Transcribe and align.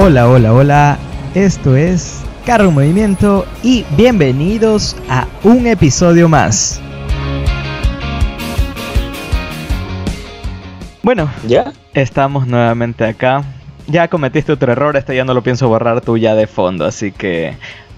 Hola, 0.00 0.28
hola, 0.28 0.52
hola. 0.52 0.98
Esto 1.34 1.74
es 1.74 2.22
Carro 2.46 2.70
Movimiento 2.70 3.44
y 3.64 3.84
bienvenidos 3.96 4.96
a 5.10 5.26
un 5.42 5.66
episodio 5.66 6.28
más. 6.28 6.80
Bueno, 11.02 11.28
¿Ya? 11.48 11.72
estamos 11.94 12.46
nuevamente 12.46 13.04
acá. 13.04 13.42
Ya 13.88 14.06
cometiste 14.06 14.52
otro 14.52 14.70
error, 14.70 14.96
este 14.96 15.16
ya 15.16 15.24
no 15.24 15.34
lo 15.34 15.42
pienso 15.42 15.68
borrar 15.68 16.00
tú 16.00 16.16
ya 16.16 16.36
de 16.36 16.46
fondo, 16.46 16.84
así 16.84 17.10
que... 17.10 17.56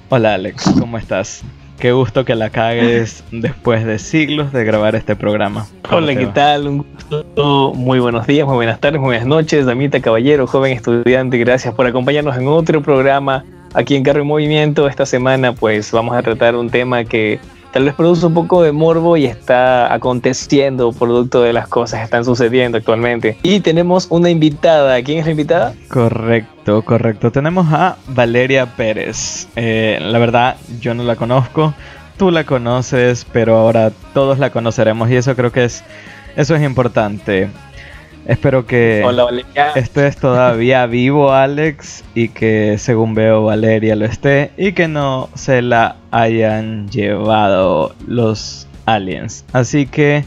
Hola 0.09 0.33
Alex, 0.33 0.73
¿cómo 0.79 0.97
estás? 0.97 1.43
Qué 1.81 1.93
gusto 1.93 2.27
que 2.27 2.35
la 2.35 2.51
cagues 2.51 3.25
después 3.31 3.87
de 3.87 3.99
siglos 3.99 4.53
de 4.53 4.65
grabar 4.65 4.95
este 4.97 5.17
programa. 5.17 5.67
¿Cómo 5.89 5.97
Hola, 5.97 6.15
¿qué 6.15 6.27
va? 6.27 6.35
tal? 6.35 6.69
Un 6.69 6.85
gusto. 6.93 7.73
Muy 7.75 7.99
buenos 8.01 8.27
días, 8.27 8.47
muy 8.47 8.57
buenas 8.57 8.79
tardes, 8.81 9.01
muy 9.01 9.09
buenas 9.09 9.27
noches, 9.27 9.65
damita, 9.65 9.99
caballero, 10.01 10.47
joven 10.47 10.75
estudiante. 10.75 11.39
Gracias 11.39 11.73
por 11.73 11.87
acompañarnos 11.87 12.37
en 12.37 12.49
otro 12.49 12.83
programa 12.83 13.47
aquí 13.73 13.97
en 13.97 14.03
Carro 14.03 14.21
en 14.21 14.27
Movimiento. 14.27 14.89
Esta 14.89 15.07
semana, 15.07 15.55
pues, 15.55 15.91
vamos 15.91 16.15
a 16.15 16.23
tratar 16.23 16.55
un 16.55 16.69
tema 16.69 17.03
que 17.05 17.41
tal 17.73 17.85
vez 17.85 17.95
produce 17.95 18.27
un 18.27 18.35
poco 18.35 18.63
de 18.63 18.73
morbo 18.73 19.17
y 19.17 19.27
está 19.27 19.93
aconteciendo 19.93 20.93
producto 20.93 21.43
de 21.43 21.53
las 21.53 21.69
cosas 21.69 22.01
que 22.01 22.05
están 22.05 22.25
sucediendo 22.25 22.79
actualmente. 22.79 23.37
Y 23.43 23.61
tenemos 23.61 24.07
una 24.11 24.31
invitada. 24.31 25.03
¿Quién 25.03 25.19
es 25.19 25.25
la 25.27 25.31
invitada? 25.33 25.75
Correcto, 25.89 26.83
correcto. 26.83 27.31
Tenemos 27.31 27.73
a 27.73 27.97
Valeria 28.09 28.67
Pérez. 28.67 29.49
Eh, 29.57 29.99
la 30.01 30.19
verdad, 30.19 30.57
yo 30.81 30.95
no 30.95 31.05
la 31.05 31.17
conozco. 31.17 31.75
Tú 32.17 32.31
la 32.31 32.45
conoces, 32.45 33.27
pero 33.33 33.57
ahora 33.57 33.93
todos 34.13 34.39
la 34.39 34.51
conoceremos 34.51 35.11
y 35.11 35.17
eso 35.17 35.35
creo 35.37 35.53
que 35.53 35.65
es, 35.65 35.83
eso 36.37 36.55
es 36.55 36.63
importante. 36.63 37.49
Espero 38.27 38.67
que 38.67 39.03
Hola, 39.05 39.27
estés 39.75 40.17
todavía 40.17 40.87
vivo, 40.89 41.33
Alex, 41.33 42.05
y 42.15 42.29
que 42.29 42.77
según 42.79 43.15
veo 43.15 43.45
Valeria 43.45 43.97
lo 43.97 44.05
esté 44.05 44.53
y 44.57 44.73
que 44.73 44.89
no 44.89 45.31
se 45.35 45.63
la 45.63 45.97
hayan 46.11 46.89
llevado 46.89 47.95
los 48.07 48.69
aliens. 48.87 49.45
Así 49.53 49.87
que, 49.87 50.25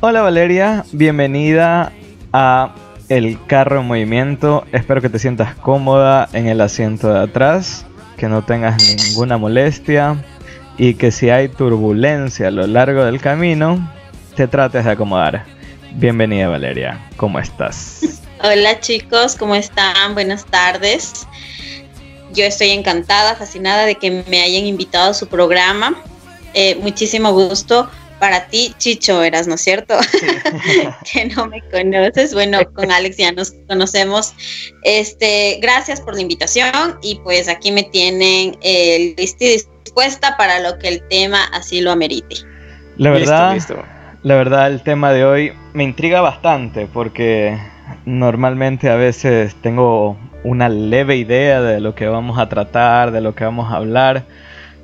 hola 0.00 0.22
Valeria, 0.22 0.84
bienvenida 0.92 1.92
a 2.32 2.74
El 3.08 3.38
Carro 3.46 3.80
en 3.80 3.86
Movimiento. 3.86 4.64
Espero 4.72 5.00
que 5.00 5.10
te 5.10 5.18
sientas 5.18 5.54
cómoda 5.54 6.28
en 6.32 6.48
el 6.48 6.60
asiento 6.60 7.12
de 7.12 7.20
atrás, 7.20 7.86
que 8.16 8.28
no 8.28 8.42
tengas 8.42 8.82
ninguna 8.82 9.36
molestia 9.36 10.16
y 10.78 10.94
que 10.94 11.10
si 11.10 11.28
hay 11.28 11.48
turbulencia 11.48 12.48
a 12.48 12.50
lo 12.50 12.66
largo 12.66 13.04
del 13.04 13.20
camino, 13.20 13.86
te 14.34 14.48
trates 14.48 14.86
de 14.86 14.92
acomodar. 14.92 15.59
Bienvenida 15.94 16.48
Valeria, 16.48 17.00
¿cómo 17.16 17.38
estás? 17.38 18.20
Hola 18.42 18.80
chicos, 18.80 19.34
¿cómo 19.36 19.54
están? 19.54 20.14
Buenas 20.14 20.46
tardes. 20.46 21.26
Yo 22.32 22.44
estoy 22.44 22.70
encantada, 22.70 23.34
fascinada 23.34 23.86
de 23.86 23.96
que 23.96 24.22
me 24.28 24.40
hayan 24.40 24.66
invitado 24.66 25.10
a 25.10 25.14
su 25.14 25.26
programa. 25.26 26.00
Eh, 26.54 26.76
muchísimo 26.76 27.32
gusto 27.32 27.90
para 28.20 28.46
ti, 28.46 28.74
Chicho, 28.78 29.24
eras, 29.24 29.48
¿no 29.48 29.54
es 29.54 29.62
cierto? 29.62 29.96
que 31.12 31.24
no 31.24 31.48
me 31.48 31.60
conoces. 31.70 32.34
Bueno, 32.34 32.60
con 32.72 32.92
Alex 32.92 33.16
ya 33.16 33.32
nos 33.32 33.52
conocemos. 33.66 34.32
Este, 34.84 35.58
gracias 35.60 36.00
por 36.00 36.14
la 36.14 36.20
invitación 36.20 36.98
y 37.02 37.16
pues 37.24 37.48
aquí 37.48 37.72
me 37.72 37.82
tienen 37.82 38.56
eh, 38.62 39.14
lista 39.16 39.44
y 39.44 39.62
dispuesta 39.84 40.36
para 40.36 40.60
lo 40.60 40.78
que 40.78 40.88
el 40.88 41.02
tema 41.08 41.44
así 41.52 41.80
lo 41.80 41.90
amerite. 41.90 42.36
La 42.96 43.10
verdad, 43.10 43.54
Listo, 43.54 43.74
listo. 43.74 43.99
La 44.22 44.34
verdad 44.34 44.70
el 44.70 44.82
tema 44.82 45.12
de 45.12 45.24
hoy 45.24 45.52
me 45.72 45.84
intriga 45.84 46.20
bastante 46.20 46.86
porque 46.86 47.58
normalmente 48.04 48.90
a 48.90 48.96
veces 48.96 49.54
tengo 49.56 50.16
una 50.44 50.68
leve 50.68 51.16
idea 51.16 51.60
de 51.62 51.80
lo 51.80 51.94
que 51.94 52.06
vamos 52.06 52.38
a 52.38 52.48
tratar, 52.48 53.12
de 53.12 53.20
lo 53.20 53.34
que 53.34 53.44
vamos 53.44 53.72
a 53.72 53.76
hablar, 53.76 54.24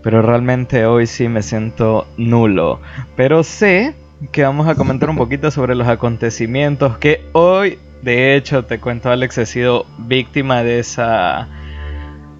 pero 0.03 0.23
realmente 0.23 0.87
hoy 0.87 1.07
sí 1.07 1.29
me 1.29 1.42
siento 1.42 2.07
nulo. 2.17 2.80
Pero 3.14 3.42
sé 3.42 3.95
que 4.33 4.42
vamos 4.42 4.69
a 4.69 4.74
comentar 4.74 5.11
un 5.11 5.17
poquito 5.17 5.51
sobre 5.51 5.74
los 5.74 5.89
acontecimientos 5.89 6.98
que 6.98 7.23
hoy, 7.33 7.79
de 8.03 8.36
hecho, 8.36 8.64
te 8.64 8.80
cuento 8.80 9.11
Alex, 9.11 9.39
he 9.39 9.47
sido 9.47 9.86
víctima 9.98 10.63
de 10.63 10.79
esa... 10.79 11.48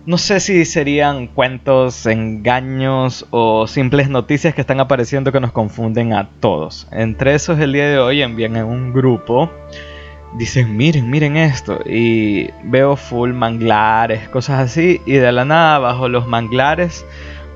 No 0.07 0.19
sé 0.19 0.39
si 0.39 0.65
serían 0.65 1.27
cuentos, 1.27 2.07
engaños 2.07 3.27
o 3.31 3.67
simples 3.67 4.09
noticias 4.09 4.55
que 4.55 4.61
están 4.61 4.79
apareciendo 4.79 5.33
que 5.33 5.41
nos 5.41 5.51
confunden 5.51 6.13
a 6.13 6.29
todos. 6.39 6.87
Entre 6.93 7.35
esos 7.35 7.59
el 7.59 7.73
día 7.73 7.89
de 7.89 7.99
hoy 7.99 8.23
envían 8.23 8.55
en 8.55 8.67
un 8.67 8.93
grupo, 8.93 9.51
dicen 10.39 10.77
miren, 10.77 11.11
miren 11.11 11.37
esto. 11.37 11.81
Y 11.85 12.51
veo 12.63 12.95
full 12.95 13.33
manglares, 13.33 14.29
cosas 14.29 14.61
así. 14.61 15.01
Y 15.07 15.15
de 15.15 15.33
la 15.33 15.45
nada, 15.45 15.81
bajo 15.81 16.09
los 16.09 16.29
manglares, 16.29 17.05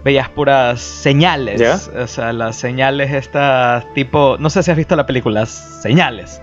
veías 0.03 0.29
puras 0.29 0.81
señales. 0.81 1.89
O 1.97 2.07
sea, 2.09 2.33
las 2.33 2.57
señales 2.57 3.13
estas 3.13 3.85
tipo... 3.95 4.39
No 4.41 4.51
sé 4.51 4.65
si 4.65 4.73
has 4.73 4.77
visto 4.77 4.97
la 4.97 5.07
película, 5.07 5.47
señales. 5.47 6.43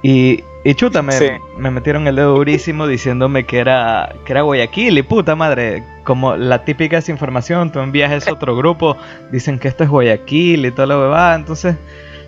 Y, 0.00 0.44
y 0.64 0.74
chuta, 0.74 1.02
me, 1.02 1.12
Sí. 1.12 1.26
me 1.58 1.70
metieron 1.70 2.06
el 2.06 2.16
dedo 2.16 2.34
durísimo 2.36 2.86
diciéndome 2.86 3.44
que 3.44 3.58
era, 3.58 4.14
que 4.24 4.32
era 4.32 4.42
Guayaquil 4.42 4.96
y 4.98 5.02
puta 5.02 5.36
madre, 5.36 5.84
como 6.04 6.36
la 6.36 6.64
típica 6.64 6.96
desinformación, 6.96 7.70
tú 7.70 7.80
envías 7.80 8.10
eso 8.12 8.30
a 8.30 8.32
otro 8.34 8.56
grupo, 8.56 8.96
dicen 9.30 9.58
que 9.58 9.68
esto 9.68 9.84
es 9.84 9.90
Guayaquil 9.90 10.64
y 10.66 10.70
toda 10.70 10.86
la 10.86 10.98
huevada, 10.98 11.34
entonces, 11.34 11.76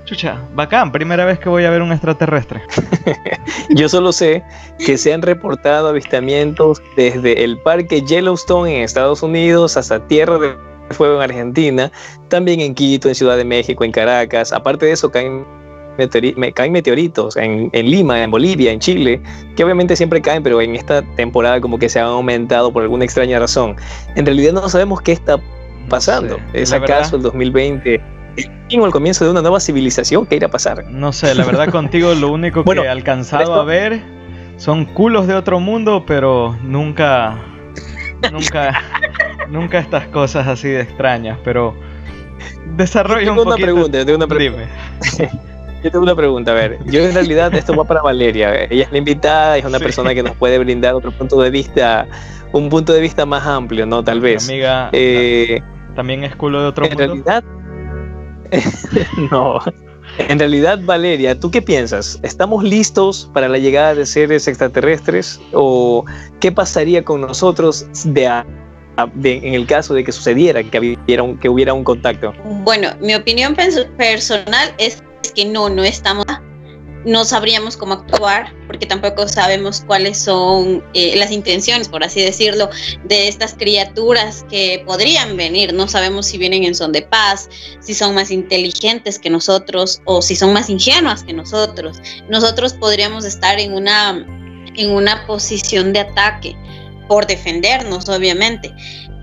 chucha, 0.05 0.37
bacán, 0.55 0.93
primera 0.93 1.25
vez 1.25 1.39
que 1.39 1.49
voy 1.49 1.65
a 1.65 1.71
ver 1.71 1.83
un 1.83 1.93
extraterrestre. 1.93 2.63
Yo 3.71 3.89
solo 3.89 4.13
sé 4.13 4.43
que 4.85 4.97
se 4.99 5.13
han 5.13 5.23
reportado 5.23 5.89
avistamientos 5.89 6.81
desde 6.97 7.43
el 7.43 7.59
parque 7.59 8.03
Yellowstone 8.03 8.77
en 8.77 8.83
Estados 8.83 9.23
Unidos 9.23 9.77
hasta 9.77 10.07
Tierra 10.07 10.39
de 10.39 10.55
Fuego 10.91 11.17
en 11.17 11.23
Argentina, 11.31 11.91
también 12.29 12.61
en 12.61 12.75
Quito, 12.75 13.09
en 13.09 13.15
Ciudad 13.17 13.37
de 13.37 13.45
México, 13.45 13.83
en 13.85 13.91
Caracas. 13.93 14.53
Aparte 14.53 14.87
de 14.87 14.93
eso, 14.93 15.11
caen, 15.11 15.45
meteori- 15.97 16.35
me- 16.37 16.53
caen 16.53 16.73
meteoritos 16.73 17.37
en, 17.37 17.71
en 17.73 17.91
Lima, 17.91 18.23
en 18.23 18.31
Bolivia, 18.31 18.73
en 18.73 18.81
Chile, 18.81 19.21
que 19.57 19.65
obviamente 19.65 19.97
siempre 19.97 20.21
caen, 20.21 20.43
pero 20.43 20.61
en 20.61 20.75
esta 20.77 21.03
temporada 21.17 21.61
como 21.61 21.79
que 21.79 21.89
se 21.89 21.99
han 22.01 22.07
aumentado 22.07 22.73
por 22.73 22.83
alguna 22.83 23.05
extraña 23.05 23.39
razón. 23.39 23.77
En 24.15 24.25
realidad 24.27 24.53
no 24.53 24.69
sabemos 24.69 25.01
qué 25.03 25.13
está 25.13 25.39
pasando. 25.89 26.37
sé, 26.37 26.43
¿Es 26.63 26.71
la 26.71 26.79
verdad- 26.81 26.97
acaso 26.99 27.17
el 27.17 27.23
2020 27.23 27.95
el 28.37 28.51
fin 28.69 28.81
o 28.81 28.87
el 28.87 28.93
comienzo 28.93 29.25
de 29.25 29.31
una 29.31 29.41
nueva 29.41 29.61
civilización? 29.61 30.27
¿Qué 30.27 30.37
irá 30.37 30.49
a 30.49 30.51
pasar? 30.51 30.85
No 30.91 31.13
sé, 31.13 31.35
la 31.35 31.45
verdad 31.45 31.71
contigo 31.71 32.13
lo 32.15 32.31
único 32.33 32.63
Bueno, 32.65 32.83
que 32.83 32.89
he 32.89 32.91
alcanzado 32.91 33.43
esto- 33.43 33.55
a 33.61 33.65
ver 33.65 34.03
son 34.59 34.85
culos 34.87 35.27
de 35.27 35.35
otro 35.35 35.61
mundo, 35.61 36.05
pero 36.07 36.57
nunca, 36.63 37.39
nunca, 38.33 38.83
nunca 39.51 39.79
estas 39.79 40.07
cosas 40.09 40.47
así 40.49 40.69
de 40.69 40.81
extrañas, 40.81 41.39
pero 41.45 41.75
desarrolla 42.77 43.31
un 43.33 43.37
poquito. 43.39 43.57
pregunta, 43.65 44.05
tengo 44.05 44.17
una 44.17 44.27
pregunta. 44.27 44.69
Dime. 45.19 45.31
Yo 45.87 45.93
tengo 45.93 46.03
una 46.03 46.17
pregunta, 46.17 46.51
a 46.51 46.55
ver, 46.55 46.79
yo 46.87 46.99
en 47.01 47.15
realidad 47.15 47.55
esto 47.55 47.73
va 47.77 47.85
para 47.85 48.03
Valeria, 48.03 48.65
ella 48.65 48.83
es 48.87 48.91
la 48.91 48.99
invitada, 48.99 49.57
es 49.57 49.65
una 49.65 49.79
Sí. 49.79 49.85
persona 49.85 50.13
que 50.15 50.23
nos 50.25 50.35
puede 50.35 50.59
brindar 50.59 50.95
otro 50.97 51.13
punto 51.13 51.41
de 51.41 51.49
vista, 51.49 52.09
un 52.53 52.69
punto 52.69 52.93
de 52.93 53.01
vista 53.01 53.25
más 53.25 53.47
amplio, 53.47 53.87
¿no? 53.87 54.03
Tal 54.03 54.19
vez. 54.19 54.49
Amiga, 54.49 54.91
Eh, 54.93 55.61
también 55.95 56.25
es 56.25 56.35
culo 56.35 56.61
de 56.61 56.67
otro 56.67 56.87
en 56.87 56.91
mundo. 56.91 57.07
realidad, 57.07 57.45
no. 59.31 59.61
En 60.19 60.41
realidad, 60.41 60.81
Valeria, 60.83 61.39
¿tú 61.39 61.53
qué 61.53 61.63
piensas? 61.63 62.19
¿Estamos 62.25 62.65
listos 62.65 63.31
para 63.33 63.49
la 63.49 63.59
llegada 63.59 63.95
de 63.95 64.07
seres 64.07 64.49
extraterrestres? 64.49 65.41
¿O 65.53 66.05
qué 66.41 66.51
pasaría 66.51 67.05
con 67.05 67.21
nosotros 67.21 67.87
de 68.05 68.27
a- 68.27 68.45
a- 68.97 69.07
de- 69.15 69.37
en 69.39 69.55
el 69.55 69.67
caso 69.67 69.95
de 69.95 70.03
que 70.03 70.11
sucediera, 70.11 70.65
que 70.65 70.79
hubiera 71.07 71.23
un, 71.23 71.39
que 71.39 71.49
hubiera 71.49 71.73
un 71.75 71.85
contacto? 71.85 72.33
Bueno, 72.65 72.89
mi 73.01 73.15
opinión 73.15 73.55
pers- 73.55 73.87
personal 73.97 74.75
es 74.79 75.01
que 75.37 75.45
no, 75.45 75.69
no 75.69 75.85
estamos, 75.85 76.25
no 77.05 77.25
sabríamos 77.25 77.77
cómo 77.77 77.95
actuar, 77.95 78.53
porque 78.67 78.87
tampoco 78.87 79.29
sabemos 79.29 79.85
cuáles 79.87 80.19
son 80.19 80.83
eh, 80.95 81.15
las 81.17 81.31
intenciones, 81.31 81.89
por 81.89 82.03
así 82.03 82.21
decirlo, 82.21 82.69
de 83.05 83.29
estas 83.29 83.55
criaturas 83.55 84.45
que 84.51 84.83
podrían 84.85 85.37
venir. 85.37 85.73
No 85.73 85.87
sabemos 85.87 86.27
si 86.27 86.39
vienen 86.39 86.65
en 86.65 86.75
son 86.75 86.91
de 86.91 87.03
paz, 87.03 87.49
si 87.81 87.95
son 87.95 88.15
más 88.15 88.33
inteligentes 88.33 89.19
que 89.19 89.31
nosotros 89.31 90.01
o 90.07 90.23
si 90.23 90.35
son 90.35 90.53
más 90.53 90.69
ingenuas 90.69 91.23
que 91.23 91.33
nosotros. 91.33 91.99
Nosotros 92.29 92.73
podríamos 92.73 93.25
estar 93.25 93.61
en 93.61 93.75
una, 93.75 94.27
en 94.75 94.91
una 94.91 95.27
posición 95.27 95.93
de 95.93 96.01
ataque 96.01 96.57
por 97.09 97.27
defendernos, 97.27 98.09
obviamente. 98.09 98.73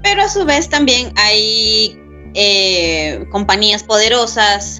Pero 0.04 0.22
a 0.22 0.30
su 0.30 0.46
vez 0.46 0.70
también 0.70 1.12
hay 1.16 1.98
eh, 2.34 3.26
compañías 3.32 3.84
poderosas, 3.84 4.80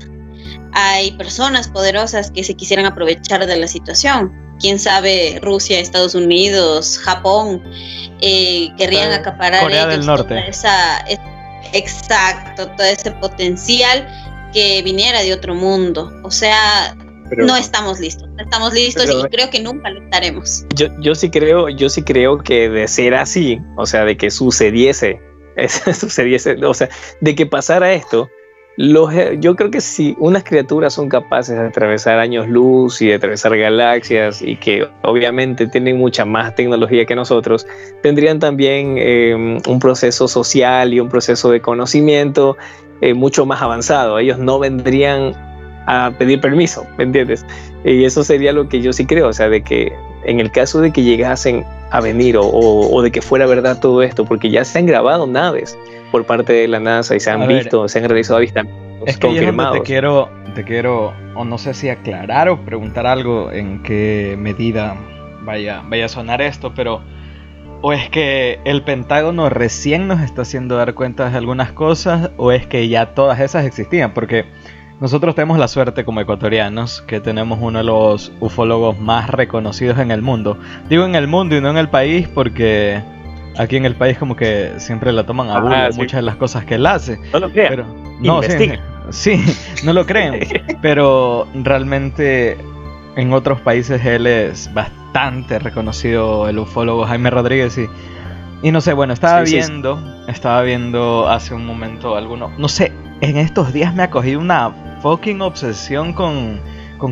hay 0.74 1.12
personas 1.14 1.68
poderosas 1.68 2.31
que 2.31 2.44
se 2.44 2.54
quisieran 2.56 2.86
aprovechar 2.86 3.46
de 3.46 3.56
la 3.58 3.68
situación. 3.68 4.31
Quién 4.60 4.80
sabe, 4.80 5.40
Rusia, 5.42 5.80
Estados 5.80 6.16
Unidos, 6.16 6.98
Japón, 7.00 7.62
eh, 8.22 8.70
querrían 8.78 9.12
acaparar 9.12 9.62
Corea 9.64 9.86
del 9.88 9.96
ellos 9.96 10.06
Norte. 10.08 10.28
toda 10.30 10.42
esa, 10.46 10.98
es- 11.02 11.20
exacto, 11.74 12.68
todo 12.78 12.86
ese 12.88 13.12
potencial 13.12 14.08
que 14.54 14.81
viniera 14.84 15.22
de 15.22 15.34
otro 15.34 15.56
mundo. 15.56 16.12
O 16.24 16.31
sea, 16.31 16.96
no 17.38 17.56
estamos 17.56 18.00
listos, 18.00 18.30
no 18.30 18.44
estamos 18.44 18.74
listos 18.74 19.06
y 19.10 19.24
creo 19.30 19.50
que 19.50 19.60
nunca 19.60 19.90
lo 19.90 20.04
estaremos. 20.04 20.66
Yo, 20.76 20.88
yo 21.00 21.16
sí 21.16 21.30
creo, 21.30 21.69
yo 21.69 21.90
sí 21.90 22.04
creo 22.04 22.38
que 22.38 22.69
de 22.69 22.88
ser 22.88 23.16
así, 23.16 23.60
o 23.78 23.86
sea, 23.86 24.06
de 24.06 24.16
que 24.18 24.30
sucediese, 24.30 25.19
sucediese, 26.00 26.56
o 26.64 26.74
sea, 26.74 26.90
de 27.22 27.36
que 27.36 27.46
pasara 27.46 27.92
esto, 27.94 28.30
los, 28.75 29.14
yo 29.40 29.56
creo 29.56 29.70
que 29.70 29.81
si 29.81 30.16
unas 30.18 30.44
criaturas 30.44 30.94
son 30.94 31.08
capaces 31.08 31.56
de 31.56 31.68
atravesar 31.68 32.18
años 32.18 32.48
luz 32.48 33.02
y 33.04 33.08
de 33.08 33.16
atravesar 33.16 33.56
galaxias 33.56 34.42
y 34.42 34.56
que 34.56 34.88
obviamente 35.04 35.68
tienen 35.68 35.98
mucha 35.98 36.25
más 36.25 36.56
tecnología 36.56 37.06
que 37.06 37.16
nosotros, 37.16 37.68
tendrían 38.02 38.40
también 38.40 38.98
em, 38.98 39.60
un 39.68 39.80
proceso 39.80 40.28
social 40.28 40.92
y 40.92 41.00
un 41.00 41.10
proceso 41.10 41.52
de 41.52 41.62
conocimiento 41.62 42.58
eh, 43.02 43.14
mucho 43.14 43.46
más 43.46 43.62
avanzado. 43.62 44.18
Ellos 44.18 44.40
no 44.40 44.58
vendrían 44.58 45.36
a 45.86 46.12
pedir 46.18 46.42
permiso, 46.42 46.88
¿me 46.98 47.04
entiendes? 47.04 47.46
Y 47.84 48.06
eso 48.06 48.24
sería 48.24 48.54
lo 48.54 48.69
que 48.69 48.81
yo 48.81 48.92
sí 48.92 49.06
creo, 49.06 49.28
o 49.28 49.34
sea, 49.34 49.50
de 49.50 49.62
que 49.62 49.94
en 50.26 50.40
el 50.40 50.50
caso 50.52 50.81
de 50.81 50.92
que 50.92 51.04
llegasen 51.04 51.66
a 51.94 52.01
venir 52.01 52.36
o, 52.40 53.01
de 53.04 53.12
que 53.12 53.22
fuera 53.22 53.45
verdad 53.45 53.80
todo 53.80 54.01
esto, 54.01 54.25
porque 54.25 54.50
ya 54.50 54.66
se 54.66 54.80
han 54.80 54.88
grabado 54.88 55.28
naves 55.28 55.78
por 56.12 56.25
parte 56.25 56.51
de 56.51 56.68
la 56.68 56.80
NASA 56.80 57.16
y 57.16 57.19
se 57.19 57.30
han 57.30 57.48
visto, 57.48 57.88
se 57.88 58.00
han 58.00 58.06
realizado 58.06 58.38
avistamientos 58.38 58.84
es 59.06 59.18
que 59.18 59.28
confirmados. 59.28 59.78
Te 59.78 59.84
quiero, 59.84 60.28
te 60.56 60.63
quiero, 60.63 61.13
o 61.36 61.45
no 61.45 61.60
sé 61.60 61.75
si 61.75 61.90
aclarar 61.90 62.50
o 62.50 62.66
preguntar 62.66 63.06
algo 63.06 63.51
en 63.51 63.84
qué 63.84 64.36
medida 64.40 64.98
vaya, 65.42 65.84
vaya 65.86 66.06
a 66.06 66.10
sonar 66.10 66.42
esto, 66.42 66.74
pero 66.75 67.04
o 67.81 67.94
es 67.94 68.10
que 68.10 68.60
el 68.66 68.81
Pentágono 68.81 69.50
recién 69.50 70.07
nos 70.07 70.22
está 70.22 70.42
haciendo 70.42 70.78
dar 70.78 70.95
cuenta 70.95 71.30
de 71.30 71.38
algunas 71.38 71.74
cosas, 71.74 72.31
o 72.38 72.51
es 72.51 72.66
que 72.66 72.88
ya 72.88 73.13
todas 73.13 73.40
esas 73.40 73.66
existían, 73.66 74.16
porque 74.16 74.45
nosotros 75.00 75.36
tenemos 75.36 75.57
la 75.57 75.68
suerte 75.68 76.06
como 76.06 76.22
ecuatorianos 76.22 77.01
que 77.01 77.19
tenemos 77.19 77.60
uno 77.62 77.80
de 77.80 77.84
los 77.84 78.31
ufólogos 78.40 78.98
más 79.00 79.30
reconocidos 79.30 80.00
en 80.00 80.12
el 80.12 80.22
mundo. 80.22 80.57
Digo 80.90 81.06
en 81.06 81.16
el 81.16 81.28
mundo 81.28 81.57
y 81.57 81.62
no 81.62 81.69
en 81.69 81.78
el 81.78 81.90
país 81.90 82.28
porque 82.28 83.01
aquí 83.57 83.75
en 83.75 83.86
el 83.86 83.95
país 83.95 84.18
como 84.18 84.36
que 84.36 84.74
siempre 84.78 85.12
la 85.12 85.25
toman 85.25 85.50
a 85.50 85.60
burla 85.60 85.90
muchas 85.95 86.19
de 86.19 86.22
las 86.22 86.36
cosas 86.36 86.66
que 86.66 86.75
él 86.75 86.86
hace. 86.86 87.19
No 87.31 87.40
lo 87.40 87.51
crean. 87.51 87.69
Pero, 87.69 87.86
no, 88.19 88.42
sí, 89.10 89.44
no 89.84 89.94
lo 89.94 90.06
creen. 90.06 90.48
pero 90.81 91.48
realmente 91.54 92.57
en 93.16 93.34
otros 93.34 93.62
países 93.62 94.06
él 94.06 94.28
es 94.28 94.74
bastante 94.74 95.60
reconocido, 95.60 96.48
el 96.48 96.60
ufólogo 96.60 97.06
Jaime 97.06 97.30
Rodríguez 97.30 97.78
y... 97.78 97.88
Y 98.66 98.72
no 98.72 98.80
sé, 98.80 98.94
bueno, 98.94 99.12
estaba 99.12 99.42
viendo, 99.42 100.00
estaba 100.30 100.62
viendo 100.62 101.28
hace 101.28 101.54
un 101.54 101.66
momento 101.66 102.16
alguno, 102.16 102.50
no 102.57 102.69
sé, 102.69 102.94
en 103.24 103.38
estos 103.38 103.72
días 103.72 103.96
me 103.96 104.04
ha 104.04 104.10
cogido 104.10 104.40
una 104.42 105.00
fucking 105.02 105.42
obsesión 105.42 106.14
con, 106.14 106.60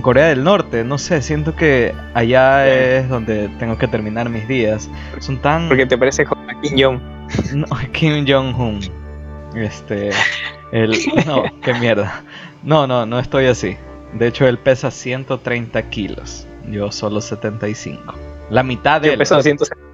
Corea 0.01 0.27
del 0.27 0.43
Norte. 0.43 0.83
No 0.85 0.97
sé, 0.97 1.21
siento 1.21 1.55
que 1.55 1.93
allá 2.13 2.65
es 2.67 3.09
donde 3.09 3.49
tengo 3.59 3.77
que 3.77 3.87
terminar 3.87 4.29
mis 4.29 4.47
días. 4.47 4.89
Son 5.19 5.37
tan. 5.41 5.67
Porque 5.67 5.85
te 5.85 5.97
parece 5.97 6.25
Kim 6.61 6.77
Jong. 6.77 7.01
No, 7.53 7.65
Kim 7.91 8.25
Jong-un. 8.25 8.79
Este. 9.55 10.11
El. 10.71 10.97
No, 11.25 11.43
qué 11.61 11.73
mierda. 11.73 12.23
No, 12.63 12.87
no, 12.87 13.05
no 13.05 13.19
estoy 13.19 13.47
así. 13.47 13.75
De 14.13 14.27
hecho, 14.27 14.47
él 14.47 14.57
pesa 14.57 14.91
130 14.91 15.89
kilos. 15.89 16.47
Yo 16.69 16.91
solo 16.91 17.19
75. 17.19 18.15
La 18.49 18.63
mitad 18.63 19.01
de. 19.01 19.11
Yo 19.11 19.17
peso 19.17 19.41
170. 19.41 19.91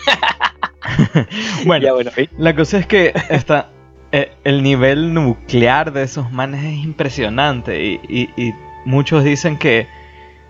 bueno, 1.66 1.94
bueno 1.94 2.10
la 2.38 2.56
cosa 2.56 2.78
es 2.78 2.86
que 2.86 3.12
está 3.28 3.68
el 4.12 4.62
nivel 4.62 5.14
nuclear 5.14 5.92
de 5.92 6.02
esos 6.02 6.32
manes 6.32 6.64
es 6.64 6.84
impresionante 6.84 7.84
y, 7.84 8.54
muchos 8.84 9.24
dicen 9.24 9.58
que 9.58 9.86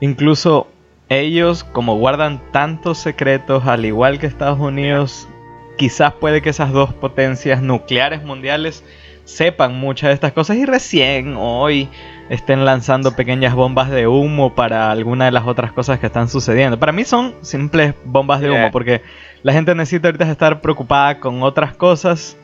incluso 0.00 0.68
ellos, 1.08 1.64
como 1.64 1.96
guardan 1.96 2.40
tantos 2.52 2.98
secretos, 2.98 3.66
al 3.66 3.84
igual 3.84 4.18
que 4.18 4.26
Estados 4.26 4.60
Unidos, 4.60 5.28
quizás 5.76 6.12
puede 6.12 6.40
que 6.40 6.50
esas 6.50 6.72
dos 6.72 6.94
potencias 6.94 7.60
nucleares 7.60 8.22
mundiales 8.22 8.84
sepan 9.24 9.74
muchas 9.74 10.08
de 10.08 10.14
estas 10.14 10.32
cosas 10.32 10.56
y 10.56 10.64
recién 10.64 11.34
hoy 11.36 11.88
estén 12.30 12.64
lanzando 12.64 13.14
pequeñas 13.16 13.54
bombas 13.54 13.90
de 13.90 14.06
humo 14.06 14.54
para 14.54 14.90
alguna 14.90 15.26
de 15.26 15.32
las 15.32 15.46
otras 15.46 15.72
cosas 15.72 15.98
que 15.98 16.06
están 16.06 16.28
sucediendo. 16.28 16.78
Para 16.78 16.92
mí 16.92 17.04
son 17.04 17.34
simples 17.42 17.94
bombas 18.04 18.40
de 18.40 18.50
humo 18.50 18.70
porque 18.70 19.02
la 19.42 19.52
gente 19.52 19.74
necesita 19.74 20.08
ahorita 20.08 20.30
estar 20.30 20.60
preocupada 20.60 21.18
con 21.18 21.42
otras 21.42 21.74
cosas 21.74 22.36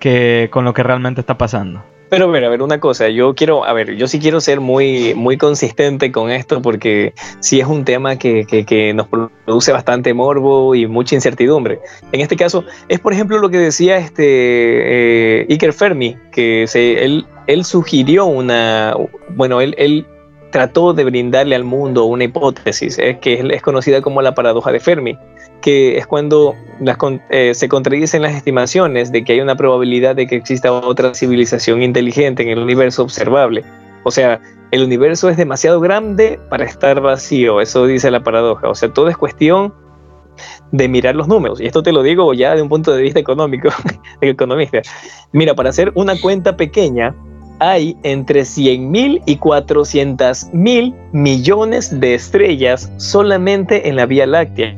que 0.00 0.48
con 0.50 0.64
lo 0.64 0.74
que 0.74 0.82
realmente 0.82 1.20
está 1.20 1.38
pasando. 1.38 1.82
Pero 2.10 2.24
a 2.24 2.28
ver, 2.28 2.44
a 2.44 2.48
ver, 2.48 2.60
una 2.60 2.80
cosa, 2.80 3.08
yo 3.08 3.36
quiero, 3.36 3.64
a 3.64 3.72
ver, 3.72 3.94
yo 3.94 4.08
sí 4.08 4.18
quiero 4.18 4.40
ser 4.40 4.60
muy, 4.60 5.14
muy 5.14 5.38
consistente 5.38 6.10
con 6.10 6.32
esto 6.32 6.60
porque 6.60 7.14
sí 7.38 7.60
es 7.60 7.68
un 7.68 7.84
tema 7.84 8.16
que, 8.16 8.44
que, 8.66 8.92
nos 8.92 9.06
produce 9.06 9.70
bastante 9.70 10.12
morbo 10.12 10.74
y 10.74 10.88
mucha 10.88 11.14
incertidumbre. 11.14 11.78
En 12.10 12.20
este 12.20 12.34
caso, 12.34 12.64
es 12.88 12.98
por 12.98 13.12
ejemplo 13.12 13.38
lo 13.38 13.48
que 13.48 13.58
decía 13.58 13.96
este 13.98 14.24
eh, 15.42 15.46
Iker 15.50 15.72
Fermi, 15.72 16.16
que 16.32 16.66
se, 16.66 17.04
él, 17.04 17.26
él 17.46 17.64
sugirió 17.64 18.26
una, 18.26 18.92
bueno, 19.36 19.60
él, 19.60 19.76
él 19.78 20.04
trató 20.50 20.92
de 20.92 21.04
brindarle 21.04 21.54
al 21.54 21.62
mundo 21.62 22.06
una 22.06 22.24
hipótesis, 22.24 22.98
eh, 22.98 23.18
que 23.20 23.34
es 23.34 23.62
conocida 23.62 24.02
como 24.02 24.20
la 24.20 24.34
paradoja 24.34 24.72
de 24.72 24.80
Fermi 24.80 25.16
que 25.60 25.98
es 25.98 26.06
cuando 26.06 26.54
eh, 27.30 27.54
se 27.54 27.68
contradicen 27.68 28.22
las 28.22 28.34
estimaciones 28.34 29.12
de 29.12 29.24
que 29.24 29.34
hay 29.34 29.40
una 29.40 29.56
probabilidad 29.56 30.16
de 30.16 30.26
que 30.26 30.36
exista 30.36 30.72
otra 30.72 31.14
civilización 31.14 31.82
inteligente 31.82 32.42
en 32.42 32.48
el 32.48 32.58
universo 32.58 33.02
observable. 33.02 33.64
O 34.04 34.10
sea, 34.10 34.40
el 34.70 34.84
universo 34.84 35.28
es 35.28 35.36
demasiado 35.36 35.80
grande 35.80 36.40
para 36.48 36.64
estar 36.64 37.00
vacío, 37.00 37.60
eso 37.60 37.86
dice 37.86 38.10
la 38.10 38.22
paradoja. 38.22 38.68
O 38.68 38.74
sea, 38.74 38.88
todo 38.92 39.08
es 39.08 39.16
cuestión 39.16 39.74
de 40.72 40.88
mirar 40.88 41.16
los 41.16 41.28
números. 41.28 41.60
Y 41.60 41.66
esto 41.66 41.82
te 41.82 41.92
lo 41.92 42.02
digo 42.02 42.32
ya 42.34 42.54
de 42.54 42.62
un 42.62 42.68
punto 42.68 42.92
de 42.92 43.02
vista 43.02 43.20
económico, 43.20 43.68
economista. 44.20 44.80
Mira, 45.32 45.54
para 45.54 45.70
hacer 45.70 45.92
una 45.94 46.18
cuenta 46.20 46.56
pequeña, 46.56 47.14
hay 47.60 47.96
entre 48.02 48.40
100.000 48.40 49.22
y 49.26 49.36
400.000 49.36 50.94
millones 51.12 52.00
de 52.00 52.14
estrellas 52.14 52.90
solamente 52.96 53.88
en 53.88 53.96
la 53.96 54.06
Vía 54.06 54.26
Láctea. 54.26 54.74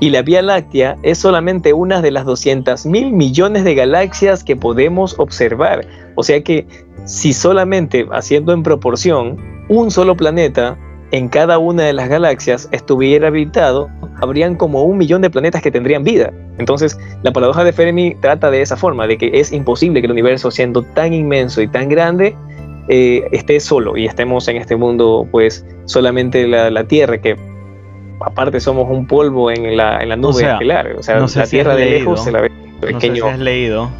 Y 0.00 0.10
la 0.10 0.22
Vía 0.22 0.42
Láctea 0.42 0.96
es 1.02 1.18
solamente 1.18 1.72
una 1.72 2.02
de 2.02 2.10
las 2.10 2.26
200.000 2.26 3.12
millones 3.12 3.64
de 3.64 3.74
galaxias 3.74 4.44
que 4.44 4.54
podemos 4.54 5.18
observar. 5.18 5.86
O 6.16 6.22
sea 6.22 6.42
que 6.42 6.66
si 7.06 7.32
solamente 7.32 8.06
haciendo 8.12 8.52
en 8.52 8.62
proporción 8.62 9.36
un 9.68 9.90
solo 9.90 10.16
planeta 10.16 10.76
en 11.12 11.28
cada 11.28 11.58
una 11.58 11.84
de 11.84 11.92
las 11.92 12.08
galaxias 12.08 12.68
estuviera 12.72 13.28
habitado, 13.28 13.88
habrían 14.20 14.56
como 14.56 14.82
un 14.82 14.98
millón 14.98 15.22
de 15.22 15.30
planetas 15.30 15.62
que 15.62 15.70
tendrían 15.70 16.04
vida. 16.04 16.32
Entonces, 16.58 16.98
la 17.22 17.32
paradoja 17.32 17.64
de 17.64 17.72
Fermi 17.72 18.14
trata 18.20 18.50
de 18.50 18.62
esa 18.62 18.76
forma, 18.76 19.06
de 19.06 19.18
que 19.18 19.30
es 19.32 19.52
imposible 19.52 20.00
que 20.00 20.06
el 20.06 20.12
universo, 20.12 20.50
siendo 20.50 20.82
tan 20.82 21.12
inmenso 21.12 21.62
y 21.62 21.68
tan 21.68 21.88
grande, 21.88 22.34
eh, 22.88 23.26
esté 23.32 23.60
solo 23.60 23.96
y 23.96 24.06
estemos 24.06 24.48
en 24.48 24.56
este 24.56 24.76
mundo, 24.76 25.26
pues, 25.30 25.64
solamente 25.84 26.46
la, 26.46 26.84
Tierra, 26.84 27.20
que 27.20 27.36
aparte 28.20 28.60
somos 28.60 28.88
un 28.88 29.06
polvo 29.06 29.50
en 29.50 29.76
la, 29.76 30.00
en 30.00 30.08
la 30.08 30.16
nube 30.16 30.44
estelar. 30.44 30.92
O 30.98 31.02
sea, 31.02 31.18
la 31.18 31.46
Tierra 31.46 31.74
de 31.74 31.86
lejos 31.86 32.24
se 32.24 32.32
la 32.32 32.40
ve 32.40 32.50
pequeño. 32.80 33.24
No 33.24 33.28
sé 33.28 33.34
has 33.34 33.38
leído. 33.38 33.90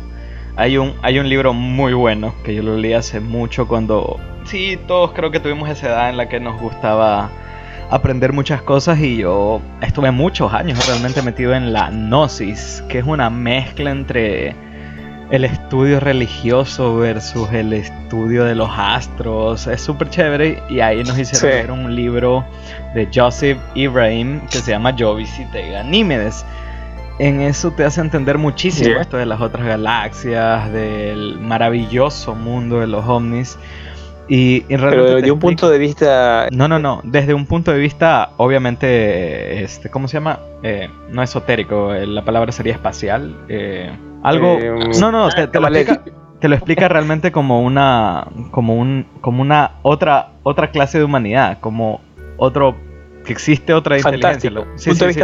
Hay 0.57 0.79
un, 0.79 0.95
hay 1.03 1.19
un 1.19 1.29
libro 1.29 1.53
muy 1.53 1.93
bueno 1.93 2.35
que 2.45 2.55
yo 2.55 2.63
lo 2.63 2.77
leí 2.77 2.95
hace 2.95 3.21
mucho 3.21 3.69
cuando 3.69 4.19
sí, 4.47 4.79
todos 4.87 5.13
creo 5.13 5.31
que 5.31 5.41
tuvimos 5.41 5.69
esa 5.69 5.89
edad 5.89 6.11
en 6.11 6.17
la 6.17 6.29
que 6.29 6.41
nos 6.41 6.61
gustaba 6.61 7.31
aprender 7.91 8.33
muchas 8.33 8.63
cosas 8.63 8.99
y 8.99 9.19
yo 9.19 9.61
estuve 9.81 10.11
muchos 10.11 10.53
años 10.53 10.87
realmente 10.87 11.23
metido 11.23 11.55
en 11.55 11.73
la 11.73 11.91
gnosis, 11.91 12.83
que 12.89 12.99
es 12.99 13.05
una 13.05 13.31
mezcla 13.31 13.91
entre 13.91 14.55
el 15.31 15.45
estudio 15.45 15.99
religioso 16.01 16.97
versus 16.97 17.51
el 17.53 17.73
estudio 17.73 18.45
de 18.45 18.55
los 18.55 18.71
astros. 18.73 19.67
Es 19.67 19.81
súper 19.81 20.11
chévere 20.11 20.63
y 20.69 20.81
ahí 20.81 21.03
nos 21.03 21.19
hicieron 21.19 21.81
un 21.81 21.97
libro 21.97 22.45
de 22.95 23.09
Joseph 23.13 23.59
Ibrahim 23.75 24.41
que 24.49 24.59
se 24.59 24.71
llama 24.71 24.95
Yo 24.95 25.15
visité 25.15 25.71
Ganímedes. 25.71 26.45
En 27.19 27.41
eso 27.41 27.71
te 27.71 27.85
hace 27.85 28.03
entender 28.03 28.37
muchísimo 28.37 29.01
esto 29.01 29.17
de 29.17 29.25
las 29.25 29.41
otras 29.41 29.67
galaxias, 29.67 30.71
del 30.71 31.39
maravilloso 31.41 32.35
mundo 32.35 32.81
de 32.81 32.87
los 32.87 33.05
ovnis. 33.07 33.59
Y, 34.29 34.63
Pero 34.63 35.15
desde 35.15 35.31
un 35.31 35.39
punto 35.39 35.71
de 35.71 35.79
vista... 35.79 36.49
No, 36.51 36.69
no, 36.69 36.79
no. 36.79 37.01
Desde 37.05 37.33
un 37.33 37.47
punto 37.47 37.73
de 37.73 37.79
vista, 37.79 38.31
obviamente, 38.37 39.63
este, 39.63 39.89
¿cómo 39.89 40.09
se 40.09 40.15
llama? 40.15 40.41
Eh, 40.63 40.91
no 41.11 41.23
esotérico, 41.23 41.95
eh, 41.95 42.07
la 42.07 42.25
palabra 42.25 42.53
sería 42.53 42.75
espacial. 42.75 43.35
Eh, 43.49 43.93
algo... 44.23 44.59
no, 45.01 45.13
no, 45.13 45.29
te, 45.31 45.61
lo 45.61 45.69
explica, 45.69 46.03
te, 46.41 46.49
lo 46.49 46.55
explica, 46.55 46.89
realmente 46.89 47.33
como 47.33 47.63
una... 47.63 48.27
Como 48.51 48.77
un... 48.77 49.07
Como 49.21 49.43
una 49.43 49.73
otra, 49.83 50.31
otra 50.43 50.71
clase 50.71 50.99
de 50.99 51.05
humanidad. 51.05 51.59
Como 51.61 52.01
otro 52.37 52.77
que 53.27 53.33
existe 53.33 53.75
otra 53.75 53.99
inteligencia. 53.99 54.51
Sí, 54.77 54.95
sí, 54.95 55.13
sí, 55.13 55.21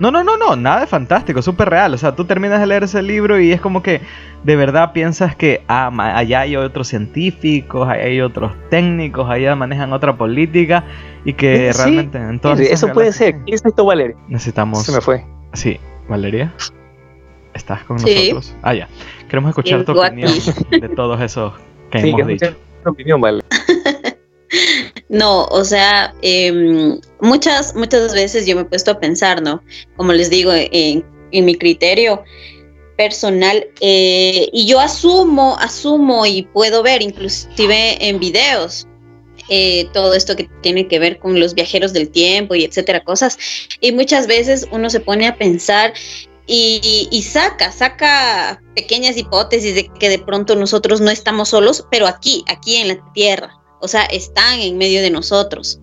No, 0.00 0.10
no, 0.10 0.24
no, 0.24 0.36
no, 0.36 0.56
nada 0.56 0.80
de 0.80 0.86
fantástico, 0.86 1.42
súper 1.42 1.68
real. 1.68 1.94
O 1.94 1.98
sea, 1.98 2.16
tú 2.16 2.24
terminas 2.24 2.58
de 2.58 2.66
leer 2.66 2.84
ese 2.84 3.02
libro 3.02 3.38
y 3.38 3.52
es 3.52 3.60
como 3.60 3.82
que 3.82 4.00
de 4.42 4.56
verdad 4.56 4.92
piensas 4.92 5.36
que 5.36 5.62
ah, 5.68 5.92
allá 6.16 6.40
hay 6.40 6.56
otros 6.56 6.88
científicos, 6.88 7.88
allá 7.88 8.04
hay 8.04 8.20
otros 8.20 8.52
técnicos, 8.70 9.30
allá 9.30 9.54
manejan 9.54 9.92
otra 9.92 10.16
política 10.16 10.84
y 11.24 11.34
que 11.34 11.72
realmente 11.76 12.18
entonces... 12.18 12.70
Eso 12.72 12.88
puede 12.88 13.12
ser. 13.12 13.36
¿Qué 13.44 13.54
es 13.54 13.64
esto, 13.64 13.84
Valeria? 13.84 14.16
Necesitamos... 14.28 14.82
Se 14.82 14.92
me 14.92 15.00
fue. 15.00 15.24
Sí, 15.52 15.78
Valeria. 16.08 16.52
¿Estás 17.54 17.84
con 17.84 17.96
nosotros? 17.96 18.54
Ah, 18.62 18.74
ya. 18.74 18.88
Queremos 19.28 19.50
escuchar 19.50 19.84
tu 19.84 19.92
opinión 19.92 20.32
de 20.70 20.88
todos 20.90 21.20
esos 21.20 21.52
que 21.90 21.98
hemos 21.98 22.26
dicho. 22.26 22.54
opinión, 22.84 23.20
vale. 23.20 23.42
No, 25.08 25.44
o 25.44 25.64
sea, 25.64 26.14
em, 26.22 26.98
muchas, 27.20 27.74
muchas 27.74 28.12
veces 28.14 28.46
yo 28.46 28.56
me 28.56 28.62
he 28.62 28.64
puesto 28.64 28.90
a 28.90 28.98
pensar, 28.98 29.42
¿no? 29.42 29.62
Como 29.96 30.12
les 30.12 30.30
digo, 30.30 30.50
en, 30.54 31.04
mi 31.30 31.56
criterio 31.56 32.22
personal, 32.96 33.66
eh, 33.80 34.48
y 34.52 34.66
yo 34.66 34.80
asumo, 34.80 35.56
asumo 35.58 36.24
y 36.26 36.42
puedo 36.52 36.82
ver, 36.82 37.02
inclusive 37.02 38.08
en 38.08 38.18
videos, 38.18 38.86
eh, 39.48 39.88
todo 39.92 40.14
esto 40.14 40.36
que 40.36 40.48
tiene 40.62 40.88
que 40.88 40.98
ver 40.98 41.18
con 41.18 41.38
los 41.38 41.54
viajeros 41.54 41.92
del 41.92 42.08
tiempo 42.08 42.54
y 42.54 42.64
etcétera, 42.64 43.04
cosas. 43.04 43.36
Y 43.80 43.92
muchas 43.92 44.26
veces 44.26 44.66
uno 44.70 44.88
se 44.90 45.00
pone 45.00 45.26
a 45.26 45.36
pensar 45.36 45.92
y, 46.46 47.08
y, 47.10 47.22
saca, 47.22 47.72
saca 47.72 48.62
pequeñas 48.74 49.16
hipótesis 49.16 49.74
de 49.74 49.88
que 49.88 50.08
de 50.08 50.18
pronto 50.18 50.56
nosotros 50.56 51.00
no 51.00 51.10
estamos 51.10 51.48
solos, 51.48 51.86
pero 51.90 52.06
aquí, 52.06 52.44
aquí 52.48 52.76
en 52.76 52.88
la 52.88 53.12
Tierra 53.12 53.64
o 53.84 53.88
sea, 53.88 54.04
están 54.04 54.60
en 54.60 54.78
medio 54.78 55.02
de 55.02 55.10
nosotros 55.10 55.78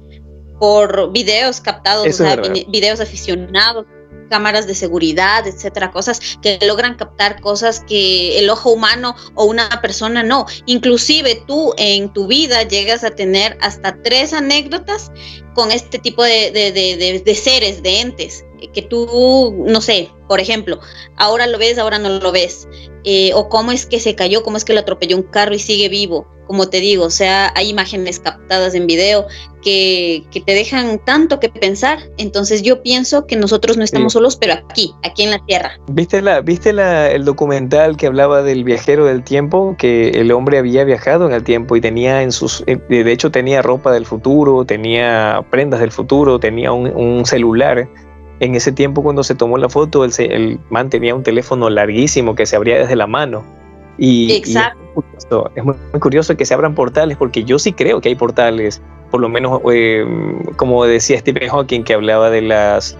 por 0.59 1.11
videos 1.11 1.61
captados, 1.61 2.07
o 2.07 2.11
sea, 2.11 2.35
videos 2.67 2.99
aficionados, 2.99 3.85
cámaras 4.27 4.65
de 4.65 4.73
seguridad, 4.73 5.45
etcétera, 5.45 5.91
cosas 5.91 6.19
que 6.41 6.57
logran 6.65 6.95
captar 6.95 7.39
cosas 7.41 7.83
que 7.87 8.39
el 8.39 8.49
ojo 8.49 8.71
humano 8.71 9.15
o 9.35 9.45
una 9.45 9.69
persona 9.81 10.23
no. 10.23 10.47
Inclusive 10.65 11.43
tú 11.47 11.75
en 11.77 12.11
tu 12.11 12.25
vida 12.25 12.63
llegas 12.63 13.03
a 13.03 13.11
tener 13.11 13.55
hasta 13.61 14.01
tres 14.01 14.33
anécdotas 14.33 15.11
con 15.53 15.71
este 15.71 15.99
tipo 15.99 16.23
de, 16.23 16.51
de 16.51 17.35
seres, 17.35 17.83
de 17.83 17.99
entes, 17.99 18.43
que 18.73 18.81
tú, 18.81 19.63
no 19.65 19.81
sé, 19.81 20.09
por 20.27 20.39
ejemplo, 20.39 20.79
ahora 21.17 21.47
lo 21.47 21.57
ves, 21.57 21.77
ahora 21.77 21.99
no 21.99 22.09
lo 22.09 22.31
ves. 22.31 22.67
Eh, 23.03 23.31
o 23.33 23.49
cómo 23.49 23.71
es 23.71 23.85
que 23.85 23.99
se 23.99 24.15
cayó, 24.15 24.43
cómo 24.43 24.57
es 24.57 24.63
que 24.63 24.73
lo 24.73 24.79
atropelló 24.79 25.17
un 25.17 25.23
carro 25.23 25.53
y 25.53 25.59
sigue 25.59 25.89
vivo. 25.89 26.27
Como 26.47 26.69
te 26.69 26.81
digo, 26.81 27.05
o 27.05 27.09
sea, 27.09 27.51
hay 27.55 27.69
imágenes 27.69 28.19
captadas 28.19 28.75
en 28.75 28.85
video 28.85 29.25
que, 29.61 30.23
que 30.31 30.41
te 30.41 30.53
dejan 30.53 31.03
tanto 31.05 31.39
que 31.39 31.49
pensar. 31.49 31.99
Entonces 32.17 32.61
yo 32.61 32.83
pienso 32.83 33.25
que 33.25 33.37
nosotros 33.37 33.77
no 33.77 33.83
estamos 33.83 34.13
solos, 34.13 34.35
pero 34.35 34.53
aquí, 34.53 34.93
aquí 35.03 35.23
en 35.23 35.31
la 35.31 35.39
Tierra. 35.45 35.79
¿Viste, 35.91 36.21
la, 36.21 36.41
viste 36.41 36.73
la, 36.73 37.09
el 37.09 37.23
documental 37.23 37.95
que 37.95 38.07
hablaba 38.07 38.43
del 38.43 38.65
viajero 38.65 39.05
del 39.05 39.23
tiempo? 39.23 39.75
Que 39.77 40.09
el 40.09 40.31
hombre 40.31 40.57
había 40.57 40.83
viajado 40.83 41.25
en 41.25 41.33
el 41.33 41.43
tiempo 41.43 41.75
y 41.75 41.81
tenía 41.81 42.21
en 42.21 42.33
sus... 42.33 42.63
Eh, 42.67 42.77
de 42.89 43.11
hecho 43.11 43.31
tenía 43.31 43.61
ropa 43.61 43.91
del 43.93 44.05
futuro, 44.05 44.65
tenía 44.65 45.45
prendas 45.51 45.79
del 45.79 45.91
futuro, 45.91 46.37
tenía 46.39 46.73
un, 46.73 46.87
un 46.87 47.25
celular 47.25 47.87
en 48.41 48.55
ese 48.55 48.71
tiempo 48.71 49.03
cuando 49.03 49.23
se 49.23 49.35
tomó 49.35 49.59
la 49.59 49.69
foto, 49.69 50.03
el, 50.03 50.11
el, 50.17 50.59
man 50.71 50.89
tenía 50.89 51.13
un 51.13 51.21
teléfono 51.21 51.69
larguísimo 51.69 52.33
que 52.33 52.47
se 52.47 52.55
abría 52.55 52.79
desde 52.79 52.95
la 52.95 53.05
mano. 53.05 53.43
Y, 53.99 54.33
Exacto. 54.33 55.51
es, 55.55 55.63
muy, 55.63 55.75
curioso 55.99 56.35
que 56.35 56.43
se 56.43 56.55
abran 56.55 56.73
portales, 56.73 57.17
porque 57.17 57.43
yo 57.43 57.59
sí 57.59 57.71
creo 57.71 58.01
que 58.01 58.09
hay 58.09 58.15
portales, 58.15 58.81
por 59.11 59.21
lo 59.21 59.29
menos 59.29 59.61
eh, 59.71 60.03
como 60.55 60.83
decía 60.85 61.19
Stephen 61.19 61.49
Hawking, 61.49 61.83
que 61.83 61.93
hablaba 61.93 62.31
de 62.31 62.41
las, 62.41 62.97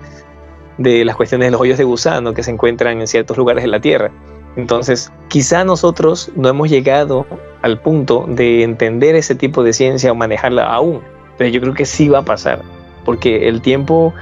de 0.77 1.03
las 1.03 1.15
cuestiones 1.15 1.47
de 1.47 1.51
los 1.51 1.61
hoyos 1.61 1.79
de 1.79 1.85
gusano 1.85 2.35
que 2.35 2.43
se 2.43 2.51
encuentran 2.51 3.01
en 3.01 3.07
ciertos 3.07 3.35
lugares 3.35 3.63
de 3.63 3.69
la 3.69 3.81
Tierra. 3.81 4.11
Entonces, 4.57 5.11
quizá 5.29 5.63
nosotros 5.63 6.31
no 6.35 6.49
hemos 6.49 6.69
llegado 6.69 7.25
al 7.63 7.79
punto 7.81 8.25
de 8.27 8.61
entender 8.61 9.15
ese 9.15 9.33
tipo 9.33 9.63
de 9.63 9.73
ciencia 9.73 10.11
o 10.11 10.15
manejarla 10.15 10.71
aún, 10.71 11.01
pero 11.39 11.49
yo 11.49 11.59
creo 11.61 11.73
que 11.73 11.85
sí 11.85 12.09
va 12.09 12.19
a 12.19 12.25
pasar, 12.25 12.61
porque 13.05 13.47
el 13.47 13.59
tiempo 13.63 14.13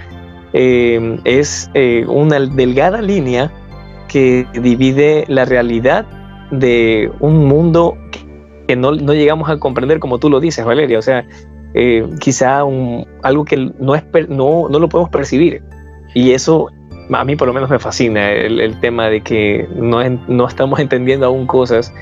eh, 0.54 1.20
es 1.26 1.70
eh, 1.74 2.06
una 2.08 2.40
delgada 2.40 3.02
línea 3.02 3.52
que 4.08 4.46
divide 4.54 5.26
la 5.28 5.46
realidad 5.46 6.06
de 6.52 7.12
un 7.20 7.46
mundo 7.46 7.98
que 8.68 8.76
no, 8.76 8.94
llegamos 8.94 9.50
a 9.50 9.58
comprender 9.58 10.00
como 10.00 10.20
tú 10.20 10.30
lo 10.30 10.40
dices, 10.40 10.66
Valeria. 10.66 11.00
O 11.00 11.02
sea, 11.02 11.26
eh, 11.74 12.08
quizá 12.20 12.60
algo 12.60 13.46
que 13.46 13.72
no, 13.80 13.96
es, 13.96 14.04
no, 14.28 14.70
no, 14.70 14.80
lo 14.80 14.90
podemos 14.90 15.10
percibir. 15.10 15.64
Y 16.14 16.32
eso 16.32 16.70
a 17.12 17.24
mí 17.24 17.36
por 17.36 17.48
lo 17.48 17.54
menos 17.54 17.70
me 17.70 17.80
fascina, 17.80 18.32
el, 18.32 18.80
tema 18.80 19.10
de 19.10 19.22
que 19.22 19.68
no, 19.76 20.08
no 20.28 20.48
estamos 20.48 20.80
entendiendo 20.80 21.26
aún 21.26 21.46
cosas, 21.46 21.94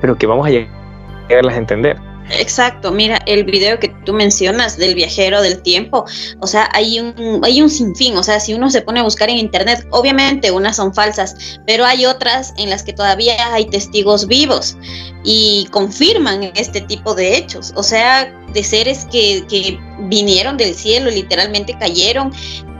pero 0.00 0.16
que 0.16 0.26
vamos 0.26 0.46
a 0.46 0.50
llegarlas 0.50 1.54
a 1.54 1.58
entender. 1.58 1.96
Exacto, 2.30 2.90
mira, 2.90 3.18
el 3.26 3.44
video 3.44 3.78
que 3.78 3.88
tú 4.04 4.12
mencionas 4.12 4.76
del 4.76 4.94
viajero 4.94 5.40
del 5.42 5.62
tiempo, 5.62 6.04
o 6.40 6.46
sea, 6.46 6.68
hay 6.72 6.98
un, 6.98 7.40
hay 7.44 7.62
un 7.62 7.70
sinfín, 7.70 8.16
o 8.16 8.22
sea, 8.22 8.40
si 8.40 8.52
uno 8.52 8.68
se 8.70 8.82
pone 8.82 9.00
a 9.00 9.04
buscar 9.04 9.30
en 9.30 9.38
internet, 9.38 9.86
obviamente 9.90 10.50
unas 10.50 10.76
son 10.76 10.92
falsas, 10.92 11.60
pero 11.66 11.84
hay 11.84 12.04
otras 12.04 12.52
en 12.56 12.70
las 12.70 12.82
que 12.82 12.92
todavía 12.92 13.54
hay 13.54 13.66
testigos 13.66 14.26
vivos 14.26 14.76
y 15.24 15.68
confirman 15.70 16.50
este 16.56 16.80
tipo 16.80 17.14
de 17.14 17.36
hechos, 17.36 17.72
o 17.76 17.82
sea, 17.82 18.32
de 18.52 18.64
seres 18.64 19.06
que, 19.10 19.44
que 19.48 19.78
vinieron 20.08 20.56
del 20.56 20.74
cielo, 20.74 21.10
literalmente 21.10 21.76
cayeron 21.78 22.32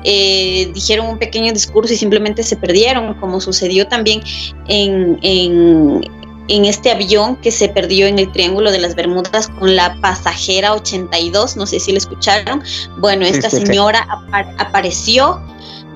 eh, 0.09 0.71
dijeron 0.73 1.09
un 1.09 1.19
pequeño 1.19 1.53
discurso 1.53 1.93
y 1.93 1.97
simplemente 1.97 2.45
se 2.45 2.57
perdieron, 2.57 3.15
como 3.15 3.41
sucedió 3.41 3.89
también 3.89 4.23
en, 4.69 5.19
en, 5.23 6.01
en 6.49 6.65
este 6.65 6.91
avión 6.91 7.37
que 7.37 7.51
se 7.51 7.69
perdió 7.69 8.07
en 8.07 8.19
el 8.19 8.31
Triángulo 8.33 8.71
de 8.71 8.79
las 8.79 8.95
Bermudas 8.95 9.49
con 9.59 9.75
la 9.75 9.97
pasajera 10.01 10.75
82, 10.75 11.57
no 11.57 11.67
sé 11.67 11.81
si 11.81 11.93
lo 11.93 11.99
escucharon. 11.99 12.63
Bueno, 12.99 13.27
esta 13.27 13.51
señora 13.51 14.07
apareció, 14.59 15.43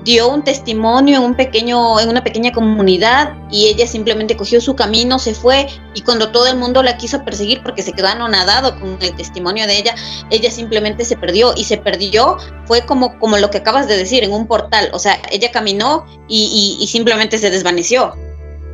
dio 0.03 0.27
un 0.29 0.43
testimonio 0.43 1.17
en 1.17 1.23
un 1.23 1.35
pequeño 1.35 1.99
en 1.99 2.09
una 2.09 2.23
pequeña 2.23 2.51
comunidad 2.51 3.33
y 3.51 3.67
ella 3.67 3.85
simplemente 3.85 4.35
cogió 4.35 4.59
su 4.59 4.75
camino, 4.75 5.19
se 5.19 5.33
fue 5.33 5.67
y 5.93 6.01
cuando 6.01 6.31
todo 6.31 6.47
el 6.47 6.57
mundo 6.57 6.81
la 6.81 6.97
quiso 6.97 7.23
perseguir 7.23 7.61
porque 7.61 7.83
se 7.83 7.93
quedó 7.93 8.07
anonadado 8.07 8.79
con 8.79 8.97
el 9.01 9.15
testimonio 9.15 9.67
de 9.67 9.77
ella, 9.77 9.95
ella 10.31 10.49
simplemente 10.49 11.05
se 11.05 11.15
perdió 11.17 11.53
y 11.55 11.65
se 11.65 11.77
perdió 11.77 12.37
fue 12.65 12.85
como 12.85 13.19
como 13.19 13.37
lo 13.37 13.51
que 13.51 13.59
acabas 13.59 13.87
de 13.87 13.95
decir 13.95 14.23
en 14.23 14.33
un 14.33 14.47
portal, 14.47 14.89
o 14.91 14.99
sea, 14.99 15.21
ella 15.31 15.51
caminó 15.51 16.05
y 16.27 16.87
simplemente 16.89 17.37
se 17.37 17.49
desvaneció. 17.49 18.13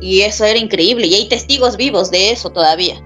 Y 0.00 0.22
eso 0.22 0.44
era 0.44 0.58
increíble. 0.58 1.06
Y 1.06 1.14
hay 1.14 1.28
testigos 1.28 1.76
vivos 1.76 2.10
de 2.10 2.30
eso 2.30 2.50
todavía. 2.50 3.02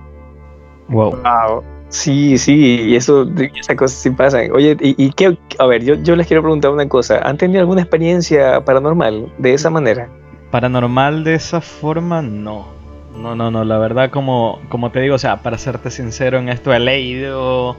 Wow. 0.89 1.63
Sí, 1.89 2.39
sí, 2.39 2.87
y 2.87 2.97
eso, 2.97 3.29
esas 3.55 3.77
cosas 3.77 3.99
sí 3.99 4.09
pasan. 4.11 4.51
Oye, 4.53 4.77
y, 4.81 5.13
qué, 5.13 5.37
a 5.59 5.67
ver, 5.67 5.85
yo, 5.85 5.95
yo 5.97 6.17
les 6.17 6.27
quiero 6.27 6.43
preguntar 6.43 6.71
una 6.71 6.89
cosa. 6.89 7.19
¿Han 7.19 7.37
tenido 7.37 7.61
alguna 7.61 7.83
experiencia 7.83 8.65
paranormal 8.65 9.31
de 9.37 9.53
esa 9.53 9.69
manera? 9.69 10.09
Paranormal 10.51 11.23
de 11.23 11.35
esa 11.35 11.61
forma, 11.61 12.23
no. 12.23 12.67
No, 13.15 13.35
no, 13.35 13.51
no, 13.51 13.65
la 13.65 13.77
verdad, 13.77 14.11
como, 14.11 14.59
como 14.71 14.91
te 14.91 15.01
digo, 15.01 15.17
o 15.17 15.19
sea, 15.19 15.43
para 15.43 15.59
serte 15.59 15.91
sincero 15.91 16.39
en 16.39 16.49
esto, 16.49 16.73
he 16.73 16.79
leído, 16.79 17.77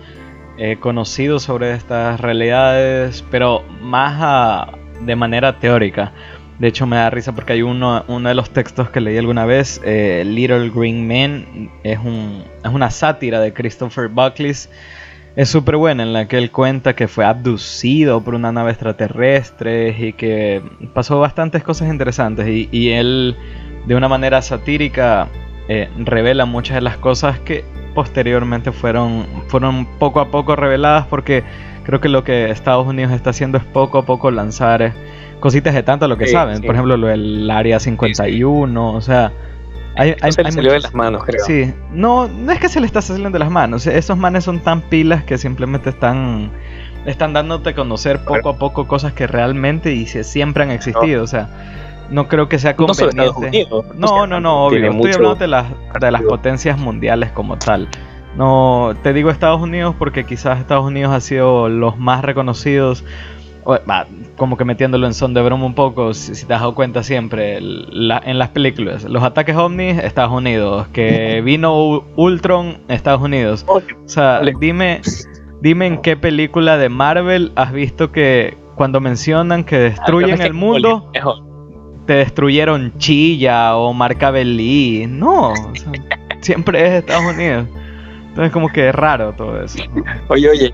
he 0.59 0.77
conocido 0.77 1.39
sobre 1.39 1.73
estas 1.73 2.21
realidades, 2.21 3.25
pero 3.31 3.63
más 3.81 4.67
de 5.01 5.15
manera 5.15 5.59
teórica. 5.59 6.13
De 6.59 6.67
hecho, 6.67 6.85
me 6.85 6.97
da 6.97 7.09
risa 7.09 7.33
porque 7.33 7.53
hay 7.53 7.61
uno, 7.61 8.03
uno 8.07 8.29
de 8.29 8.35
los 8.35 8.51
textos 8.51 8.89
que 8.89 9.01
leí 9.01 9.17
alguna 9.17 9.45
vez, 9.45 9.81
eh, 9.83 10.23
Little 10.25 10.69
Green 10.69 11.07
Man, 11.07 11.69
es, 11.83 11.97
un, 11.97 12.43
es 12.63 12.71
una 12.71 12.91
sátira 12.91 13.39
de 13.39 13.53
Christopher 13.53 14.07
Buckley. 14.07 14.53
Es 15.35 15.49
súper 15.49 15.77
buena 15.77 16.03
en 16.03 16.13
la 16.13 16.27
que 16.27 16.37
él 16.37 16.51
cuenta 16.51 16.95
que 16.95 17.07
fue 17.07 17.25
abducido 17.25 18.23
por 18.23 18.35
una 18.35 18.51
nave 18.51 18.69
extraterrestre 18.69 19.95
y 19.97 20.13
que 20.13 20.61
pasó 20.93 21.19
bastantes 21.19 21.63
cosas 21.63 21.89
interesantes. 21.89 22.47
Y, 22.47 22.89
él, 22.91 23.35
de 23.87 23.95
una 23.95 24.07
manera 24.07 24.43
satírica, 24.43 25.27
eh, 25.67 25.89
revela 25.97 26.45
muchas 26.45 26.75
de 26.75 26.81
las 26.81 26.97
cosas 26.97 27.39
que 27.39 27.65
posteriormente 27.95 28.71
fueron, 28.71 29.25
fueron 29.47 29.87
poco 29.97 30.19
a 30.19 30.29
poco 30.29 30.55
reveladas 30.55 31.07
porque 31.07 31.43
creo 31.83 31.99
que 31.99 32.09
lo 32.09 32.23
que 32.23 32.51
Estados 32.51 32.87
Unidos 32.87 33.11
está 33.11 33.31
haciendo 33.31 33.57
es 33.57 33.63
poco 33.63 33.97
a 33.97 34.05
poco 34.05 34.29
lanzar 34.29 34.93
cositas 35.43 35.73
de 35.73 35.83
tanto 35.83 36.07
lo 36.07 36.17
que 36.17 36.27
saben. 36.27 36.61
Por 36.61 36.73
ejemplo, 36.73 36.95
lo 36.95 37.07
del 37.07 37.51
Área 37.51 37.77
51, 37.77 38.93
o 38.93 39.01
sea... 39.01 39.33
Hay, 39.95 40.15
hay, 40.21 40.31
se 40.31 40.41
le 40.41 40.51
salió 40.53 40.71
de 40.71 40.79
las 40.79 40.93
manos, 40.93 41.25
creo. 41.25 41.43
Sí, 41.45 41.71
no, 41.91 42.29
no 42.29 42.51
es 42.53 42.59
que 42.61 42.69
se 42.69 42.79
le 42.79 42.85
está 42.85 43.01
saliendo 43.01 43.29
de 43.29 43.39
las 43.39 43.51
manos. 43.51 43.85
Esos 43.85 44.17
manes 44.17 44.45
son 44.45 44.61
tan 44.61 44.81
pilas 44.83 45.25
que 45.25 45.37
simplemente 45.37 45.89
están, 45.89 46.49
están 47.05 47.33
dándote 47.33 47.71
a 47.71 47.75
conocer 47.75 48.23
poco 48.23 48.49
a 48.49 48.57
poco 48.57 48.87
cosas 48.87 49.11
que 49.11 49.27
realmente 49.27 49.91
y 49.91 50.07
siempre 50.07 50.63
han 50.63 50.71
existido. 50.71 51.21
O 51.21 51.27
sea, 51.27 51.49
no 52.09 52.29
creo 52.29 52.47
que 52.47 52.57
sea 52.57 52.77
conveniente. 52.77 53.67
No, 53.95 54.25
no, 54.25 54.39
no, 54.39 54.67
obvio. 54.67 54.91
Estoy 54.91 55.11
hablando 55.11 55.35
de 55.35 55.47
las, 55.47 55.65
de 55.99 56.09
las 56.09 56.21
potencias 56.21 56.79
mundiales 56.79 57.31
como 57.31 57.57
tal. 57.57 57.89
No, 58.37 58.95
te 59.03 59.11
digo 59.11 59.29
Estados 59.29 59.61
Unidos 59.61 59.93
porque 59.99 60.23
quizás 60.23 60.59
Estados 60.59 60.85
Unidos 60.85 61.13
ha 61.13 61.19
sido 61.19 61.67
los 61.67 61.99
más 61.99 62.23
reconocidos 62.23 63.03
como 64.37 64.57
que 64.57 64.65
metiéndolo 64.65 65.07
en 65.07 65.13
son 65.13 65.33
de 65.33 65.41
broma 65.41 65.65
un 65.65 65.73
poco, 65.73 66.13
si, 66.13 66.31
te 66.45 66.53
has 66.53 66.61
dado 66.61 66.75
cuenta 66.75 67.03
siempre, 67.03 67.57
en 67.57 68.39
las 68.39 68.49
películas, 68.49 69.03
los 69.05 69.23
ataques 69.23 69.55
ovnis, 69.55 69.97
Estados 69.97 70.31
Unidos, 70.31 70.87
que 70.89 71.41
vino 71.45 72.03
Ultron, 72.15 72.77
Estados 72.87 73.21
Unidos. 73.21 73.65
O 73.67 73.81
sea, 74.05 74.41
dime, 74.59 75.01
dime 75.61 75.87
en 75.87 76.01
qué 76.01 76.17
película 76.17 76.77
de 76.77 76.89
Marvel 76.89 77.51
has 77.55 77.71
visto 77.71 78.11
que 78.11 78.57
cuando 78.75 78.99
mencionan 78.99 79.63
que 79.63 79.77
destruyen 79.77 80.41
el 80.41 80.53
mundo, 80.53 81.11
te 82.05 82.13
destruyeron 82.13 82.93
Chilla 82.97 83.75
o 83.77 83.93
Marca 83.93 84.31
Belí. 84.31 85.05
No, 85.07 85.53
siempre 86.41 86.85
es 86.85 86.93
Estados 86.95 87.33
Unidos. 87.33 87.67
Entonces 88.29 88.51
como 88.51 88.69
que 88.69 88.89
es 88.89 88.95
raro 88.95 89.33
todo 89.33 89.61
eso. 89.61 89.77
Oye, 90.27 90.49
oye, 90.49 90.73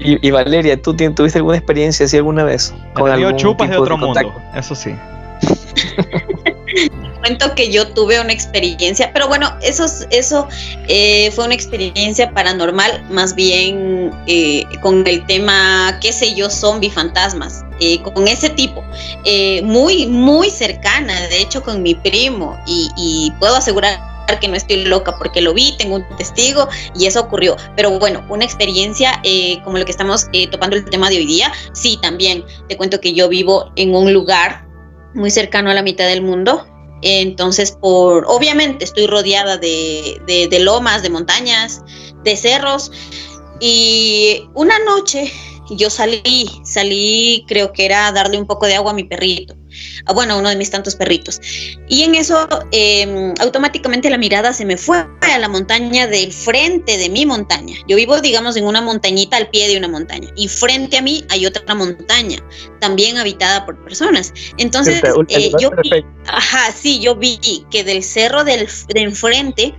y, 0.00 0.30
Valeria, 0.30 0.80
¿tú 0.80 0.94
tuviste 0.94 1.38
alguna 1.38 1.56
experiencia 1.56 2.06
así 2.06 2.16
alguna 2.16 2.44
vez? 2.44 2.74
Con 2.94 3.10
algún 3.10 3.36
chupas 3.36 3.68
de 3.70 3.76
otro 3.76 3.96
mundo, 3.98 4.34
eso 4.54 4.74
sí. 4.74 4.94
Cuento 7.20 7.54
que 7.54 7.70
yo 7.70 7.86
tuve 7.88 8.18
una 8.18 8.32
experiencia, 8.32 9.10
pero 9.12 9.28
bueno, 9.28 9.52
eso, 9.60 9.84
eso 10.10 10.48
eh, 10.88 11.30
fue 11.32 11.44
una 11.44 11.54
experiencia 11.54 12.30
paranormal, 12.32 13.04
más 13.10 13.34
bien 13.34 14.10
eh, 14.26 14.64
con 14.80 15.06
el 15.06 15.26
tema, 15.26 15.98
qué 16.00 16.14
sé 16.14 16.34
yo, 16.34 16.48
zombie 16.48 16.90
fantasmas, 16.90 17.62
eh, 17.78 18.00
con 18.02 18.26
ese 18.26 18.48
tipo, 18.48 18.82
muy, 19.64 20.06
muy 20.06 20.48
cercana, 20.48 21.20
de 21.28 21.42
hecho, 21.42 21.62
con 21.62 21.82
mi 21.82 21.94
primo, 21.94 22.58
y, 22.66 22.90
y 22.96 23.32
puedo 23.38 23.54
asegurar 23.56 24.09
que 24.38 24.48
no 24.48 24.54
estoy 24.54 24.84
loca 24.84 25.16
porque 25.18 25.40
lo 25.40 25.54
vi, 25.54 25.74
tengo 25.78 25.96
un 25.96 26.16
testigo 26.16 26.68
y 26.94 27.06
eso 27.06 27.20
ocurrió. 27.20 27.56
Pero 27.76 27.98
bueno, 27.98 28.24
una 28.28 28.44
experiencia 28.44 29.20
eh, 29.24 29.60
como 29.64 29.78
lo 29.78 29.84
que 29.84 29.90
estamos 29.90 30.26
eh, 30.32 30.46
topando 30.48 30.76
el 30.76 30.84
tema 30.84 31.10
de 31.10 31.16
hoy 31.16 31.26
día, 31.26 31.52
sí, 31.72 31.98
también 32.00 32.44
te 32.68 32.76
cuento 32.76 33.00
que 33.00 33.12
yo 33.12 33.28
vivo 33.28 33.72
en 33.76 33.94
un 33.94 34.12
lugar 34.12 34.66
muy 35.14 35.30
cercano 35.30 35.70
a 35.70 35.74
la 35.74 35.82
mitad 35.82 36.06
del 36.06 36.22
mundo. 36.22 36.66
Entonces, 37.02 37.72
por 37.72 38.26
obviamente 38.28 38.84
estoy 38.84 39.06
rodeada 39.06 39.56
de, 39.56 40.20
de 40.26 40.58
lomas, 40.60 41.02
de 41.02 41.10
montañas, 41.10 41.82
de 42.24 42.36
cerros. 42.36 42.92
Y 43.58 44.48
una 44.54 44.78
noche 44.80 45.32
yo 45.70 45.90
salí, 45.90 46.50
salí, 46.64 47.44
creo 47.46 47.72
que 47.72 47.84
era 47.84 48.10
darle 48.12 48.38
un 48.38 48.46
poco 48.46 48.66
de 48.66 48.74
agua 48.74 48.92
a 48.92 48.94
mi 48.94 49.04
perrito. 49.04 49.54
Ah, 50.06 50.12
bueno, 50.12 50.38
uno 50.38 50.48
de 50.48 50.56
mis 50.56 50.70
tantos 50.70 50.96
perritos. 50.96 51.40
Y 51.88 52.02
en 52.02 52.14
eso 52.14 52.48
em, 52.72 53.34
automáticamente 53.40 54.10
la 54.10 54.18
mirada 54.18 54.52
se 54.52 54.64
me 54.64 54.76
fue 54.76 55.06
a 55.20 55.38
la 55.38 55.48
montaña 55.48 56.06
del 56.06 56.32
frente 56.32 56.96
de 56.98 57.08
mi 57.08 57.26
montaña. 57.26 57.76
Yo 57.86 57.96
vivo, 57.96 58.20
digamos, 58.20 58.56
en 58.56 58.64
una 58.66 58.80
montañita 58.80 59.36
al 59.36 59.48
pie 59.48 59.68
de 59.68 59.76
una 59.76 59.88
montaña 59.88 60.28
y 60.36 60.48
frente 60.48 60.98
a 60.98 61.02
mí 61.02 61.24
hay 61.30 61.46
otra 61.46 61.74
montaña, 61.74 62.38
también 62.80 63.18
habitada 63.18 63.64
por 63.66 63.82
personas. 63.84 64.32
Entonces, 64.56 65.02
eh, 65.28 65.52
yo 65.60 65.70
vi, 65.82 66.04
ajá, 66.26 66.72
sí, 66.72 67.00
yo 67.00 67.16
vi 67.16 67.38
que 67.70 67.84
del 67.84 68.02
cerro 68.02 68.44
del, 68.44 68.68
de 68.88 69.00
enfrente 69.00 69.74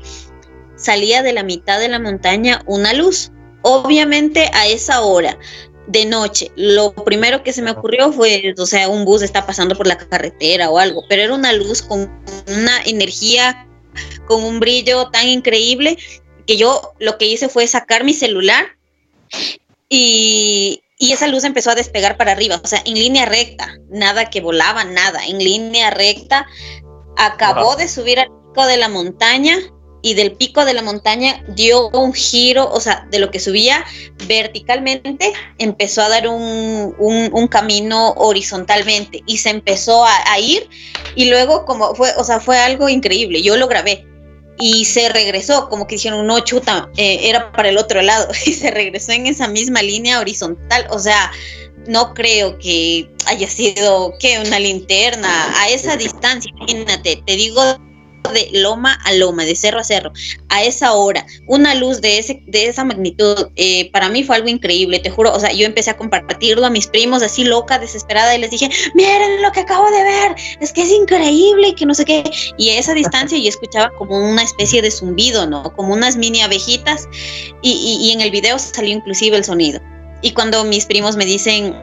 salía 0.76 1.22
de 1.22 1.34
la 1.34 1.44
mitad 1.44 1.80
de 1.80 1.90
la 1.90 2.00
montaña 2.00 2.62
una 2.66 2.94
luz. 2.94 3.32
Obviamente 3.64 4.50
a 4.54 4.68
esa 4.68 5.02
hora 5.02 5.38
de 5.88 6.06
noche. 6.06 6.52
Lo 6.56 6.94
primero 6.94 7.44
que 7.44 7.54
se 7.54 7.62
me 7.62 7.72
ocurrió 7.72 8.12
fue, 8.12 8.54
o 8.58 8.66
sea, 8.66 8.90
un 8.90 9.06
bus 9.06 9.22
está 9.22 9.46
pasando 9.46 9.76
por 9.76 9.88
la 9.88 9.98
carretera 9.98 10.70
o 10.70 10.80
algo, 10.80 11.04
pero 11.10 11.24
era 11.24 11.34
una 11.34 11.54
luz 11.54 11.82
con 11.82 12.10
una 12.48 12.82
energía, 12.86 13.68
con 14.26 14.44
un 14.44 14.60
brillo 14.60 15.10
tan 15.10 15.28
increíble 15.28 15.98
que 16.46 16.58
yo 16.58 16.94
lo 17.00 17.18
que 17.18 17.26
hice 17.26 17.50
fue 17.50 17.68
sacar 17.68 18.04
mi 18.04 18.14
celular 18.14 18.66
y, 19.90 20.82
y 20.98 21.12
esa 21.12 21.28
luz 21.28 21.44
empezó 21.44 21.72
a 21.72 21.76
despegar 21.76 22.16
para 22.18 22.32
arriba, 22.32 22.62
o 22.64 22.68
sea, 22.68 22.82
en 22.86 22.94
línea 22.94 23.26
recta, 23.26 23.78
nada 23.90 24.30
que 24.30 24.42
volaba, 24.42 24.84
nada, 24.84 25.26
en 25.26 25.40
línea 25.40 25.90
recta. 25.90 26.48
Acabó 27.18 27.76
de 27.76 27.88
subir 27.88 28.20
al 28.20 28.28
pico 28.28 28.66
de 28.66 28.78
la 28.78 28.88
montaña 28.88 29.58
y 30.02 30.14
del 30.14 30.34
pico 30.34 30.66
de 30.66 30.74
la 30.74 30.82
montaña 30.82 31.44
dio 31.50 31.90
un 31.90 32.14
giro, 32.14 32.70
o 32.72 32.80
sea, 32.80 33.08
de 33.12 33.20
lo 33.20 33.32
que 33.32 33.40
subía 33.40 33.86
verticalmente, 34.28 35.34
empezó 35.58 36.02
a 36.02 36.10
dar 36.10 36.28
un, 36.28 36.96
un, 36.98 37.48
camino 37.48 38.12
horizontalmente 38.12 39.22
y 39.26 39.38
se 39.38 39.50
empezó 39.50 40.06
a, 40.06 40.40
ir 40.40 40.70
y 41.16 41.30
luego 41.30 41.66
como 41.66 41.94
fue, 41.96 42.12
o 42.18 42.24
sea, 42.24 42.40
fue 42.40 42.58
algo 42.58 42.88
increíble, 42.90 43.42
yo 43.42 43.58
lo 43.58 43.68
grabé 43.68 44.08
y 44.58 44.86
se 44.86 45.10
regresó, 45.10 45.70
como 45.70 45.88
que 45.88 45.96
dijeron, 45.96 46.26
no, 46.26 46.40
chuta, 46.40 46.90
eh, 46.98 47.20
era 47.24 47.52
para 47.52 47.70
el 47.70 47.78
otro 47.78 48.02
lado 48.02 48.28
y 48.46 48.54
se 48.54 48.72
regresó 48.72 49.12
en 49.12 49.28
esa 49.28 49.48
misma 49.48 49.82
línea 49.82 50.20
horizontal, 50.20 50.88
o 50.90 51.00
sea, 51.00 51.32
no 51.88 52.14
creo 52.14 52.58
que 52.60 53.10
haya 53.26 53.50
sido 53.50 54.14
que 54.20 54.40
una 54.40 54.60
linterna 54.60 55.62
a 55.62 55.70
esa 55.70 55.98
distancia, 55.98 56.52
imagínate, 56.56 57.22
te 57.26 57.36
digo 57.36 57.62
de 58.30 58.50
loma 58.54 58.94
a 59.06 59.14
loma, 59.14 59.44
de 59.46 59.56
cerro 59.56 59.80
a 59.80 59.84
cerro, 59.84 60.12
a 60.50 60.64
esa 60.64 60.94
hora, 60.94 61.26
una 61.48 61.76
luz 61.76 62.02
de, 62.02 62.20
ese, 62.20 62.44
de 62.48 62.68
esa 62.68 62.84
magnitud, 62.84 63.48
eh, 63.56 63.90
para 63.92 64.10
mí 64.10 64.24
fue 64.24 64.36
algo 64.36 64.48
increíble, 64.48 65.00
te 65.00 65.10
juro, 65.10 65.34
o 65.34 65.40
sea, 65.40 65.52
yo 65.52 65.66
empecé 65.66 65.92
a 65.92 65.98
compartirlo 65.98 66.66
a 66.66 66.70
mis 66.70 66.88
primos 66.88 67.24
así 67.24 67.44
loca, 67.44 67.80
desesperada, 67.80 68.36
y 68.36 68.40
les 68.40 68.52
dije, 68.52 68.70
miren 68.94 69.42
lo 69.42 69.52
que 69.52 69.62
acabo 69.62 69.90
de 69.90 70.04
ver, 70.04 70.36
es 70.60 70.72
que 70.72 70.84
es 70.84 70.92
increíble, 70.92 71.76
que 71.76 71.86
no 71.86 71.94
sé 71.94 72.06
qué, 72.06 72.24
y 72.58 72.70
a 72.70 72.80
esa 72.80 72.94
distancia 72.94 73.38
yo 73.38 73.50
escuchaba 73.50 73.92
como 73.98 74.18
una 74.18 74.44
especie 74.44 74.82
de 74.82 74.92
zumbido, 74.92 75.48
¿no? 75.48 75.64
Como 75.76 75.94
unas 75.94 76.16
mini 76.16 76.42
abejitas, 76.42 77.08
y, 77.62 78.00
y 78.02 78.12
en 78.12 78.22
el 78.22 78.32
video 78.32 78.58
salió 78.60 78.96
inclusive 78.96 79.38
el 79.38 79.44
sonido. 79.44 79.82
Y 80.22 80.32
cuando 80.32 80.64
mis 80.64 80.86
primos 80.86 81.16
me 81.16 81.26
dicen, 81.26 81.76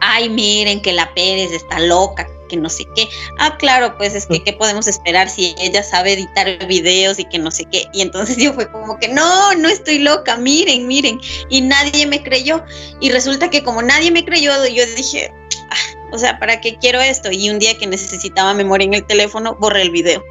ay, 0.00 0.28
miren 0.28 0.82
que 0.82 0.92
la 0.92 1.12
Pérez 1.14 1.52
está 1.52 1.78
loca, 1.80 2.28
que 2.52 2.58
no 2.58 2.68
sé 2.68 2.86
qué. 2.94 3.08
Ah, 3.38 3.56
claro, 3.56 3.96
pues 3.96 4.14
es 4.14 4.26
que 4.26 4.44
qué 4.44 4.52
podemos 4.52 4.86
esperar 4.86 5.30
si 5.30 5.54
ella 5.58 5.82
sabe 5.82 6.12
editar 6.12 6.66
videos 6.66 7.18
y 7.18 7.24
que 7.24 7.38
no 7.38 7.50
sé 7.50 7.64
qué. 7.64 7.86
Y 7.94 8.02
entonces 8.02 8.36
yo 8.42 8.52
fue 8.52 8.70
como 8.70 8.98
que 8.98 9.08
no, 9.08 9.54
no 9.54 9.68
estoy 9.68 9.98
loca, 9.98 10.36
miren, 10.36 10.86
miren. 10.86 11.18
Y 11.48 11.62
nadie 11.62 12.06
me 12.06 12.22
creyó. 12.22 12.62
Y 13.00 13.10
resulta 13.10 13.48
que 13.48 13.62
como 13.62 13.80
nadie 13.80 14.10
me 14.10 14.24
creyó, 14.24 14.52
yo 14.66 14.84
dije, 14.96 15.32
ah, 15.70 16.08
o 16.12 16.18
sea, 16.18 16.38
¿para 16.38 16.60
qué 16.60 16.76
quiero 16.76 17.00
esto? 17.00 17.32
Y 17.32 17.48
un 17.48 17.58
día 17.58 17.76
que 17.78 17.86
necesitaba 17.86 18.52
memoria 18.52 18.84
en 18.84 18.94
el 18.94 19.06
teléfono, 19.06 19.56
borré 19.58 19.80
el 19.82 19.90
video. 19.90 20.22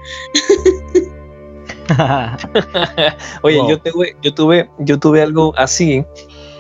Oye, 3.42 3.58
yo 3.68 3.82
tuve, 3.82 4.16
yo 4.22 4.34
tuve, 4.34 4.70
yo 4.80 5.00
tuve 5.00 5.24
algo 5.24 5.54
así 5.58 6.06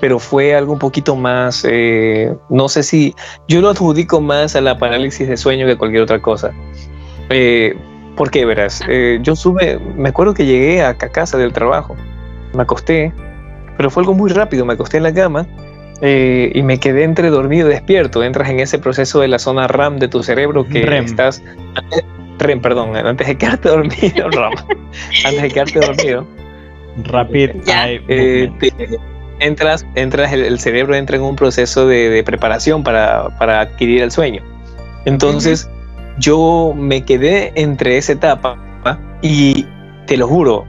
pero 0.02 0.18
fue 0.18 0.56
algo 0.56 0.74
un 0.74 0.80
poquito 0.80 1.16
más, 1.16 1.66
eh, 1.70 2.36
no 2.50 2.68
sé 2.68 2.82
si, 2.82 3.16
yo 3.48 3.62
lo 3.62 3.70
adjudico 3.70 4.20
más 4.20 4.56
a 4.56 4.62
la 4.62 4.78
parálisis 4.78 5.28
de 5.28 5.38
sueño 5.38 5.68
que 5.68 5.78
cualquier 5.78 6.02
otra 6.02 6.20
cosa. 6.20 6.52
Eh, 7.30 7.78
¿Por 8.18 8.32
qué, 8.32 8.44
verás? 8.44 8.82
Eh, 8.90 9.20
yo 9.22 9.36
sube, 9.36 9.80
me 9.96 10.10
acuerdo 10.10 10.34
que 10.34 10.46
llegué 10.46 10.84
a 10.84 10.98
casa 10.98 11.38
del 11.38 11.54
trabajo, 11.54 11.96
me 12.54 12.64
acosté, 12.64 13.14
pero 13.78 13.92
fue 13.92 14.02
algo 14.02 14.16
muy 14.16 14.32
rápido, 14.32 14.66
me 14.66 14.74
acosté 14.74 14.98
en 14.98 15.04
la 15.04 15.14
cama 15.14 15.48
y 16.04 16.64
me 16.64 16.80
quedé 16.80 17.04
entre 17.04 17.30
dormido 17.30 17.70
y 17.70 17.74
despierto. 17.74 18.24
Entras 18.24 18.50
en 18.50 18.60
ese 18.60 18.80
proceso 18.80 19.20
de 19.20 19.28
la 19.28 19.38
zona 19.38 19.68
RAM 19.68 20.00
de 20.00 20.08
tu 20.08 20.24
cerebro 20.24 20.66
que 20.68 20.82
estás... 20.98 21.44
REM, 22.40 22.60
perdón, 22.60 22.98
antes 22.98 23.28
de 23.28 23.38
quedarte 23.38 23.70
dormido, 23.70 24.28
RAM, 24.32 24.54
antes 25.26 25.42
de 25.44 25.50
quedarte 25.50 25.80
dormido. 25.80 26.28
Rapid 27.04 27.52
entras, 29.41 29.86
entras 29.95 30.32
el, 30.32 30.60
cerebro 30.60 30.95
entra 30.95 31.17
en 31.17 31.23
un 31.23 31.36
proceso 31.36 31.88
de, 31.88 32.23
preparación 32.25 32.84
para, 32.84 33.60
adquirir 33.60 34.01
el 34.01 34.12
sueño. 34.12 34.41
Entonces, 35.06 35.69
yo 36.19 36.73
me 36.75 37.04
quedé 37.04 37.51
entre 37.56 37.97
esa 37.97 38.13
etapa 38.13 38.58
y 39.21 39.65
te 40.08 40.15
lo 40.17 40.27
juro, 40.27 40.65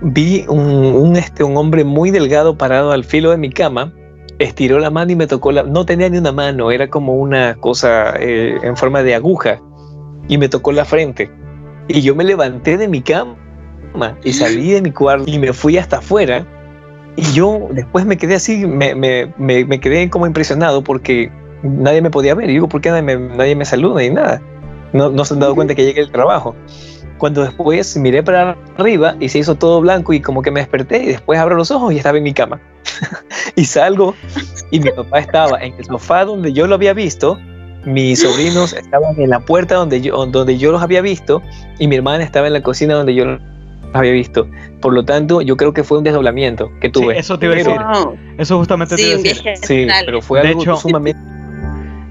vi 0.00 0.44
un, 0.48 1.16
este, 1.16 1.44
un 1.44 1.56
hombre 1.56 1.84
muy 1.84 2.10
delgado 2.10 2.56
parado 2.56 2.92
al 2.92 3.04
filo 3.04 3.30
de 3.30 3.36
mi 3.36 3.50
cama, 3.50 3.92
estiró 4.38 4.78
la 4.78 4.90
mano 4.90 5.12
y 5.12 5.16
me 5.16 5.26
tocó 5.26 5.52
la... 5.52 5.62
No 5.62 5.84
tenía 5.84 6.08
ni 6.08 6.18
una 6.18 6.32
mano, 6.32 6.70
era 6.70 6.88
como 6.88 7.14
una 7.14 7.54
cosa 7.56 8.14
eh, 8.20 8.58
en 8.62 8.76
forma 8.76 9.02
de 9.02 9.14
aguja 9.14 9.60
y 10.28 10.38
me 10.38 10.48
tocó 10.48 10.72
la 10.72 10.84
frente. 10.84 11.30
Y 11.88 12.02
yo 12.02 12.14
me 12.14 12.24
levanté 12.24 12.76
de 12.76 12.88
mi 12.88 13.02
cama 13.02 13.36
y 14.22 14.32
salí 14.32 14.72
de 14.72 14.82
mi 14.82 14.90
cuarto 14.90 15.24
y 15.30 15.38
me 15.38 15.52
fui 15.52 15.78
hasta 15.78 15.98
afuera 15.98 16.44
y 17.16 17.32
yo 17.32 17.68
después 17.70 18.04
me 18.04 18.16
quedé 18.16 18.34
así, 18.34 18.66
me, 18.66 18.94
me, 18.94 19.32
me, 19.38 19.80
quedé 19.80 20.08
como 20.10 20.26
impresionado 20.26 20.82
porque 20.82 21.30
nadie 21.62 22.02
me 22.02 22.10
podía 22.10 22.34
ver. 22.34 22.50
Y 22.50 22.54
digo, 22.54 22.68
¿por 22.68 22.80
qué 22.80 22.90
nadie 22.90 23.02
me, 23.02 23.16
nadie 23.16 23.56
me 23.56 23.64
saluda 23.64 24.02
ni 24.02 24.10
nada? 24.10 24.42
No, 24.92 25.10
no 25.10 25.24
se 25.24 25.34
han 25.34 25.40
dado 25.40 25.54
cuenta 25.54 25.74
que 25.74 25.84
llegué 25.84 26.02
al 26.02 26.12
trabajo. 26.12 26.54
Cuando 27.18 27.42
después 27.42 27.96
miré 27.96 28.22
para 28.22 28.56
arriba 28.76 29.16
y 29.18 29.30
se 29.30 29.38
hizo 29.38 29.54
todo 29.54 29.80
blanco 29.80 30.12
y 30.12 30.20
como 30.20 30.42
que 30.42 30.50
me 30.50 30.60
desperté 30.60 31.02
y 31.02 31.06
después 31.06 31.38
abro 31.38 31.56
los 31.56 31.70
ojos 31.70 31.92
y 31.94 31.96
estaba 31.96 32.18
en 32.18 32.24
mi 32.24 32.34
cama. 32.34 32.60
y 33.56 33.64
salgo 33.64 34.14
y 34.70 34.80
mi 34.80 34.90
papá 34.90 35.20
estaba 35.20 35.58
en 35.62 35.74
el 35.74 35.84
sofá 35.86 36.26
donde 36.26 36.52
yo 36.52 36.66
lo 36.66 36.74
había 36.74 36.92
visto, 36.92 37.38
mis 37.86 38.20
sobrinos 38.20 38.74
estaban 38.74 39.18
en 39.18 39.30
la 39.30 39.40
puerta 39.40 39.76
donde 39.76 40.00
yo, 40.00 40.26
donde 40.26 40.58
yo 40.58 40.72
los 40.72 40.82
había 40.82 41.00
visto 41.00 41.40
y 41.78 41.86
mi 41.86 41.96
hermana 41.96 42.24
estaba 42.24 42.48
en 42.48 42.52
la 42.52 42.62
cocina 42.62 42.94
donde 42.94 43.14
yo 43.14 43.24
había 43.98 44.12
visto. 44.12 44.48
Por 44.80 44.92
lo 44.92 45.04
tanto, 45.04 45.40
yo 45.40 45.56
creo 45.56 45.72
que 45.72 45.84
fue 45.84 45.98
un 45.98 46.04
desdoblamiento 46.04 46.70
que 46.80 46.88
tuve. 46.88 47.18
eso 47.18 47.38
te 47.38 47.46
iba 47.46 47.54
a 47.54 47.58
decir. 47.58 47.76
Eso 48.38 48.58
justamente 48.58 48.96
te 48.96 49.02
iba 49.02 49.14
a 49.14 49.22
decir. 49.22 49.56
Sí, 49.62 49.86
pero 50.04 50.22
fue 50.22 50.40
algo 50.40 50.76
sumamente 50.76 51.20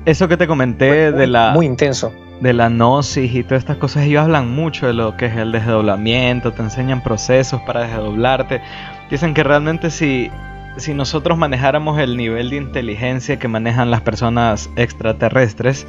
eso 0.05 0.27
que 0.27 0.37
te 0.37 0.47
comenté 0.47 1.11
de 1.11 1.27
la... 1.27 1.51
Muy 1.51 1.65
intenso. 1.65 2.13
De 2.39 2.53
la 2.53 2.69
gnosis 2.69 3.33
y 3.33 3.43
todas 3.43 3.63
estas 3.63 3.77
cosas, 3.77 4.03
ellos 4.03 4.23
hablan 4.23 4.51
mucho 4.53 4.87
de 4.87 4.93
lo 4.93 5.17
que 5.17 5.25
es 5.25 5.35
el 5.35 5.51
desdoblamiento, 5.51 6.51
te 6.51 6.61
enseñan 6.61 7.01
procesos 7.01 7.61
para 7.61 7.87
desdoblarte. 7.87 8.61
Dicen 9.09 9.33
que 9.33 9.43
realmente 9.43 9.89
si, 9.89 10.29
si 10.77 10.93
nosotros 10.93 11.37
manejáramos 11.37 11.97
el 11.97 12.17
nivel 12.17 12.51
de 12.51 12.57
inteligencia 12.57 13.39
que 13.39 13.47
manejan 13.47 13.89
las 13.89 14.01
personas 14.01 14.69
extraterrestres, 14.75 15.87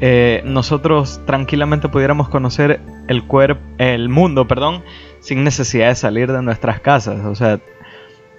eh, 0.00 0.42
nosotros 0.46 1.20
tranquilamente 1.26 1.88
pudiéramos 1.88 2.28
conocer 2.30 2.80
el 3.08 3.24
cuerpo, 3.24 3.60
el 3.76 4.08
mundo, 4.08 4.46
perdón, 4.46 4.82
sin 5.20 5.44
necesidad 5.44 5.88
de 5.88 5.94
salir 5.94 6.32
de 6.32 6.42
nuestras 6.42 6.80
casas. 6.80 7.24
O 7.24 7.34
sea, 7.34 7.60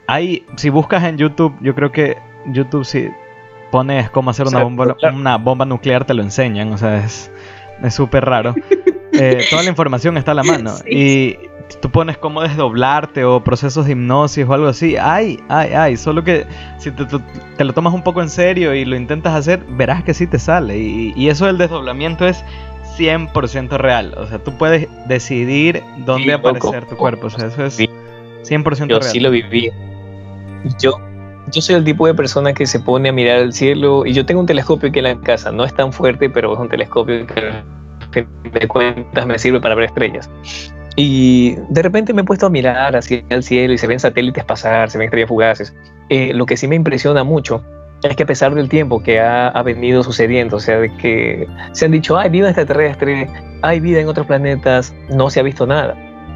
hay, 0.07 0.45
si 0.57 0.69
buscas 0.69 1.03
en 1.03 1.17
YouTube, 1.17 1.55
yo 1.61 1.75
creo 1.75 1.91
que 1.91 2.17
YouTube 2.47 2.85
si 2.85 3.09
pones 3.71 4.09
cómo 4.09 4.31
hacer 4.31 4.47
una, 4.47 4.63
bomba, 4.63 4.97
una 5.13 5.37
bomba 5.37 5.65
nuclear 5.65 6.05
te 6.05 6.13
lo 6.13 6.21
enseñan. 6.21 6.73
O 6.73 6.77
sea, 6.77 6.97
es 6.97 7.31
súper 7.89 8.25
raro. 8.25 8.55
Eh, 9.13 9.45
toda 9.49 9.63
la 9.63 9.69
información 9.69 10.17
está 10.17 10.31
a 10.31 10.35
la 10.35 10.43
mano. 10.43 10.73
Y 10.89 11.37
tú 11.81 11.89
pones 11.91 12.17
cómo 12.17 12.41
desdoblarte 12.41 13.23
o 13.23 13.43
procesos 13.43 13.85
de 13.85 13.91
hipnosis 13.91 14.47
o 14.47 14.53
algo 14.53 14.67
así. 14.67 14.95
Ay, 14.97 15.39
ay, 15.49 15.73
ay. 15.73 15.97
Solo 15.97 16.23
que 16.23 16.45
si 16.77 16.91
te, 16.91 17.63
lo 17.63 17.73
tomas 17.73 17.93
un 17.93 18.03
poco 18.03 18.21
en 18.21 18.29
serio 18.29 18.73
y 18.73 18.85
lo 18.85 18.95
intentas 18.95 19.35
hacer, 19.35 19.63
verás 19.69 20.03
que 20.03 20.13
sí 20.13 20.27
te 20.27 20.39
sale. 20.39 20.77
Y, 20.77 21.29
eso 21.29 21.45
del 21.45 21.57
desdoblamiento 21.57 22.27
es 22.27 22.43
100% 22.97 23.77
real. 23.77 24.13
O 24.17 24.27
sea, 24.27 24.39
tú 24.39 24.57
puedes 24.57 24.87
decidir 25.07 25.83
dónde 26.05 26.33
aparecer 26.33 26.85
tu 26.85 26.95
cuerpo. 26.97 27.27
O 27.27 27.29
sea, 27.29 27.47
eso 27.47 27.65
es 27.65 27.79
100% 27.79 28.77
real. 28.77 28.89
Yo 28.89 29.01
sí 29.01 29.19
lo 29.19 29.31
viví. 29.31 29.71
Yo, 30.79 30.97
yo 31.51 31.61
soy 31.61 31.75
el 31.75 31.83
tipo 31.83 32.05
de 32.07 32.13
persona 32.13 32.53
que 32.53 32.65
se 32.65 32.79
pone 32.79 33.09
a 33.09 33.11
mirar 33.11 33.39
al 33.39 33.53
cielo 33.53 34.05
y 34.05 34.13
yo 34.13 34.25
tengo 34.25 34.41
un 34.41 34.47
telescopio 34.47 34.89
aquí 34.89 34.99
en 34.99 35.05
la 35.05 35.19
casa. 35.21 35.51
No 35.51 35.63
es 35.63 35.73
tan 35.73 35.91
fuerte, 35.91 36.29
pero 36.29 36.53
es 36.53 36.59
un 36.59 36.69
telescopio 36.69 37.25
que 38.11 38.27
de 38.51 38.67
cuentas 38.67 39.25
me 39.25 39.39
sirve 39.39 39.59
para 39.59 39.75
ver 39.75 39.85
estrellas. 39.85 40.29
Y 40.95 41.55
de 41.69 41.81
repente 41.81 42.13
me 42.13 42.21
he 42.21 42.25
puesto 42.25 42.45
a 42.45 42.49
mirar 42.49 42.95
hacia 42.95 43.23
el 43.29 43.43
cielo 43.43 43.73
y 43.73 43.77
se 43.77 43.87
ven 43.87 43.99
satélites 43.99 44.43
pasar, 44.43 44.89
se 44.89 44.97
ven 44.97 45.05
estrellas 45.05 45.29
fugaces. 45.29 45.73
Eh, 46.09 46.33
lo 46.33 46.45
que 46.45 46.57
sí 46.57 46.67
me 46.67 46.75
impresiona 46.75 47.23
mucho 47.23 47.63
es 48.03 48.15
que 48.15 48.23
a 48.23 48.25
pesar 48.25 48.55
del 48.55 48.69
tiempo 48.69 49.01
que 49.01 49.19
ha, 49.19 49.49
ha, 49.49 49.63
venido 49.63 50.03
sucediendo, 50.03 50.57
o 50.57 50.59
sea, 50.59 50.79
de 50.79 50.95
que 50.97 51.47
se 51.71 51.85
han 51.85 51.91
dicho, 51.91 52.17
hay 52.17 52.29
vida 52.29 52.49
extraterrestre, 52.49 53.29
hay 53.61 53.79
vida 53.79 53.99
en 53.99 54.07
otros 54.07 54.27
planetas, 54.27 54.93
no 55.09 55.29
se 55.29 55.39
ha 55.39 55.43
visto 55.43 55.67
nada. 55.67 55.95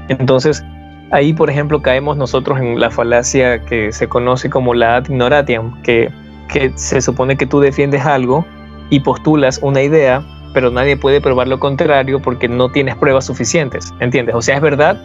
Entonces, 0.09 0.63
ahí, 1.11 1.33
por 1.33 1.49
ejemplo, 1.49 1.81
caemos 1.81 2.17
nosotros 2.17 2.59
en 2.59 2.79
la 2.79 2.91
falacia 2.91 3.59
que 3.65 3.91
se 3.91 4.07
conoce 4.07 4.49
como 4.49 4.73
la 4.73 4.97
ad 4.97 5.09
ignoratiam, 5.09 5.81
que, 5.81 6.11
que 6.49 6.71
se 6.75 7.01
supone 7.01 7.35
que 7.35 7.45
tú 7.45 7.59
defiendes 7.59 8.05
algo 8.05 8.45
y 8.89 8.99
postulas 8.99 9.59
una 9.63 9.81
idea 9.81 10.23
pero 10.55 10.71
nadie 10.71 10.95
puede 10.95 11.19
probar 11.19 11.49
lo 11.49 11.59
contrario 11.59 12.21
porque 12.21 12.47
no 12.47 12.69
tienes 12.69 12.95
pruebas 12.95 13.25
suficientes, 13.25 13.93
¿entiendes? 13.99 14.33
O 14.33 14.41
sea, 14.41 14.55
es 14.55 14.61
verdad 14.61 14.97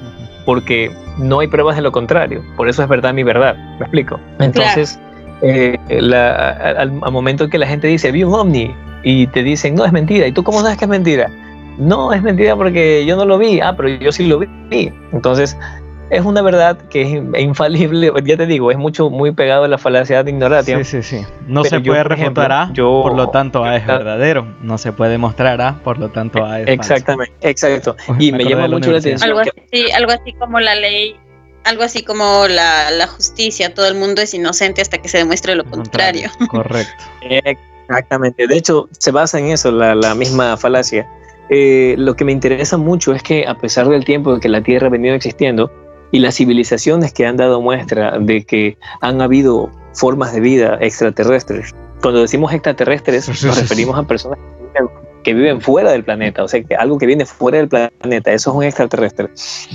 porque 0.46 0.92
no 1.18 1.40
hay 1.40 1.48
pruebas 1.48 1.74
de 1.74 1.82
lo 1.82 1.90
contrario, 1.90 2.40
por 2.56 2.68
eso 2.68 2.84
es 2.84 2.88
verdad 2.88 3.12
mi 3.12 3.24
verdad, 3.24 3.56
¿me 3.56 3.80
explico? 3.80 4.20
Entonces, 4.38 5.00
eh, 5.42 5.76
al, 6.78 6.92
momento 6.92 7.44
en 7.44 7.50
que 7.50 7.58
la 7.58 7.66
gente 7.66 7.86
dice, 7.86 8.12
vi 8.12 8.24
un 8.24 8.34
ovni, 8.34 8.74
y 9.02 9.26
te 9.28 9.42
dicen, 9.42 9.74
no, 9.74 9.84
es 9.84 9.92
mentira, 9.92 10.26
¿y 10.26 10.32
tú 10.32 10.44
cómo 10.44 10.60
sabes 10.60 10.76
que 10.76 10.84
es 10.84 10.90
mentira? 10.90 11.30
No, 11.78 12.12
es 12.12 12.22
mentira 12.22 12.56
porque 12.56 13.04
yo 13.06 13.16
no 13.16 13.24
lo 13.24 13.38
vi, 13.38 13.60
ah, 13.60 13.74
pero 13.76 13.88
yo 13.88 14.12
sí 14.12 14.26
lo 14.26 14.38
vi. 14.38 14.92
Entonces, 15.12 15.56
es 16.10 16.24
una 16.24 16.42
verdad 16.42 16.76
que 16.90 17.02
es 17.02 17.40
infalible, 17.40 18.12
ya 18.24 18.36
te 18.36 18.46
digo, 18.46 18.70
es 18.70 18.76
mucho, 18.76 19.08
muy 19.08 19.32
pegado 19.32 19.64
a 19.64 19.68
la 19.68 19.78
falacia 19.78 20.22
de 20.22 20.30
ignorancia. 20.30 20.76
Sí, 20.78 20.84
sí, 20.84 21.02
sí. 21.02 21.26
No 21.46 21.64
se 21.64 21.80
puede 21.80 22.04
refutar 22.04 22.52
A, 22.52 22.72
por 22.74 23.16
lo 23.16 23.28
tanto 23.30 23.64
A 23.64 23.76
es 23.76 23.86
verdadero. 23.86 24.46
No 24.62 24.76
se 24.76 24.92
puede 24.92 25.12
demostrar 25.12 25.60
A, 25.60 25.78
por 25.82 25.98
lo 25.98 26.10
tanto 26.10 26.44
A 26.44 26.60
es 26.60 26.68
Exactamente, 26.68 27.34
exacto. 27.48 27.96
y 28.18 28.32
me, 28.32 28.44
llama 28.44 28.68
mucho 28.68 28.90
la 28.90 28.98
atención. 28.98 29.30
Algo 29.30 29.40
así, 29.40 29.90
algo 29.92 30.12
así 30.12 30.32
como 30.34 30.60
la 30.60 30.74
ley, 30.74 31.16
algo 31.64 31.82
así 31.82 32.02
como 32.02 32.48
la, 32.48 32.90
la, 32.90 33.06
justicia, 33.06 33.74
todo 33.74 33.86
el 33.86 33.94
mundo 33.94 34.22
es 34.22 34.34
inocente 34.34 34.80
hasta 34.80 34.98
que 34.98 35.08
se 35.08 35.18
demuestre 35.18 35.54
lo 35.54 35.64
contrario. 35.64 36.30
Correcto. 36.48 37.04
Exactamente. 37.88 38.46
De 38.46 38.56
hecho, 38.56 38.88
se 38.98 39.10
basa 39.10 39.38
en 39.38 39.46
eso, 39.46 39.72
la, 39.72 39.94
la 39.94 40.14
misma 40.14 40.56
falacia. 40.56 41.08
Eh, 41.48 41.96
lo 41.98 42.14
que 42.14 42.24
me 42.24 42.30
interesa 42.30 42.76
mucho 42.76 43.12
es 43.12 43.22
que 43.22 43.46
a 43.46 43.58
pesar 43.58 43.88
del 43.88 44.04
tiempo 44.04 44.38
que 44.38 44.48
la 44.48 44.62
Tierra 44.62 44.86
ha 44.86 44.90
venido 44.90 45.14
existiendo, 45.16 45.72
y 46.12 46.18
las 46.18 46.36
civilizaciones 46.36 47.12
que 47.12 47.26
han 47.26 47.36
dado 47.36 47.60
muestra 47.60 48.18
de 48.18 48.44
que 48.44 48.76
han 49.00 49.20
habido 49.20 49.70
formas 49.94 50.32
de 50.32 50.40
vida 50.40 50.78
extraterrestres. 50.80 51.74
Cuando 52.02 52.20
decimos 52.20 52.52
extraterrestres 52.52 53.28
nos 53.44 53.58
referimos 53.58 53.98
a 53.98 54.02
personas 54.04 54.38
que 54.72 55.09
viven 55.24 55.60
fuera 55.60 55.92
del 55.92 56.04
planeta, 56.04 56.42
o 56.42 56.48
sea, 56.48 56.62
que 56.62 56.74
algo 56.74 56.98
que 56.98 57.06
viene 57.06 57.26
fuera 57.26 57.58
del 57.58 57.68
planeta, 57.68 58.32
eso 58.32 58.50
es 58.50 58.56
un 58.56 58.64
extraterrestre. 58.64 59.28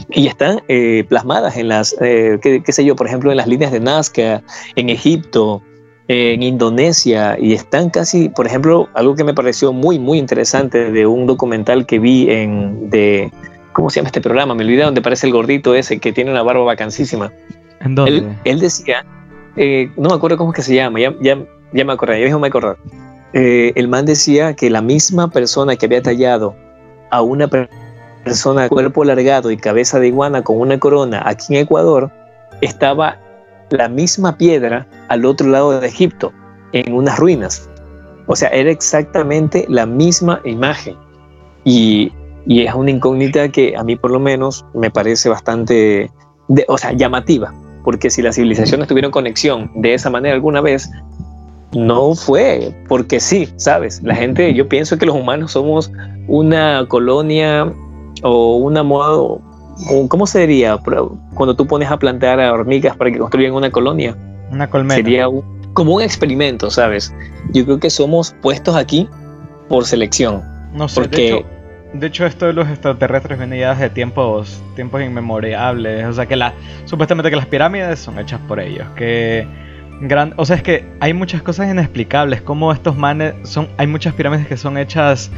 Y 0.10 0.28
están 0.28 0.62
eh, 0.68 1.06
plasmadas 1.08 1.58
en 1.58 1.68
las, 1.70 1.96
eh, 2.02 2.40
qué, 2.42 2.72
sé 2.72 2.86
yo, 2.86 2.96
por 2.96 3.08
ejemplo, 3.08 3.32
en 3.32 3.38
las 3.38 3.48
líneas 3.48 3.72
de 3.72 3.80
Nazca, 3.80 4.44
en 4.76 4.90
Egipto, 4.90 5.62
en 6.08 6.44
Indonesia, 6.44 7.38
y 7.40 7.54
están 7.54 7.90
casi, 7.90 8.30
por 8.30 8.46
ejemplo, 8.46 8.90
algo 8.94 9.16
que 9.16 9.24
me 9.24 9.34
pareció 9.34 9.74
muy, 9.74 10.00
muy 10.00 10.20
interesante 10.20 10.92
de 10.92 11.08
un 11.08 11.26
documental 11.26 11.86
que 11.86 12.00
vi 12.00 12.30
en, 12.30 12.90
de, 12.90 13.32
¿Cómo 13.76 13.90
se 13.90 14.00
llama 14.00 14.08
este 14.08 14.22
programa? 14.22 14.56
Me 14.56 14.64
olvidé 14.64 14.84
donde 14.84 15.02
parece 15.02 15.28
el 15.28 15.34
gordito 15.34 15.76
ese 15.76 16.00
que 16.00 16.14
tiene 16.14 16.32
una 16.32 16.44
barba 16.44 16.64
vacancísima. 16.64 17.34
¿En 17.82 17.94
dónde? 17.94 18.26
Él, 18.46 18.60
decía, 18.62 19.06
eh, 19.58 19.92
no 19.98 20.08
me 20.08 20.16
acuerdo 20.16 20.38
cómo 20.38 20.52
es 20.52 20.56
que 20.56 20.62
se 20.62 20.74
llama, 20.74 21.02
ya, 21.02 21.14
ya, 21.20 21.38
ya 21.74 21.84
me 21.84 21.92
acordé, 21.92 22.26
ya 22.26 22.38
me 22.38 22.48
acordar. 22.48 22.78
Eh, 23.36 23.74
el 23.76 23.88
man 23.88 24.06
decía 24.06 24.56
que 24.56 24.70
la 24.72 24.82
misma 24.82 25.30
persona 25.30 25.76
que 25.76 25.86
había 25.86 26.02
tallado 26.02 26.56
a 27.12 27.22
una 27.22 27.48
persona 28.24 28.68
cuerpo 28.70 29.04
alargado 29.04 29.52
y 29.52 29.58
cabeza 29.58 30.00
de 30.00 30.08
iguana 30.08 30.42
con 30.42 30.60
una 30.60 30.80
corona 30.80 31.22
aquí 31.24 31.56
en 31.56 31.62
Ecuador, 31.62 32.12
estaba 32.62 33.20
la 33.70 33.88
misma 33.88 34.36
piedra 34.38 34.88
al 35.10 35.26
otro 35.26 35.48
lado 35.48 35.80
de 35.80 35.88
Egipto, 35.88 36.34
en 36.72 36.94
unas 36.94 37.20
ruinas. 37.20 37.70
O 38.26 38.36
sea, 38.36 38.50
era 38.50 38.72
exactamente 38.72 39.66
la 39.70 39.86
misma 39.86 40.42
imagen. 40.44 40.96
Y 41.64 42.12
y 42.46 42.62
es 42.62 42.74
una 42.74 42.92
incógnita 42.92 43.50
que 43.50 43.76
a 43.76 43.84
mí 43.84 43.96
por 43.96 44.12
lo 44.12 44.20
menos 44.20 44.66
me 44.74 44.92
parece 44.92 45.30
bastante, 45.30 46.12
o 46.68 46.78
sea, 46.78 46.94
llamativa, 46.94 47.54
porque 47.84 48.10
si 48.10 48.22
las 48.22 48.36
civilizaciones 48.36 48.88
tuvieron 48.88 49.12
conexión 49.12 49.72
de 49.76 49.96
esa 49.96 50.10
manera 50.10 50.36
alguna 50.36 50.62
vez, 50.62 50.90
no 51.76 52.16
fue 52.16 52.74
porque 52.88 53.20
sí, 53.20 53.50
¿sabes? 53.58 54.02
La 54.04 54.16
gente, 54.16 54.54
yo 54.54 54.68
pienso 54.68 54.98
que 54.98 55.06
los 55.06 55.16
humanos 55.16 55.52
somos 55.52 55.92
una 56.28 56.86
colonia 56.88 57.72
o 58.24 58.58
una 58.58 58.84
modo, 58.84 59.42
¿cómo 60.08 60.26
se 60.26 60.42
diría? 60.42 60.78
Cuando 61.36 61.56
tú 61.56 61.68
pones 61.68 61.92
a 61.92 61.98
plantar 61.98 62.40
a 62.40 62.54
hormigas 62.54 62.96
para 62.96 63.12
que 63.12 63.20
construyan 63.20 63.54
una 63.54 63.70
colonia. 63.70 64.18
Una 64.52 64.70
colmena. 64.70 64.96
Sería 64.96 65.28
como 65.74 65.96
un 65.96 66.02
experimento, 66.02 66.72
¿sabes? 66.72 67.14
Yo 67.52 67.66
creo 67.66 67.80
que 67.80 67.90
somos 67.90 68.36
puestos 68.42 68.76
aquí 68.76 69.10
por 69.68 69.86
selección. 69.86 70.44
No 70.74 70.88
sé, 70.88 71.02
porque 71.02 71.46
de 72.00 72.08
hecho, 72.08 72.26
esto 72.26 72.48
de 72.48 72.54
los 72.54 72.68
extraterrestres 72.68 73.38
viene 73.38 73.60
ya 73.60 73.74
desde 73.74 73.90
tiempos, 73.90 74.62
tiempos 74.76 75.02
inmemorables. 75.02 76.06
O 76.06 76.14
sea, 76.14 76.26
que 76.26 76.36
la, 76.36 76.54
supuestamente 76.84 77.30
que 77.30 77.38
las 77.38 77.46
pirámides 77.46 78.00
son 78.00 78.20
hechas 78.20 78.40
por 78.48 78.60
ellos. 78.60 78.86
Que 78.98 79.48
gran, 80.02 80.34
o 80.38 80.46
sea, 80.46 80.56
es 80.56 80.64
que 80.64 80.86
hay 81.00 81.14
muchas 81.14 81.42
cosas 81.42 81.70
inexplicables. 81.70 82.42
Como 82.42 82.72
estos 82.72 82.98
manes 82.98 83.34
son, 83.44 83.68
hay 83.78 83.88
muchas 83.88 84.14
pirámides 84.14 84.48
que 84.48 84.58
son 84.58 84.78
hechas 84.78 85.32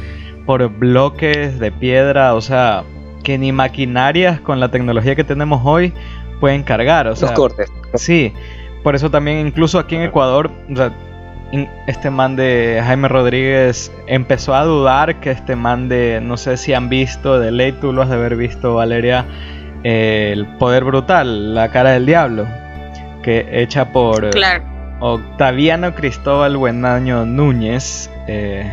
por 0.46 0.68
bloques 0.68 1.58
de 1.58 1.72
piedra. 1.72 2.34
O 2.34 2.40
sea, 2.40 2.84
que 3.22 3.38
ni 3.38 3.52
maquinarias 3.52 4.40
con 4.40 4.60
la 4.60 4.70
tecnología 4.70 5.14
que 5.14 5.24
tenemos 5.24 5.62
hoy 5.64 5.92
pueden 6.40 6.62
cargar. 6.62 7.06
O 7.08 7.16
sea, 7.16 7.28
Los 7.28 7.38
cortes. 7.38 7.70
Sí. 7.94 8.32
Por 8.82 8.94
eso 8.94 9.10
también 9.10 9.46
incluso 9.46 9.78
aquí 9.78 9.96
en 9.96 10.02
Ecuador, 10.02 10.50
o 10.70 10.76
sea, 10.76 10.92
este 11.86 12.10
man 12.10 12.36
de 12.36 12.80
Jaime 12.84 13.08
Rodríguez 13.08 13.92
empezó 14.06 14.54
a 14.54 14.64
dudar 14.64 15.16
que 15.20 15.30
este 15.30 15.56
man 15.56 15.88
de, 15.88 16.20
no 16.22 16.36
sé 16.36 16.56
si 16.56 16.74
han 16.74 16.88
visto, 16.88 17.38
de 17.38 17.50
ley 17.50 17.72
tú 17.72 17.92
lo 17.92 18.02
has 18.02 18.08
de 18.08 18.16
haber 18.16 18.36
visto, 18.36 18.74
Valeria, 18.74 19.24
El 19.82 20.46
Poder 20.58 20.84
Brutal, 20.84 21.54
La 21.54 21.70
Cara 21.70 21.90
del 21.90 22.06
Diablo, 22.06 22.46
que 23.22 23.46
hecha 23.50 23.92
por 23.92 24.30
Octaviano 25.00 25.94
Cristóbal 25.94 26.56
Buenaño 26.56 27.24
Núñez. 27.24 28.10
Eh, 28.26 28.70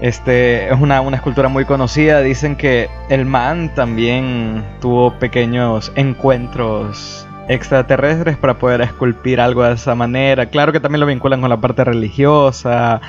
este 0.00 0.72
es 0.72 0.80
una, 0.80 1.00
una, 1.00 1.16
escultura 1.16 1.48
muy 1.48 1.64
conocida. 1.64 2.20
Dicen 2.20 2.56
que 2.56 2.88
el 3.08 3.26
man 3.26 3.72
también 3.74 4.64
tuvo 4.80 5.12
pequeños 5.18 5.92
encuentros 5.94 7.26
extraterrestres 7.48 8.36
para 8.36 8.54
poder 8.54 8.80
esculpir 8.80 9.40
algo 9.40 9.64
de 9.64 9.74
esa 9.74 9.94
manera. 9.94 10.46
Claro 10.46 10.72
que 10.72 10.80
también 10.80 11.00
lo 11.00 11.06
vinculan 11.06 11.40
con 11.40 11.50
la 11.50 11.58
parte 11.58 11.84
religiosa. 11.84 13.00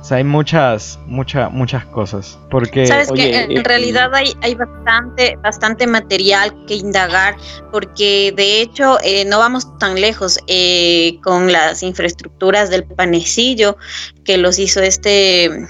O 0.00 0.04
sea, 0.04 0.18
hay 0.18 0.24
muchas, 0.24 0.98
muchas, 1.06 1.50
muchas 1.52 1.84
cosas. 1.86 2.38
Porque. 2.50 2.86
Sabes 2.86 3.10
que 3.12 3.42
en 3.42 3.64
realidad 3.64 4.14
hay, 4.14 4.34
hay 4.42 4.54
bastante, 4.54 5.36
bastante 5.42 5.86
material 5.86 6.54
que 6.66 6.74
indagar, 6.74 7.36
porque 7.72 8.32
de 8.36 8.60
hecho 8.60 8.98
eh, 9.02 9.24
no 9.24 9.38
vamos 9.38 9.76
tan 9.78 10.00
lejos 10.00 10.38
eh, 10.46 11.18
con 11.22 11.52
las 11.52 11.82
infraestructuras 11.82 12.70
del 12.70 12.84
panecillo 12.84 13.76
que 14.24 14.38
los 14.38 14.58
hizo 14.58 14.80
este 14.80 15.66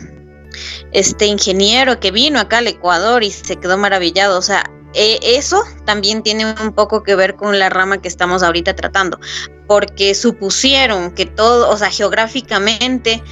este 0.92 1.26
ingeniero 1.26 2.00
que 2.00 2.10
vino 2.10 2.40
acá 2.40 2.58
al 2.58 2.66
Ecuador 2.66 3.22
y 3.22 3.30
se 3.30 3.56
quedó 3.56 3.78
maravillado. 3.78 4.38
O 4.38 4.42
sea, 4.42 4.64
eh, 4.94 5.18
eso 5.22 5.62
también 5.84 6.22
tiene 6.22 6.46
un 6.46 6.72
poco 6.72 7.02
que 7.02 7.14
ver 7.14 7.36
con 7.36 7.58
la 7.58 7.68
rama 7.68 8.00
que 8.00 8.08
estamos 8.08 8.42
ahorita 8.42 8.74
tratando, 8.74 9.18
porque 9.66 10.14
supusieron 10.14 11.12
que 11.12 11.26
todo, 11.26 11.70
o 11.70 11.76
sea, 11.76 11.90
geográficamente 11.90 13.22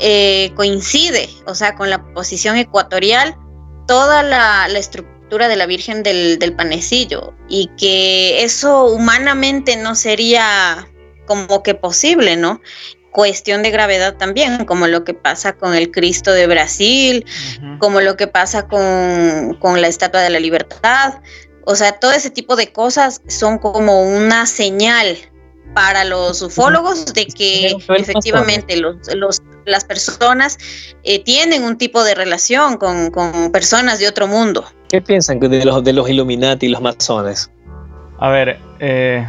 eh, 0.00 0.52
coincide, 0.54 1.28
o 1.46 1.54
sea, 1.54 1.74
con 1.74 1.90
la 1.90 2.02
posición 2.12 2.56
ecuatorial, 2.56 3.36
toda 3.86 4.22
la, 4.22 4.66
estructura 4.78 5.48
de 5.48 5.56
la 5.56 5.66
Virgen 5.66 6.02
del, 6.02 6.38
del 6.38 6.54
Panecillo, 6.54 7.34
y 7.48 7.70
que 7.76 8.42
eso 8.42 8.86
humanamente 8.86 9.76
no 9.76 9.94
sería 9.94 10.88
como 11.26 11.62
que 11.62 11.74
posible, 11.74 12.36
¿no? 12.36 12.60
cuestión 13.10 13.62
de 13.62 13.70
gravedad 13.70 14.16
también, 14.16 14.64
como 14.64 14.86
lo 14.86 15.02
que 15.02 15.14
pasa 15.14 15.54
con 15.54 15.74
el 15.74 15.90
Cristo 15.90 16.32
de 16.32 16.46
Brasil, 16.46 17.24
como 17.78 18.00
lo 18.00 18.16
que 18.16 18.28
pasa 18.28 18.68
con, 18.68 19.56
con, 19.60 19.80
la 19.80 19.88
Estatua 19.88 20.20
de 20.20 20.30
la 20.30 20.38
Libertad. 20.38 21.20
O 21.64 21.74
sea, 21.74 21.98
todo 21.98 22.12
ese 22.12 22.30
tipo 22.30 22.54
de 22.54 22.72
cosas 22.72 23.20
son 23.26 23.58
como 23.58 24.02
una 24.02 24.46
señal 24.46 25.18
para 25.78 26.04
los 26.04 26.42
ufólogos 26.42 27.14
de 27.14 27.26
que 27.26 27.76
efectivamente 27.90 28.76
los, 28.78 28.96
los, 29.14 29.40
las 29.64 29.84
personas 29.84 30.58
eh, 31.04 31.22
tienen 31.22 31.62
un 31.62 31.78
tipo 31.78 32.02
de 32.02 32.16
relación 32.16 32.78
con, 32.78 33.12
con, 33.12 33.52
personas 33.52 34.00
de 34.00 34.08
otro 34.08 34.26
mundo. 34.26 34.64
¿Qué 34.88 35.00
piensan 35.00 35.38
de 35.38 35.64
los, 35.64 35.84
de 35.84 35.92
los 35.92 36.10
Illuminati 36.10 36.66
y 36.66 36.70
los 36.70 36.82
masones? 36.82 37.52
A 38.18 38.28
ver, 38.28 38.58
eh, 38.80 39.24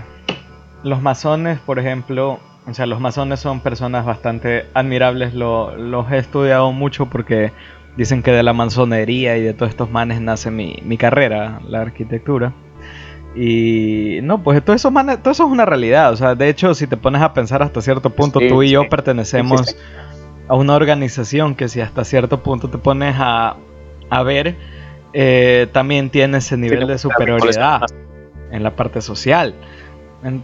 los 0.82 1.00
masones, 1.04 1.60
por 1.60 1.78
ejemplo, 1.78 2.40
o 2.66 2.74
sea, 2.74 2.88
los 2.88 3.00
masones 3.00 3.40
son 3.42 3.60
personas 3.60 4.04
bastante 4.04 4.66
admirables, 4.74 5.36
los 5.36 6.12
he 6.12 6.18
estudiado 6.18 6.72
mucho 6.72 7.06
porque 7.06 7.52
dicen 7.96 8.24
que 8.24 8.32
de 8.32 8.42
la 8.42 8.54
masonería 8.54 9.38
y 9.38 9.44
de 9.44 9.54
todos 9.54 9.70
estos 9.70 9.92
manes 9.92 10.20
nace 10.20 10.50
mi, 10.50 10.98
carrera, 10.98 11.62
la 11.68 11.82
arquitectura. 11.82 12.56
Y 13.36 14.20
no, 14.24 14.42
pues 14.42 14.64
todo 14.64 14.76
eso, 14.76 14.92
todo 14.92 15.32
eso 15.32 15.46
es 15.46 15.52
una 15.52 15.66
realidad. 15.66 16.12
O 16.12 16.16
sea, 16.16 16.36
de 16.36 16.50
hecho, 16.50 16.74
si 16.74 16.88
te 16.88 16.98
pones 16.98 17.22
a 17.22 17.34
pensar 17.34 17.62
hasta 17.62 17.82
cierto 17.82 18.10
punto, 18.10 18.40
tú 18.40 18.64
y 18.64 18.72
yo 18.72 18.90
pertenecemos 18.90 19.76
a 20.48 20.56
una 20.56 20.76
organización 20.76 21.56
que 21.56 21.70
si 21.70 21.80
hasta 21.80 22.04
cierto 22.04 22.42
punto 22.42 22.70
te 22.70 22.80
pones 22.80 23.16
a, 23.18 23.56
ver, 24.26 24.56
eh, 25.14 25.68
también 25.72 26.10
tiene 26.10 26.40
ese 26.40 26.58
nivel 26.58 26.88
de 26.88 26.98
superioridad 26.98 27.82
en 28.52 28.64
la 28.64 28.76
parte 28.76 29.02
social. 29.02 29.54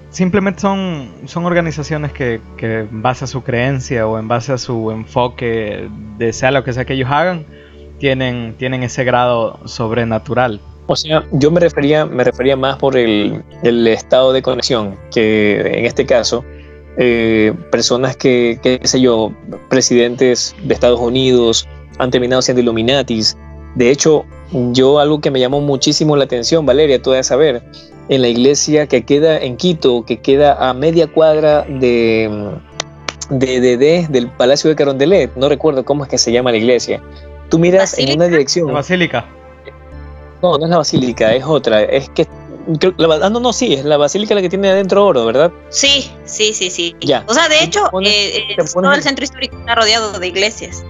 Simplemente 0.10 0.62
son, 0.62 1.10
son 1.26 1.46
organizaciones 1.46 2.14
que, 2.14 2.40
en 2.60 3.02
base 3.02 3.26
a 3.26 3.28
su 3.28 3.44
creencia 3.44 4.08
o 4.08 4.18
en 4.18 4.28
base 4.28 4.54
a 4.54 4.58
su 4.58 4.92
enfoque 4.92 5.90
de 6.18 6.32
sea 6.32 6.52
lo 6.52 6.64
que 6.64 6.72
sea 6.72 6.86
que 6.86 6.94
ellos 6.94 7.10
hagan, 7.12 7.46
tienen, 7.98 8.56
tienen 8.58 8.84
ese 8.84 9.04
grado 9.04 9.60
sobrenatural. 9.66 10.62
O 10.88 10.96
sea, 10.96 11.26
yo 11.32 11.50
me 11.50 11.60
refería, 11.60 12.06
me 12.06 12.24
refería 12.24 12.56
más 12.56 12.78
por 12.78 12.96
el, 12.98 13.44
estado 13.64 14.34
de 14.34 14.42
conexión, 14.42 14.98
que 15.12 15.60
en 15.80 15.86
este 15.86 16.06
caso, 16.06 16.46
eh, 16.98 17.54
personas 17.72 18.16
que, 18.16 18.60
qué 18.62 18.80
sé 18.84 19.02
yo, 19.02 19.32
presidentes 19.70 20.56
de 20.64 20.74
Estados 20.74 21.00
Unidos 21.00 21.68
han 21.98 22.12
terminado 22.12 22.42
siendo 22.42 22.62
Illuminatis. 22.62 23.36
De 23.76 23.90
hecho, 23.90 24.26
yo 24.52 25.00
algo 25.00 25.20
que 25.22 25.32
me 25.32 25.40
llamó 25.40 25.60
muchísimo 25.60 26.16
la 26.16 26.26
atención, 26.26 26.66
Valeria, 26.66 27.02
tú 27.02 27.12
debes 27.12 27.28
saber, 27.28 27.64
en 28.10 28.22
la 28.22 28.28
iglesia 28.28 28.88
que 28.88 29.04
queda 29.04 29.40
en 29.40 29.58
Quito, 29.58 30.06
que 30.06 30.22
queda 30.22 30.70
a 30.70 30.74
media 30.74 31.08
cuadra 31.08 31.64
de, 31.64 32.30
de, 33.32 34.08
del 34.10 34.30
Palacio 34.30 34.70
de 34.70 34.76
Carondelet. 34.76 35.36
No 35.36 35.50
recuerdo 35.50 35.84
cómo 35.84 36.04
es 36.04 36.10
que 36.10 36.20
se 36.20 36.32
llama 36.32 36.52
la 36.52 36.58
iglesia. 36.58 37.02
Tú 37.50 37.58
miras 37.58 37.98
en 37.98 38.16
una 38.16 38.28
dirección. 38.28 38.68
La 38.68 38.74
basílica. 38.74 39.26
No, 40.46 40.60
no 40.60 40.66
es 40.66 40.70
la 40.70 40.78
basílica, 40.78 41.34
es 41.34 41.44
otra. 41.44 41.82
Es 41.82 42.08
que 42.12 42.28
ah, 43.00 43.30
no, 43.32 43.40
no, 43.40 43.52
sí, 43.52 43.74
es 43.74 43.84
la 43.84 43.98
basílica 43.98 44.36
la 44.36 44.42
que 44.42 44.50
tiene 44.50 44.70
adentro 44.70 45.04
oro, 45.04 45.26
¿verdad? 45.26 45.52
Sí, 45.70 46.12
sí, 46.26 46.54
sí, 46.54 46.70
sí. 46.70 46.96
Ya. 47.02 47.26
O 47.28 47.34
sea, 47.34 47.50
de 47.50 47.64
hecho, 47.64 47.90
eh, 48.04 48.56
todo 48.72 48.94
el 48.94 49.02
centro 49.02 49.24
histórico 49.24 49.58
está 49.58 49.74
rodeado 49.74 50.20
de 50.20 50.28
iglesias. 50.28 50.86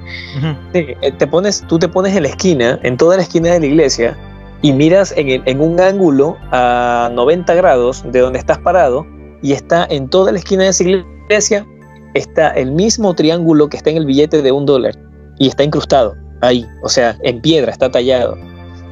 Sí, 0.74 0.88
eh, 1.02 1.12
te 1.18 1.26
pones, 1.26 1.63
tú 1.70 1.80
te 1.80 1.88
pones 1.88 2.13
en 2.13 2.24
la 2.24 2.30
esquina, 2.30 2.78
en 2.84 2.98
toda 2.98 3.15
la 3.15 3.24
esquina 3.24 3.54
de 3.54 3.62
la 3.62 3.65
iglesia, 3.65 4.18
y 4.62 4.74
miras 4.74 5.13
en, 5.15 5.62
un 5.62 5.80
ángulo 5.80 6.36
a 6.52 7.10
90 7.13 7.54
grados 7.54 8.04
de 8.12 8.20
donde 8.20 8.39
estás 8.39 8.58
parado 8.58 9.08
y 9.41 9.54
está 9.54 9.88
en 9.89 10.10
toda 10.10 10.34
la 10.34 10.39
esquina 10.39 10.63
de 10.63 10.70
esa 10.72 10.84
iglesia, 10.84 11.65
está 12.13 12.50
el 12.50 12.74
mismo 12.74 13.13
triángulo 13.13 13.70
que 13.70 13.78
está 13.78 13.89
en 13.89 13.98
el 13.98 14.06
billete 14.06 14.41
de 14.41 14.52
un 14.52 14.65
dólar 14.65 14.96
y 15.39 15.48
está 15.48 15.63
incrustado 15.63 16.13
ahí, 16.41 16.68
o 16.84 16.89
sea, 16.89 17.18
en 17.24 17.39
piedra, 17.41 17.72
está 17.72 17.89
tallado. 17.89 18.38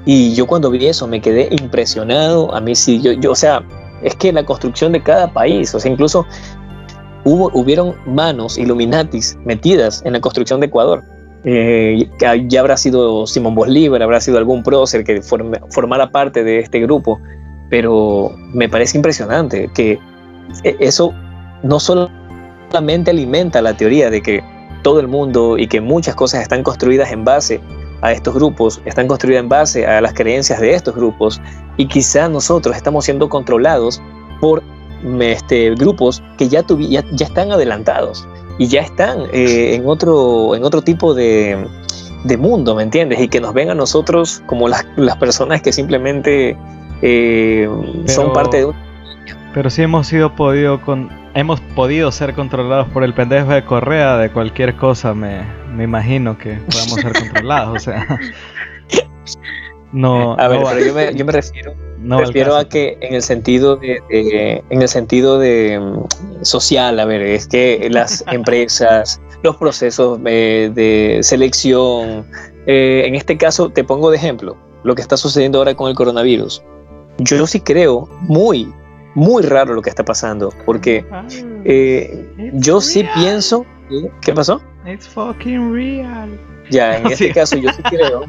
Y 0.05 0.33
yo 0.33 0.47
cuando 0.47 0.69
vi 0.69 0.85
eso 0.85 1.07
me 1.07 1.21
quedé 1.21 1.47
impresionado, 1.51 2.53
a 2.53 2.59
mí 2.59 2.75
sí, 2.75 3.01
yo, 3.01 3.13
yo 3.13 3.31
o 3.31 3.35
sea, 3.35 3.63
es 4.01 4.15
que 4.15 4.33
la 4.33 4.45
construcción 4.45 4.91
de 4.91 5.01
cada 5.01 5.31
país, 5.31 5.73
o 5.73 5.79
sea, 5.79 5.91
incluso 5.91 6.25
hubo, 7.23 7.49
hubieron 7.53 7.95
manos 8.05 8.57
Illuminatis 8.57 9.37
metidas 9.45 10.01
en 10.05 10.13
la 10.13 10.19
construcción 10.19 10.59
de 10.59 10.67
Ecuador. 10.67 11.03
Eh, 11.45 12.09
ya 12.47 12.59
habrá 12.59 12.77
sido 12.77 13.27
Simón 13.27 13.55
Bolívar, 13.55 14.01
habrá 14.01 14.21
sido 14.21 14.37
algún 14.37 14.63
prócer 14.63 15.03
que 15.03 15.21
formara 15.21 16.09
parte 16.09 16.43
de 16.43 16.59
este 16.59 16.79
grupo, 16.79 17.19
pero 17.69 18.33
me 18.53 18.69
parece 18.69 18.97
impresionante 18.97 19.69
que 19.73 19.99
e, 20.63 20.75
eso 20.79 21.13
no 21.63 21.79
solamente 21.79 23.11
alimenta 23.11 23.61
la 23.61 23.75
teoría 23.75 24.09
de 24.09 24.21
que 24.21 24.43
todo 24.83 24.99
el 24.99 25.07
mundo 25.07 25.57
y 25.57 25.67
que 25.67 25.81
muchas 25.81 26.15
cosas 26.15 26.41
están 26.41 26.63
construidas 26.63 27.11
en 27.11 27.25
base 27.25 27.59
a 28.03 28.11
estos 28.11 28.35
grupos, 28.35 28.81
están 28.85 29.07
construidas 29.07 29.43
en 29.43 29.49
base 29.49 29.87
a 29.87 30.01
las 30.01 30.13
creencias 30.13 30.59
de 30.59 30.73
estos 30.73 30.93
grupos 30.93 31.41
y 31.77 31.87
quizá 31.87 32.27
nosotros 32.27 32.75
estamos 32.75 33.05
siendo 33.05 33.29
controlados 33.29 34.01
por 34.41 34.61
este, 35.21 35.73
grupos 35.75 36.21
que 36.37 36.49
ya, 36.49 36.65
ya 36.67 37.25
están 37.25 37.51
adelantados 37.51 38.27
y 38.59 38.67
ya 38.67 38.81
están 38.81 39.21
eh, 39.31 39.75
en, 39.75 39.87
otro, 39.87 40.53
en 40.53 40.65
otro 40.65 40.81
tipo 40.81 41.13
de, 41.13 41.65
mundo, 42.37 42.75
¿me 42.75 42.83
entiendes? 42.83 43.21
Y 43.21 43.29
que 43.29 43.39
nos 43.39 43.53
ven 43.53 43.69
a 43.69 43.75
nosotros 43.75 44.43
como 44.47 44.67
las, 44.67 44.85
personas 45.19 45.61
que 45.61 45.71
simplemente 45.71 46.57
eh, 47.01 47.69
son 48.07 48.33
parte 48.33 48.57
de 48.57 48.65
un... 48.65 48.75
Pero 49.53 49.69
sí 49.69 49.81
hemos 49.81 50.07
sido 50.07 50.35
podido 50.35 50.81
con, 50.81 51.09
hemos 51.35 51.61
podido 51.61 52.11
ser 52.11 52.33
controlados 52.33 52.87
por 52.89 53.03
el 53.03 53.13
pendejo 53.13 53.51
de 53.51 53.63
Correa 53.65 54.17
de 54.17 54.29
cualquier 54.29 54.75
cosa, 54.75 55.13
me, 55.13 55.41
me 55.75 55.83
imagino 55.83 56.37
que 56.37 56.53
podamos 56.53 57.01
ser 57.01 57.13
controlados, 57.13 57.75
o 57.75 57.79
sea... 57.79 58.19
No, 59.93 60.33
a 60.39 60.47
ver, 60.47 60.63
pero 60.63 60.85
yo 60.87 60.93
me, 60.95 61.13
yo 61.13 61.23
me 61.23 61.31
refiero, 61.31 61.75
no 61.99 62.19
refiero 62.19 62.55
a 62.55 62.67
que 62.67 62.97
en 63.01 63.13
el 63.13 63.21
sentido 63.21 63.75
de, 63.75 64.63
en 64.69 64.81
el 64.81 64.89
sentido 64.89 65.37
de 65.37 65.79
mm, 65.79 66.43
social, 66.43 66.99
a 66.99 67.05
ver, 67.05 67.21
es 67.21 67.47
que 67.47 67.87
las 67.91 68.23
empresas, 68.31 69.21
los 69.43 69.55
procesos 69.55 70.19
eh, 70.25 70.71
de 70.73 71.19
selección, 71.21 72.25
eh, 72.65 73.03
en 73.05 73.13
este 73.13 73.37
caso 73.37 73.69
te 73.69 73.83
pongo 73.83 74.09
de 74.09 74.17
ejemplo 74.17 74.57
lo 74.83 74.95
que 74.95 75.03
está 75.03 75.15
sucediendo 75.15 75.59
ahora 75.59 75.75
con 75.75 75.89
el 75.89 75.95
coronavirus. 75.95 76.63
Yo 77.19 77.45
sí 77.45 77.59
creo 77.59 78.09
muy, 78.21 78.73
muy 79.15 79.43
raro 79.43 79.73
lo 79.73 79.81
que 79.81 79.89
está 79.89 80.03
pasando, 80.03 80.53
porque 80.65 81.05
ah, 81.11 81.25
eh, 81.65 82.51
yo 82.53 82.81
sí 82.81 83.05
pienso, 83.15 83.65
¿qué 84.21 84.33
pasó? 84.33 84.61
It's 84.85 85.07
fucking 85.07 85.73
real. 85.73 86.29
Ya, 86.69 86.97
en 86.99 87.07
este 87.07 87.31
caso 87.31 87.57
yo 87.57 87.69
sí 87.71 87.83
creo, 87.83 88.25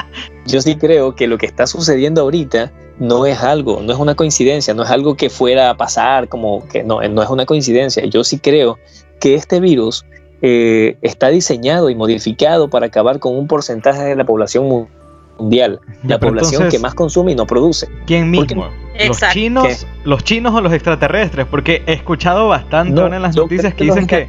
yo 0.46 0.60
sí 0.60 0.76
creo 0.76 1.14
que 1.14 1.26
lo 1.26 1.38
que 1.38 1.46
está 1.46 1.66
sucediendo 1.66 2.22
ahorita 2.22 2.72
no 2.98 3.26
es 3.26 3.42
algo, 3.42 3.80
no 3.82 3.92
es 3.92 3.98
una 3.98 4.14
coincidencia, 4.14 4.74
no 4.74 4.82
es 4.84 4.90
algo 4.90 5.16
que 5.16 5.30
fuera 5.30 5.70
a 5.70 5.76
pasar, 5.76 6.28
como 6.28 6.66
que 6.68 6.82
no, 6.82 7.00
no 7.08 7.22
es 7.22 7.28
una 7.28 7.46
coincidencia. 7.46 8.04
Yo 8.06 8.24
sí 8.24 8.38
creo 8.38 8.78
que 9.20 9.34
este 9.34 9.60
virus 9.60 10.04
eh, 10.42 10.96
está 11.02 11.28
diseñado 11.28 11.90
y 11.90 11.94
modificado 11.94 12.68
para 12.68 12.86
acabar 12.86 13.18
con 13.18 13.36
un 13.36 13.48
porcentaje 13.48 14.02
de 14.02 14.16
la 14.16 14.24
población 14.24 14.66
mundial, 14.66 15.03
la 15.38 16.18
población 16.18 16.68
que 16.68 16.78
más 16.78 16.94
consume 16.94 17.32
y 17.32 17.34
no 17.34 17.46
produce. 17.46 17.88
¿Quién 18.06 18.30
mismo? 18.30 18.68
¿Los 19.06 19.20
chinos, 19.32 19.86
¿Los 20.04 20.24
chinos 20.24 20.54
o 20.54 20.60
los 20.60 20.72
extraterrestres? 20.72 21.46
Porque 21.46 21.82
he 21.86 21.94
escuchado 21.94 22.48
bastante 22.48 23.00
en 23.00 23.22
las 23.22 23.36
noticias 23.36 23.74
que 23.74 23.84
dicen 23.84 24.06
que, 24.06 24.28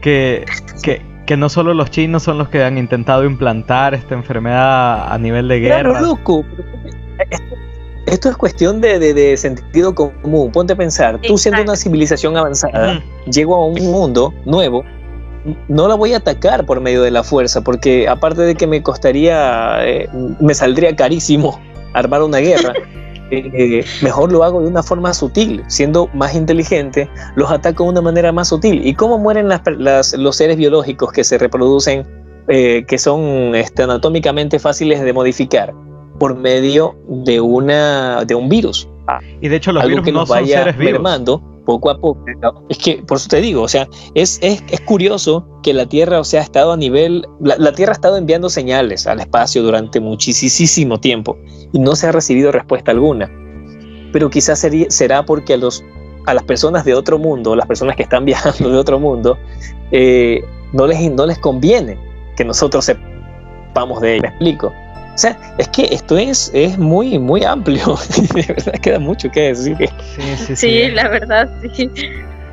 que, 0.00 0.44
que, 0.82 1.02
que 1.26 1.36
no 1.36 1.48
solo 1.48 1.74
los 1.74 1.90
chinos 1.90 2.22
son 2.22 2.38
los 2.38 2.48
que 2.48 2.64
han 2.64 2.78
intentado 2.78 3.24
implantar 3.24 3.94
esta 3.94 4.14
enfermedad 4.14 5.12
a 5.12 5.18
nivel 5.18 5.48
de 5.48 5.60
guerra. 5.60 5.90
Claro, 5.90 6.06
loco. 6.06 6.44
Esto, 8.06 8.30
es 8.30 8.36
cuestión 8.38 8.80
de, 8.80 9.36
sentido 9.36 9.94
común. 9.94 10.50
Ponte 10.50 10.72
a 10.72 10.76
pensar, 10.76 11.20
tú 11.20 11.36
siendo 11.36 11.60
una 11.60 11.76
civilización 11.76 12.36
avanzada, 12.38 13.02
llego 13.30 13.56
a 13.56 13.66
un 13.66 13.90
mundo 13.90 14.32
nuevo 14.46 14.82
no 15.68 15.88
la 15.88 15.94
voy 15.94 16.14
a 16.14 16.18
atacar 16.18 16.66
por 16.66 16.80
medio 16.80 17.02
de 17.02 17.10
la 17.10 17.22
fuerza, 17.22 17.62
porque 17.62 18.08
aparte 18.08 18.42
de 18.42 18.54
que 18.54 18.66
me 18.66 18.82
costaría, 18.82 19.86
eh, 19.86 20.08
me 20.40 20.54
saldría 20.54 20.94
carísimo 20.96 21.60
armar 21.94 22.22
una 22.22 22.38
guerra. 22.38 22.74
Eh, 23.30 23.84
mejor 24.00 24.32
lo 24.32 24.42
hago 24.42 24.62
de 24.62 24.68
una 24.68 24.82
forma 24.82 25.12
sutil, 25.12 25.62
siendo 25.66 26.08
más 26.14 26.34
inteligente, 26.34 27.10
los 27.36 27.50
ataco 27.50 27.84
de 27.84 27.90
una 27.90 28.00
manera 28.00 28.32
más 28.32 28.48
sutil. 28.48 28.86
¿Y 28.86 28.94
cómo 28.94 29.18
mueren 29.18 29.50
los 29.50 30.36
seres 30.36 30.56
biológicos 30.56 31.12
que 31.12 31.22
se 31.24 31.36
reproducen, 31.36 32.06
eh, 32.48 32.86
que 32.88 32.96
son 32.96 33.54
este, 33.54 33.82
anatómicamente 33.82 34.58
fáciles 34.58 35.02
de 35.02 35.12
modificar? 35.12 35.74
Por 36.18 36.36
medio 36.36 36.96
de, 37.06 37.38
una, 37.38 38.24
de 38.24 38.34
un 38.34 38.48
virus. 38.48 38.88
Y 39.42 39.48
de 39.48 39.56
hecho 39.56 39.72
los 39.72 39.86
virus 39.86 40.06
que 40.06 40.12
no 40.12 40.24
son 40.24 40.46
seres 40.46 40.78
vivos 40.78 41.02
poco 41.68 41.90
a 41.90 42.00
poco. 42.00 42.24
Es 42.70 42.78
que, 42.78 43.02
por 43.06 43.18
eso 43.18 43.28
te 43.28 43.42
digo, 43.42 43.60
o 43.60 43.68
sea, 43.68 43.86
es, 44.14 44.38
es, 44.40 44.64
es 44.70 44.80
curioso 44.80 45.46
que 45.62 45.74
la 45.74 45.84
Tierra, 45.84 46.18
o 46.18 46.24
sea, 46.24 46.40
ha 46.40 46.44
estado 46.44 46.72
a 46.72 46.78
nivel, 46.78 47.26
la, 47.40 47.72
Tierra 47.72 47.92
ha 47.92 47.94
estado 47.94 48.16
enviando 48.16 48.48
señales 48.48 49.06
al 49.06 49.20
espacio 49.20 49.62
durante 49.62 50.00
muchísimo 50.00 50.98
tiempo 50.98 51.36
y 51.74 51.78
no 51.78 51.94
se 51.94 52.06
ha 52.06 52.12
recibido 52.12 52.52
respuesta 52.52 52.90
alguna. 52.90 53.30
Pero 54.14 54.30
quizás 54.30 54.58
sería, 54.58 54.86
será 54.88 55.26
porque 55.26 55.52
a, 55.52 55.56
los, 55.58 55.84
a 56.24 56.32
las 56.32 56.44
personas 56.44 56.86
de 56.86 56.94
otro 56.94 57.18
mundo, 57.18 57.54
las 57.54 57.66
personas 57.66 57.96
que 57.96 58.04
están 58.04 58.24
viajando 58.24 58.70
de 58.70 58.78
otro 58.78 58.98
mundo, 58.98 59.36
eh, 59.92 60.42
no, 60.72 60.86
les, 60.86 60.98
no 61.10 61.26
les 61.26 61.38
conviene 61.38 61.98
que 62.34 62.46
nosotros 62.46 62.86
sepamos 62.86 64.00
de 64.00 64.14
ello. 64.14 64.22
Me 64.22 64.28
explico. 64.28 64.72
O 65.18 65.20
sea, 65.20 65.36
es 65.58 65.66
que 65.70 65.82
esto 65.90 66.16
es, 66.16 66.48
es 66.54 66.78
muy, 66.78 67.18
muy 67.18 67.42
amplio. 67.42 67.96
de 68.36 68.42
verdad 68.46 68.72
queda 68.74 69.00
mucho 69.00 69.28
que 69.32 69.48
decir. 69.48 69.76
Sí, 70.14 70.22
sí, 70.36 70.54
sí. 70.54 70.90
la 70.92 71.08
verdad, 71.08 71.50
sí. 71.74 71.90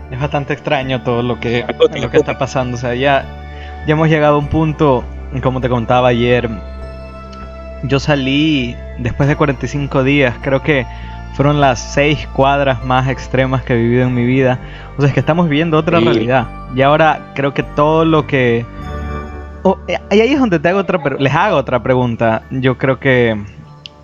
Es 0.09 0.19
bastante 0.19 0.53
extraño 0.53 1.03
todo 1.03 1.21
lo 1.21 1.39
que, 1.39 1.63
lo 2.01 2.09
que 2.09 2.17
está 2.17 2.39
pasando. 2.39 2.75
O 2.75 2.79
sea, 2.79 2.95
ya, 2.95 3.23
ya 3.85 3.93
hemos 3.93 4.09
llegado 4.09 4.37
a 4.37 4.39
un 4.39 4.47
punto, 4.47 5.03
como 5.43 5.61
te 5.61 5.69
contaba 5.69 6.07
ayer, 6.07 6.49
yo 7.83 7.99
salí 7.99 8.75
después 8.97 9.29
de 9.29 9.35
45 9.35 10.03
días, 10.03 10.33
creo 10.41 10.63
que 10.63 10.87
fueron 11.35 11.61
las 11.61 11.93
seis 11.93 12.27
cuadras 12.33 12.83
más 12.83 13.07
extremas 13.09 13.61
que 13.61 13.73
he 13.73 13.77
vivido 13.77 14.07
en 14.07 14.15
mi 14.15 14.25
vida. 14.25 14.57
O 14.97 15.01
sea, 15.01 15.09
es 15.09 15.13
que 15.13 15.19
estamos 15.19 15.47
viviendo 15.47 15.77
otra 15.77 15.99
realidad. 15.99 16.47
Y 16.75 16.81
ahora 16.81 17.31
creo 17.35 17.53
que 17.53 17.61
todo 17.61 18.05
lo 18.05 18.25
que 18.25 18.65
Oh, 19.67 19.79
eh, 19.87 19.97
ahí 20.11 20.31
es 20.31 20.39
donde 20.39 20.59
te 20.59 20.69
hago 20.69 20.77
otra, 20.77 20.99
les 21.17 21.33
hago 21.33 21.57
otra 21.57 21.81
pregunta. 21.81 22.43
Yo 22.51 22.77
creo 22.77 22.99
que 22.99 23.35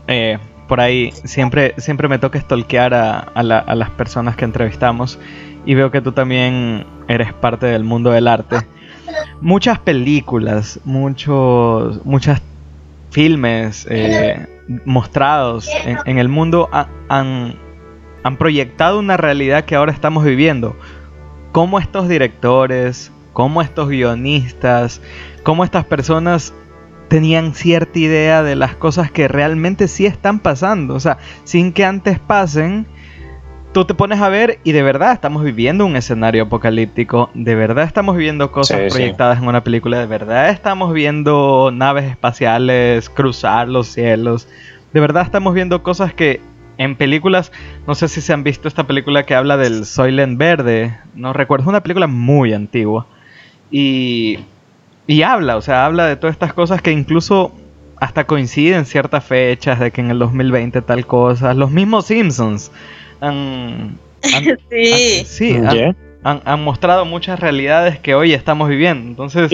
eh, 0.07 0.39
por 0.67 0.81
ahí 0.81 1.11
siempre, 1.23 1.75
siempre 1.77 2.07
me 2.07 2.17
toca 2.17 2.41
stalkear 2.41 2.95
a, 2.95 3.43
las 3.43 3.89
personas 3.91 4.35
que 4.35 4.43
entrevistamos 4.43 5.19
y 5.63 5.75
veo 5.75 5.91
que 5.91 6.01
tú 6.01 6.13
también 6.13 6.87
eres 7.07 7.31
parte 7.33 7.67
del 7.67 7.83
mundo 7.83 8.09
del 8.09 8.27
arte. 8.27 8.65
Muchas 9.39 9.77
películas, 9.77 10.79
muchos, 10.83 12.03
muchas 12.07 12.41
filmes 13.11 13.85
eh, 13.87 14.47
mostrados 14.85 15.69
en, 15.85 16.17
el 16.17 16.27
mundo 16.27 16.71
han, 17.07 17.53
han 18.23 18.37
proyectado 18.37 18.97
una 18.97 19.15
realidad 19.15 19.65
que 19.65 19.75
ahora 19.75 19.91
estamos 19.91 20.23
viviendo. 20.23 20.75
¿Cómo 21.51 21.77
estos 21.77 22.07
directores, 22.07 23.11
cómo 23.33 23.61
estos 23.61 23.89
guionistas, 23.89 25.01
cómo 25.43 25.63
estas 25.63 25.85
personas 25.85 26.53
tenían 27.11 27.53
cierta 27.53 27.99
idea 27.99 28.41
de 28.41 28.55
las 28.55 28.75
cosas 28.75 29.11
que 29.11 29.27
realmente 29.27 29.89
sí 29.89 30.05
están 30.05 30.39
pasando. 30.39 30.95
O 30.95 30.99
sea, 31.01 31.17
sin 31.43 31.73
que 31.73 31.83
antes 31.83 32.19
pasen, 32.19 32.87
tú 33.73 33.83
te 33.83 33.93
pones 33.93 34.21
a 34.21 34.29
ver 34.29 34.59
y 34.63 34.71
de 34.71 34.81
verdad 34.81 35.11
estamos 35.11 35.43
viviendo 35.43 35.85
un 35.85 35.97
escenario 35.97 36.43
apocalíptico, 36.43 37.29
de 37.33 37.55
verdad 37.55 37.83
estamos 37.83 38.15
viviendo 38.15 38.51
cosas 38.51 38.93
proyectadas 38.93 39.39
en 39.39 39.47
una 39.47 39.61
película, 39.61 39.99
de 39.99 40.05
verdad 40.05 40.51
estamos 40.51 40.93
viendo 40.93 41.69
naves 41.73 42.09
espaciales 42.09 43.09
cruzar 43.09 43.67
los 43.67 43.87
cielos, 43.87 44.47
de 44.93 44.99
verdad 44.99 45.23
estamos 45.23 45.53
viendo 45.53 45.83
cosas 45.83 46.13
que 46.13 46.41
en 46.77 46.95
películas, 46.95 47.51
no 47.87 47.95
sé 47.95 48.07
si 48.07 48.21
se 48.21 48.33
han 48.33 48.43
visto 48.43 48.67
esta 48.67 48.87
película 48.87 49.23
que 49.23 49.35
habla 49.35 49.55
del 49.55 49.85
Soylent 49.85 50.37
Verde, 50.37 50.97
no 51.13 51.33
recuerdo, 51.33 51.63
es 51.63 51.67
una 51.67 51.83
película 51.83 52.07
muy 52.07 52.53
antigua 52.53 53.05
y, 53.71 54.39
y 55.07 55.23
habla, 55.23 55.57
o 55.57 55.61
sea, 55.61 55.85
habla 55.85 56.05
de 56.05 56.17
todas 56.17 56.35
estas 56.35 56.53
cosas 56.53 56.81
que 56.81 56.91
incluso 56.91 57.53
hasta 58.01 58.25
coinciden 58.25 58.85
ciertas 58.85 59.23
fechas 59.23 59.79
de 59.79 59.91
que 59.91 60.01
en 60.01 60.09
el 60.09 60.19
2020 60.19 60.81
tal 60.81 61.05
cosa. 61.05 61.53
Los 61.53 61.69
mismos 61.69 62.07
Simpsons 62.07 62.71
han, 63.21 63.99
sí. 65.25 65.55
han, 66.23 66.63
mostrado 66.63 67.05
muchas 67.05 67.39
realidades 67.39 67.99
que 67.99 68.15
hoy 68.15 68.33
estamos 68.33 68.69
viviendo. 68.69 69.07
Entonces, 69.07 69.51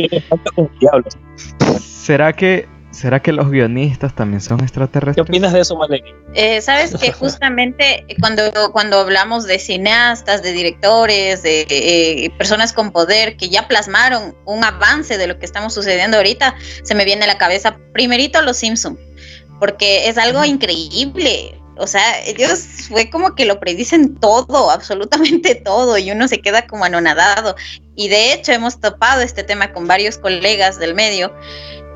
¿será 1.78 2.32
que 2.32 2.68
¿Será 2.92 3.22
que 3.22 3.34
los 3.34 3.52
guionistas 3.52 4.16
también 4.16 4.42
son 4.42 4.62
extraterrestres? 4.62 5.16
¿Qué 5.16 5.30
opinas 5.30 5.54
de 5.54 5.60
eso, 5.60 5.76
Maleni? 5.76 6.14
Eh, 6.34 6.62
Sabes 6.62 6.96
que 6.96 7.12
justamente 7.14 8.06
cuando, 8.20 8.44
cuando 8.72 9.00
hablamos 9.00 9.46
de 9.46 9.60
cineastas, 9.60 10.42
de 10.42 10.54
directores, 10.54 11.44
de 11.44 11.68
eh, 11.70 12.30
personas 12.38 12.72
con 12.72 12.92
poder 12.92 13.36
que 13.36 13.50
ya 13.50 13.68
plasmaron 13.68 14.36
un 14.46 14.64
avance 14.64 15.18
de 15.18 15.28
lo 15.28 15.38
que 15.38 15.46
estamos 15.46 15.74
sucediendo 15.74 16.18
ahorita, 16.18 16.56
se 16.84 16.96
me 16.96 17.04
viene 17.04 17.26
a 17.26 17.28
la 17.28 17.38
cabeza 17.38 17.78
primerito 17.94 18.42
los 18.42 18.58
Simpson, 18.58 18.98
porque 19.60 20.08
es 20.08 20.18
algo 20.18 20.44
increíble. 20.46 21.60
O 21.80 21.86
sea, 21.86 22.20
ellos 22.26 22.60
fue 22.88 23.10
como 23.10 23.36
que 23.36 23.46
lo 23.46 23.60
predicen 23.60 24.16
todo, 24.16 24.72
absolutamente 24.72 25.56
todo, 25.56 25.98
y 25.98 26.10
uno 26.10 26.28
se 26.28 26.40
queda 26.40 26.66
como 26.66 26.86
anonadado. 26.86 27.56
Y 27.96 28.10
de 28.10 28.34
hecho 28.34 28.52
hemos 28.52 28.80
topado 28.80 29.22
este 29.22 29.44
tema 29.44 29.74
con 29.74 29.88
varios 29.88 30.18
colegas 30.18 30.80
del 30.80 30.96
medio 30.96 31.32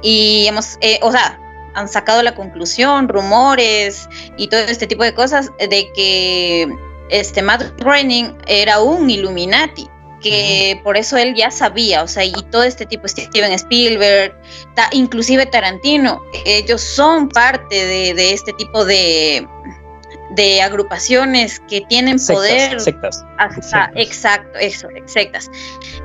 y 0.01 0.45
hemos, 0.47 0.77
eh, 0.81 0.99
o 1.01 1.11
sea, 1.11 1.39
han 1.73 1.87
sacado 1.87 2.21
la 2.21 2.35
conclusión, 2.35 3.07
rumores 3.07 4.07
y 4.37 4.47
todo 4.47 4.59
este 4.61 4.87
tipo 4.87 5.03
de 5.03 5.13
cosas 5.13 5.49
de 5.59 5.91
que 5.93 6.67
este 7.09 7.41
Matt 7.41 7.79
Groening 7.79 8.37
era 8.47 8.81
un 8.81 9.09
Illuminati, 9.09 9.89
que 10.21 10.79
por 10.83 10.97
eso 10.97 11.17
él 11.17 11.33
ya 11.35 11.51
sabía, 11.51 12.03
o 12.03 12.07
sea, 12.07 12.23
y 12.23 12.33
todo 12.51 12.63
este 12.63 12.85
tipo, 12.85 13.07
Steven 13.07 13.51
Spielberg, 13.51 14.33
inclusive 14.91 15.45
Tarantino, 15.45 16.21
ellos 16.45 16.81
son 16.81 17.29
parte 17.29 17.75
de, 17.75 18.33
este 18.33 18.53
tipo 18.53 18.85
de, 18.85 19.45
de 20.31 20.61
agrupaciones 20.61 21.59
que 21.67 21.81
tienen 21.89 22.17
poder. 22.25 22.79
Sectas. 22.79 23.25
Exacto, 23.95 24.57
eso, 24.59 24.87
sectas. 25.05 25.49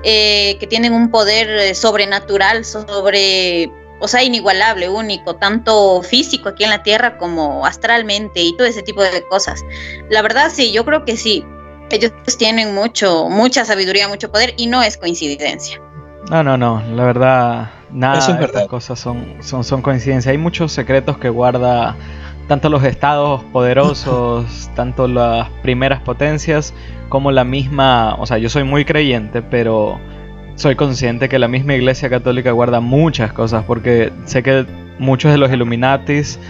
Eh, 0.03 0.57
que 0.59 0.67
tienen 0.67 0.93
un 0.93 1.11
poder 1.11 1.49
eh, 1.51 1.75
sobrenatural 1.75 2.65
sobre 2.65 3.71
o 4.01 4.09
sea, 4.09 4.23
inigualable, 4.23 4.89
único, 4.89 5.37
tanto 5.37 6.03
físico 6.03 6.51
aquí 6.51 6.65
en 6.65 6.71
la 6.71 6.83
Tierra 6.83 7.19
como 7.19 7.67
astralmente 7.67 8.43
y 8.43 8.57
todo 8.57 8.67
ese 8.67 8.83
tipo 8.83 9.03
de 9.03 9.23
cosas. 9.29 9.65
La 10.11 10.23
verdad, 10.23 10.51
sí, 10.53 10.73
yo 10.73 10.85
creo 10.85 11.05
que 11.05 11.17
sí. 11.17 11.45
Ellos 11.91 12.13
tienen 12.37 12.75
mucho, 12.75 13.29
mucha 13.29 13.65
sabiduría, 13.65 14.09
mucho 14.09 14.31
poder 14.31 14.55
y 14.57 14.67
no 14.67 14.83
es 14.83 14.97
coincidencia. 14.97 15.81
No, 16.31 16.43
no, 16.43 16.57
no, 16.57 16.83
la 16.93 17.05
verdad, 17.05 17.71
nada 17.91 18.27
de 18.27 18.45
estas 18.45 18.67
cosas 18.67 18.99
son, 18.99 19.37
son, 19.41 19.63
son 19.63 19.83
coincidencias. 19.83 20.33
Hay 20.33 20.39
muchos 20.39 20.73
secretos 20.73 21.19
que 21.19 21.29
guarda 21.29 21.97
tanto 22.49 22.69
los 22.69 22.85
estados 22.85 23.43
poderosos, 23.53 24.71
tanto 24.75 25.07
las 25.09 25.49
primeras 25.63 26.01
potencias, 26.03 26.75
como 27.09 27.31
la 27.31 27.45
misma, 27.45 28.17
o 28.17 28.27
sea, 28.27 28.39
yo 28.39 28.49
soy 28.49 28.65
muy 28.65 28.85
creyente, 28.85 29.43
pero 29.43 30.01
soy 30.57 30.75
consciente 30.75 31.29
que 31.29 31.39
la 31.39 31.49
misma 31.49 31.75
Iglesia 31.75 32.09
Católica 32.09 32.51
guarda 32.51 32.81
muchas 32.81 33.33
cosas, 33.33 33.65
porque 33.65 34.13
sé 34.25 34.43
que 34.43 34.67
muchos 34.99 35.31
de 35.31 35.39
los 35.39 35.53
Illuminatis 35.53 36.41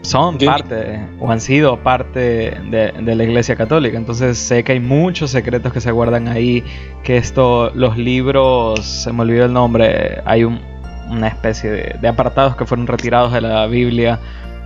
son 0.00 0.36
parte 0.38 1.06
o 1.20 1.30
han 1.30 1.40
sido 1.40 1.78
parte 1.78 2.58
de, 2.70 2.92
la 3.14 3.24
Iglesia 3.24 3.54
Católica. 3.54 3.96
Entonces 3.96 4.38
sé 4.38 4.64
que 4.64 4.72
hay 4.72 4.80
muchos 4.80 5.30
secretos 5.30 5.72
que 5.72 5.80
se 5.80 5.92
guardan 5.92 6.28
ahí, 6.28 6.64
que 7.04 7.18
esto, 7.18 7.70
los 7.74 7.96
libros, 7.98 8.84
se 8.84 9.12
me 9.12 9.22
olvidó 9.22 9.44
el 9.44 9.52
nombre, 9.52 10.22
hay 10.24 10.44
una 10.44 11.28
especie 11.28 11.98
de, 12.00 12.08
apartados 12.08 12.56
que 12.56 12.64
fueron 12.64 12.86
retirados 12.86 13.34
de 13.34 13.42
la 13.42 13.66
Biblia 13.66 14.18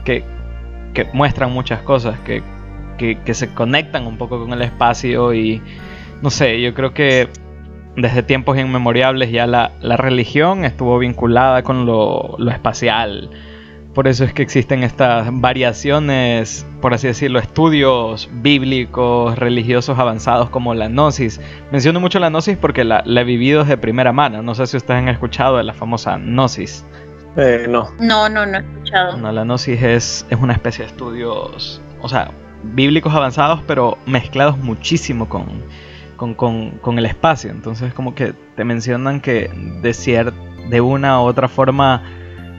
que, 0.05 0.25
muestran 1.13 1.53
muchas 1.53 1.83
cosas, 1.83 2.19
que, 2.21 2.43
que 2.97 3.35
se 3.35 3.53
conectan 3.53 4.07
un 4.07 4.17
poco 4.17 4.41
con 4.41 4.53
el 4.55 4.63
espacio 4.63 5.35
y 5.35 5.61
no 6.23 6.31
sé, 6.31 6.63
yo 6.63 6.73
creo 6.73 6.95
que 6.95 7.29
desde 7.97 8.23
tiempos 8.23 8.59
inmemoriales 8.59 9.31
ya 9.31 9.47
la, 9.47 9.71
religión 9.97 10.65
estuvo 10.65 10.99
vinculada 10.99 11.63
con 11.63 11.87
lo, 11.87 12.37
espacial. 12.51 13.31
Por 13.95 14.09
eso 14.09 14.25
es 14.25 14.35
que 14.35 14.43
existen 14.43 14.83
estas 14.83 15.29
variaciones, 15.33 16.67
por 16.83 16.93
así 16.93 17.07
decirlo, 17.07 17.39
estudios 17.39 18.29
bíblicos, 18.31 19.39
religiosos 19.39 19.99
avanzados 19.99 20.51
como 20.51 20.75
la 20.75 20.89
gnosis. 20.89 21.41
Menciono 21.73 21.99
mucho 21.99 22.19
la 22.19 22.29
gnosis 22.29 22.59
porque 22.59 22.85
la, 22.85 23.03
he 23.07 23.25
vivido 23.25 23.65
de 23.65 23.79
primera 23.79 24.13
mano. 24.13 24.43
No 24.43 24.55
sé 24.55 24.67
si 24.67 24.77
ustedes 24.77 25.01
han 25.01 25.09
escuchado 25.09 25.57
de 25.57 25.65
la 25.65 25.73
famosa 25.73 26.19
gnosis. 26.19 26.85
Eh, 27.39 27.67
no. 27.71 27.89
No, 27.99 28.29
no, 28.29 28.45
no 28.45 28.59
he 28.59 28.61
escuchado. 28.61 29.17
No, 29.17 29.33
la 29.33 29.45
gnosis 29.45 29.83
es, 29.83 30.27
es 30.29 30.39
una 30.39 30.53
especie 30.53 30.85
de 30.85 30.91
estudios, 30.91 31.81
o 32.03 32.09
sea, 32.11 32.31
bíblicos 32.63 33.15
avanzados, 33.15 33.61
pero 33.67 33.97
mezclados 34.05 34.59
muchísimo 34.59 35.27
con, 35.27 35.47
con, 36.17 36.99
el 36.99 37.07
espacio. 37.07 37.51
Entonces 37.51 37.93
como 37.95 38.15
que 38.15 38.35
te 38.57 38.65
mencionan 38.65 39.21
que 39.21 39.51
de, 39.83 40.33
de 40.71 40.81
una 40.81 41.21
u 41.21 41.25
otra 41.25 41.49
forma 41.49 42.03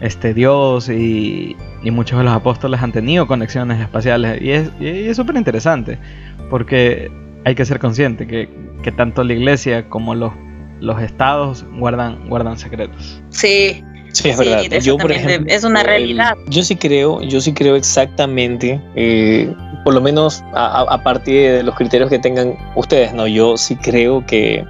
este 0.01 0.33
Dios 0.33 0.89
y, 0.89 1.55
muchos 1.91 2.17
de 2.17 2.25
los 2.25 2.33
apóstoles 2.33 2.81
han 2.83 2.91
tenido 2.91 3.27
conexiones 3.27 3.79
espaciales 3.79 4.41
y 4.41 4.51
es 4.51 5.15
súper 5.15 5.37
interesante 5.37 5.97
porque 6.49 7.09
hay 7.45 7.55
que 7.55 7.63
ser 7.63 7.79
consciente 7.79 8.27
que, 8.27 8.49
que, 8.83 8.91
tanto 8.91 9.23
la 9.23 9.33
iglesia 9.33 9.87
como 9.89 10.13
los, 10.13 10.33
los 10.81 11.01
estados 11.01 11.65
guardan, 11.77 12.27
guardan 12.27 12.57
secretos. 12.57 13.23
Sí, 13.29 13.83
Sí, 14.13 14.29
es 14.29 14.37
verdad. 14.37 14.63
Yo, 14.81 14.97
por 14.97 15.11
ejemplo, 15.11 15.53
es 15.53 15.63
una 15.63 15.83
realidad. 15.83 16.35
yo 16.47 16.63
sí 16.63 16.75
creo, 16.75 17.21
yo 17.21 17.41
sí 17.41 17.53
creo 17.53 17.75
exactamente, 17.75 18.81
eh, 18.95 19.53
por 19.83 19.93
lo 19.93 20.01
menos 20.01 20.43
a, 20.53 21.01
partir 21.03 21.51
de 21.51 21.63
los 21.63 21.75
criterios 21.75 22.09
que 22.09 22.19
tengan 22.19 22.57
ustedes, 22.75 23.13
no. 23.13 23.27
Yo 23.27 23.57
sí 23.57 23.75
creo 23.75 24.25
que 24.25 24.65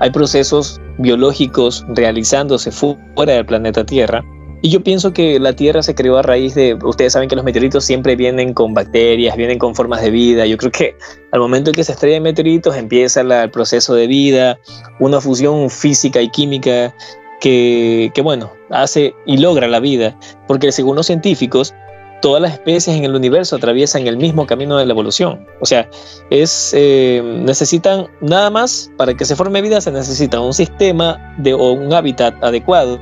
hay 0.00 0.10
procesos 0.10 0.80
biológicos 0.98 1.84
realizándose 1.88 2.70
fuera 2.70 3.34
del 3.34 3.46
planeta 3.46 3.84
Tierra. 3.84 4.24
Y 4.62 4.70
yo 4.70 4.82
pienso 4.82 5.12
que 5.12 5.38
la 5.38 5.52
Tierra 5.52 5.82
se 5.82 5.94
creó 5.94 6.16
a 6.16 6.22
raíz 6.22 6.54
de, 6.54 6.74
ustedes 6.82 7.12
saben 7.12 7.28
que 7.28 7.36
los 7.36 7.44
meteoritos 7.44 7.84
siempre 7.84 8.16
vienen 8.16 8.54
con 8.54 8.72
bacterias, 8.72 9.36
vienen 9.36 9.58
con 9.58 9.74
formas 9.74 10.00
de 10.00 10.10
vida. 10.10 10.46
Yo 10.46 10.56
creo 10.56 10.72
que 10.72 10.96
al 11.32 11.40
momento 11.40 11.70
en 11.70 11.74
que 11.74 11.84
se 11.84 11.92
estrellan 11.92 12.22
meteoritos 12.22 12.74
empieza 12.74 13.20
el 13.20 13.50
proceso 13.50 13.94
de 13.94 14.06
vida, 14.06 14.58
una 14.98 15.20
fusión 15.20 15.68
física 15.68 16.20
y 16.22 16.30
química 16.30 16.94
que, 17.40 18.12
bueno, 18.22 18.52
hace 18.70 19.14
y 19.26 19.38
logra 19.38 19.68
la 19.68 19.80
vida, 19.80 20.18
porque 20.46 20.72
según 20.72 20.96
los 20.96 21.06
científicos, 21.06 21.74
todas 22.22 22.40
las 22.40 22.54
especies 22.54 22.96
en 22.96 23.04
el 23.04 23.14
universo 23.14 23.56
atraviesan 23.56 24.06
el 24.06 24.16
mismo 24.16 24.46
camino 24.46 24.76
de 24.78 24.86
la 24.86 24.92
evolución. 24.92 25.46
O 25.60 25.66
sea, 25.66 25.88
es, 26.30 26.72
eh, 26.74 27.22
necesitan 27.44 28.06
nada 28.20 28.50
más 28.50 28.90
para 28.96 29.14
que 29.14 29.24
se 29.24 29.36
forme 29.36 29.60
vida, 29.62 29.80
se 29.80 29.92
necesita 29.92 30.40
un 30.40 30.54
sistema 30.54 31.34
de, 31.38 31.52
o 31.54 31.72
un 31.72 31.92
hábitat 31.92 32.42
adecuado 32.42 32.98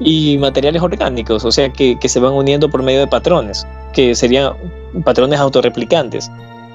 y 0.00 0.36
materiales 0.38 0.82
orgánicos, 0.82 1.44
o 1.44 1.52
sea, 1.52 1.72
que, 1.72 1.96
se 2.06 2.20
van 2.20 2.32
uniendo 2.32 2.68
por 2.68 2.82
medio 2.82 3.00
de 3.00 3.06
patrones, 3.06 3.66
que 3.92 4.14
serían 4.14 4.52
patrones 5.04 5.40
autorreplicantes 5.40 6.30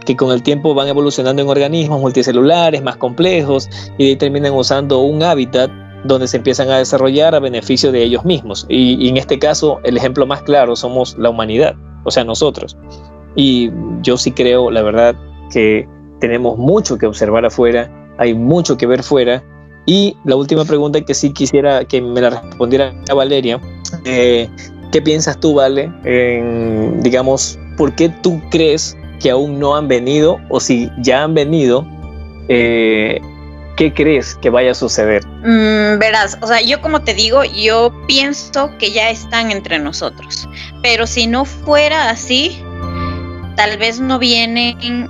que 0.06 0.16
con 0.16 0.32
el 0.32 0.42
tiempo 0.42 0.74
van 0.74 0.88
evolucionando 0.88 1.44
en 1.44 1.48
organismos 1.48 2.02
multicelulares 2.02 2.82
más 2.82 2.98
complejos 2.98 3.70
y 4.00 4.16
terminan 4.16 4.54
usando 4.54 5.00
un 5.00 5.22
hábitat 5.22 5.70
donde 6.04 6.28
se 6.28 6.38
empiezan 6.38 6.70
a 6.70 6.78
desarrollar 6.78 7.36
a 7.36 7.40
beneficio 7.40 7.92
de 7.92 8.04
ellos 8.04 8.26
mismos. 8.26 8.66
Y, 8.70 9.08
en 9.08 9.18
este 9.18 9.38
caso, 9.40 9.80
el 9.84 9.98
ejemplo 9.98 10.26
más 10.26 10.42
claro 10.44 10.76
somos 10.76 11.16
la 11.18 11.30
humanidad, 11.30 11.76
o 12.04 12.12
sea, 12.12 12.24
nosotros. 12.24 12.78
Y 13.36 13.72
yo 14.02 14.18
sí 14.18 14.32
creo, 14.32 14.72
la 14.72 14.82
verdad, 14.82 15.16
que 15.52 15.88
tenemos 16.20 16.58
mucho 16.58 16.98
que 16.98 17.06
observar 17.06 17.46
afuera, 17.46 17.90
hay 18.18 18.34
mucho 18.34 18.78
que 18.78 18.88
ver 18.88 19.04
fuera. 19.04 19.44
Y 19.86 20.16
la 20.26 20.36
última 20.36 20.66
pregunta 20.66 21.02
que 21.02 21.14
sí 21.14 21.32
quisiera 21.32 21.86
que 21.86 22.02
me 22.02 22.22
la 22.22 22.30
respondiera 22.30 22.94
Valeria, 23.16 23.60
eh, 24.06 24.48
¿qué 24.92 25.02
piensas 25.02 25.40
tú, 25.40 25.56
Vale, 25.56 25.92
en, 26.04 27.02
digamos, 27.02 27.58
por 27.78 27.96
qué 27.96 28.10
tú 28.10 28.40
crees 28.52 28.96
que 29.20 29.32
aún 29.32 29.60
no 29.60 29.76
han 29.76 29.88
venido 29.88 30.40
o 30.50 30.60
si 30.60 30.90
ya 31.00 31.24
han 31.24 31.34
venido 31.34 31.86
eh, 32.48 33.20
¿qué 33.82 33.92
crees 33.92 34.36
que 34.36 34.52
vaya 34.52 34.72
a 34.72 34.76
suceder? 34.76 35.26
Mm, 35.26 35.98
verás, 35.98 36.38
o 36.42 36.46
sea, 36.46 36.62
yo 36.62 36.80
como 36.82 37.02
te 37.02 37.16
digo, 37.16 37.44
yo 37.44 37.92
pienso 38.08 38.70
que 38.78 38.92
ya 38.92 39.10
están 39.10 39.50
entre 39.50 39.80
nosotros, 39.80 40.48
pero 40.84 41.08
si 41.08 41.26
no 41.26 41.46
fuera 41.46 42.12
así, 42.12 42.64
tal 43.56 43.80
vez 43.80 44.00
no 44.00 44.20
vienen 44.20 45.10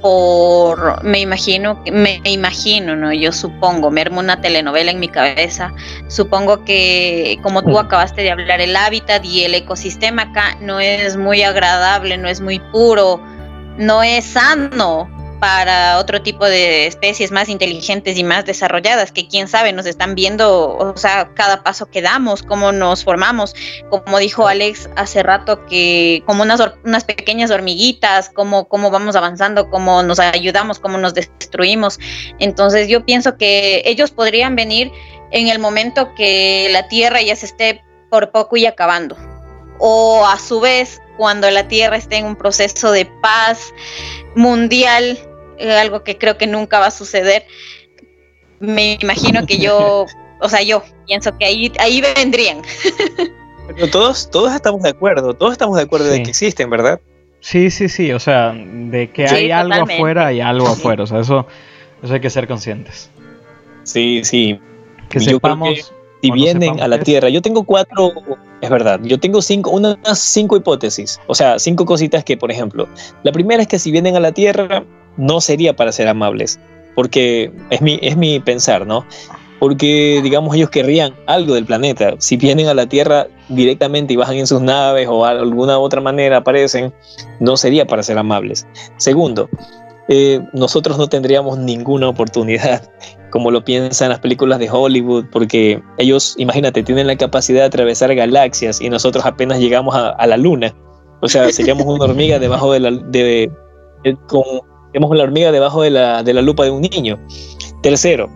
por, 0.00 1.04
me 1.04 1.20
imagino, 1.20 1.82
me 1.92 2.22
imagino, 2.24 2.96
¿no? 2.96 3.12
Yo 3.12 3.32
supongo, 3.32 3.90
me 3.90 4.00
armo 4.00 4.20
una 4.20 4.40
telenovela 4.40 4.92
en 4.92 5.00
mi 5.00 5.08
cabeza, 5.08 5.74
supongo 6.08 6.64
que 6.64 7.38
como 7.42 7.62
tú 7.64 7.78
acabaste 7.78 8.22
de 8.22 8.30
hablar, 8.30 8.62
el 8.62 8.76
hábitat 8.76 9.26
y 9.26 9.44
el 9.44 9.54
ecosistema 9.54 10.22
acá 10.22 10.56
no 10.62 10.80
es 10.80 11.18
muy 11.18 11.42
agradable, 11.42 12.16
no 12.16 12.28
es 12.28 12.40
muy 12.40 12.60
puro, 12.72 13.20
no 13.76 14.02
es 14.02 14.24
sano 14.24 15.15
para 15.40 15.98
otro 15.98 16.22
tipo 16.22 16.44
de 16.44 16.86
especies 16.86 17.30
más 17.30 17.48
inteligentes 17.48 18.16
y 18.16 18.24
más 18.24 18.44
desarrolladas, 18.44 19.12
que 19.12 19.28
quién 19.28 19.48
sabe, 19.48 19.72
nos 19.72 19.86
están 19.86 20.14
viendo, 20.14 20.76
o 20.76 20.96
sea, 20.96 21.30
cada 21.34 21.62
paso 21.62 21.86
que 21.86 22.02
damos, 22.02 22.42
cómo 22.42 22.72
nos 22.72 23.04
formamos, 23.04 23.54
como 23.90 24.18
dijo 24.18 24.46
Alex 24.48 24.88
hace 24.96 25.22
rato, 25.22 25.66
que 25.66 26.22
como 26.26 26.42
unas, 26.42 26.60
unas 26.84 27.04
pequeñas 27.04 27.50
hormiguitas, 27.50 28.30
cómo, 28.30 28.68
cómo 28.68 28.90
vamos 28.90 29.16
avanzando, 29.16 29.70
cómo 29.70 30.02
nos 30.02 30.18
ayudamos, 30.18 30.78
cómo 30.78 30.98
nos 30.98 31.14
destruimos. 31.14 31.98
Entonces 32.38 32.88
yo 32.88 33.04
pienso 33.04 33.36
que 33.36 33.82
ellos 33.84 34.10
podrían 34.10 34.56
venir 34.56 34.90
en 35.30 35.48
el 35.48 35.58
momento 35.58 36.14
que 36.14 36.68
la 36.70 36.88
Tierra 36.88 37.20
ya 37.22 37.36
se 37.36 37.46
esté 37.46 37.84
por 38.10 38.30
poco 38.30 38.56
y 38.56 38.66
acabando. 38.66 39.16
O 39.78 40.24
a 40.26 40.38
su 40.38 40.60
vez, 40.60 41.00
cuando 41.16 41.50
la 41.50 41.68
Tierra 41.68 41.96
esté 41.96 42.16
en 42.16 42.26
un 42.26 42.36
proceso 42.36 42.92
de 42.92 43.06
paz 43.22 43.72
mundial, 44.34 45.18
eh, 45.58 45.72
algo 45.72 46.02
que 46.02 46.18
creo 46.18 46.36
que 46.36 46.46
nunca 46.46 46.78
va 46.78 46.86
a 46.86 46.90
suceder. 46.90 47.44
Me 48.60 48.98
imagino 49.00 49.46
que 49.46 49.58
yo, 49.58 50.06
o 50.40 50.48
sea, 50.48 50.62
yo 50.62 50.82
pienso 51.06 51.36
que 51.38 51.46
ahí, 51.46 51.72
ahí 51.78 52.00
vendrían. 52.00 52.62
Pero 53.66 53.90
todos, 53.90 54.30
todos 54.30 54.54
estamos 54.54 54.82
de 54.82 54.90
acuerdo, 54.90 55.34
todos 55.34 55.52
estamos 55.52 55.76
de 55.76 55.82
acuerdo 55.82 56.06
de 56.06 56.22
que 56.22 56.30
existen, 56.30 56.70
¿verdad? 56.70 57.00
Sí, 57.40 57.70
sí, 57.70 57.88
sí, 57.88 58.12
o 58.12 58.18
sea, 58.18 58.52
de 58.54 59.10
que 59.10 59.26
hay 59.26 59.50
algo 59.50 59.84
afuera 59.84 60.32
y 60.32 60.40
algo 60.40 60.68
afuera, 60.68 61.04
o 61.04 61.06
sea, 61.06 61.20
eso, 61.20 61.46
eso 62.02 62.14
hay 62.14 62.20
que 62.20 62.30
ser 62.30 62.46
conscientes. 62.46 63.10
Sí, 63.84 64.22
sí. 64.24 64.58
Que 65.08 65.20
sepamos 65.20 65.92
si 66.22 66.30
vienen 66.30 66.80
a 66.80 66.88
la 66.88 66.98
Tierra. 67.00 67.28
Yo 67.28 67.42
tengo 67.42 67.64
cuatro, 67.64 68.12
es 68.60 68.70
verdad, 68.70 69.00
yo 69.02 69.18
tengo 69.18 69.42
cinco, 69.42 69.70
unas 69.70 70.18
cinco 70.18 70.56
hipótesis, 70.56 71.20
o 71.26 71.34
sea, 71.34 71.58
cinco 71.58 71.84
cositas 71.84 72.24
que, 72.24 72.36
por 72.36 72.50
ejemplo, 72.50 72.88
la 73.22 73.32
primera 73.32 73.62
es 73.62 73.68
que 73.68 73.78
si 73.78 73.90
vienen 73.90 74.16
a 74.16 74.20
la 74.20 74.32
Tierra, 74.32 74.84
no 75.16 75.40
sería 75.40 75.74
para 75.74 75.92
ser 75.92 76.08
amables, 76.08 76.58
porque 76.94 77.50
es 77.70 77.80
mi, 77.80 77.98
es 78.02 78.16
mi 78.16 78.40
pensar, 78.40 78.86
¿no? 78.86 79.04
Porque, 79.58 80.20
digamos, 80.22 80.54
ellos 80.54 80.68
querrían 80.68 81.14
algo 81.26 81.54
del 81.54 81.64
planeta. 81.64 82.14
Si 82.18 82.36
vienen 82.36 82.68
a 82.68 82.74
la 82.74 82.86
Tierra 82.86 83.26
directamente 83.48 84.12
y 84.12 84.16
bajan 84.16 84.36
en 84.36 84.46
sus 84.46 84.60
naves 84.60 85.08
o 85.10 85.24
de 85.24 85.30
alguna 85.30 85.78
otra 85.78 86.02
manera 86.02 86.38
aparecen, 86.38 86.92
no 87.40 87.56
sería 87.56 87.86
para 87.86 88.02
ser 88.02 88.18
amables. 88.18 88.66
Segundo, 88.98 89.48
eh, 90.08 90.40
nosotros 90.52 90.98
no 90.98 91.08
tendríamos 91.08 91.58
ninguna 91.58 92.08
oportunidad, 92.08 92.88
como 93.30 93.50
lo 93.50 93.64
piensan 93.64 94.10
las 94.10 94.20
películas 94.20 94.58
de 94.58 94.70
Hollywood, 94.70 95.26
porque 95.30 95.82
ellos, 95.98 96.34
imagínate, 96.38 96.82
tienen 96.82 97.06
la 97.06 97.16
capacidad 97.16 97.60
de 97.60 97.66
atravesar 97.66 98.14
galaxias 98.14 98.80
y 98.80 98.88
nosotros 98.88 99.24
apenas 99.24 99.58
llegamos 99.58 99.94
a, 99.94 100.26
la 100.26 100.36
luna. 100.36 100.74
O 101.22 101.28
sea, 101.28 101.50
seríamos 101.50 101.86
una 101.86 102.04
hormiga 102.04 102.38
debajo 102.38 102.72
de 102.72 102.80
la... 102.80 102.90
Con, 104.28 104.44
hormiga 105.02 105.52
debajo 105.52 105.82
de 105.82 105.90
la, 105.90 106.22
de 106.22 106.32
la 106.32 106.42
lupa 106.42 106.64
de 106.64 106.70
un 106.70 106.82
niño. 106.82 107.18
Tercero, 107.82 108.30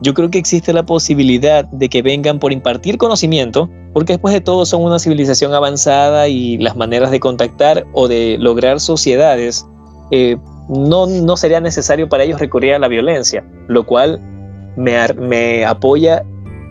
yo 0.00 0.14
creo 0.14 0.30
que 0.30 0.38
existe 0.38 0.72
la 0.72 0.84
posibilidad 0.84 1.64
de 1.64 1.88
que 1.88 2.02
vengan 2.02 2.38
por 2.38 2.52
impartir 2.52 2.98
conocimiento, 2.98 3.70
porque 3.92 4.14
después 4.14 4.34
de 4.34 4.40
todo 4.40 4.66
son 4.66 4.82
una 4.82 4.98
civilización 4.98 5.54
avanzada 5.54 6.28
y 6.28 6.58
las 6.58 6.76
maneras 6.76 7.10
de 7.10 7.20
contactar 7.20 7.86
o 7.94 8.08
de 8.08 8.36
lograr 8.38 8.80
sociedades 8.80 9.66
eh, 10.10 10.36
no, 10.68 11.06
no 11.06 11.36
sería 11.36 11.60
necesario 11.60 12.08
para 12.08 12.24
ellos 12.24 12.40
recurrir 12.40 12.74
a 12.74 12.78
la 12.78 12.88
violencia, 12.88 13.44
lo 13.68 13.84
cual 13.84 14.20
me, 14.76 14.96
me 15.14 15.64
apoya, 15.64 16.24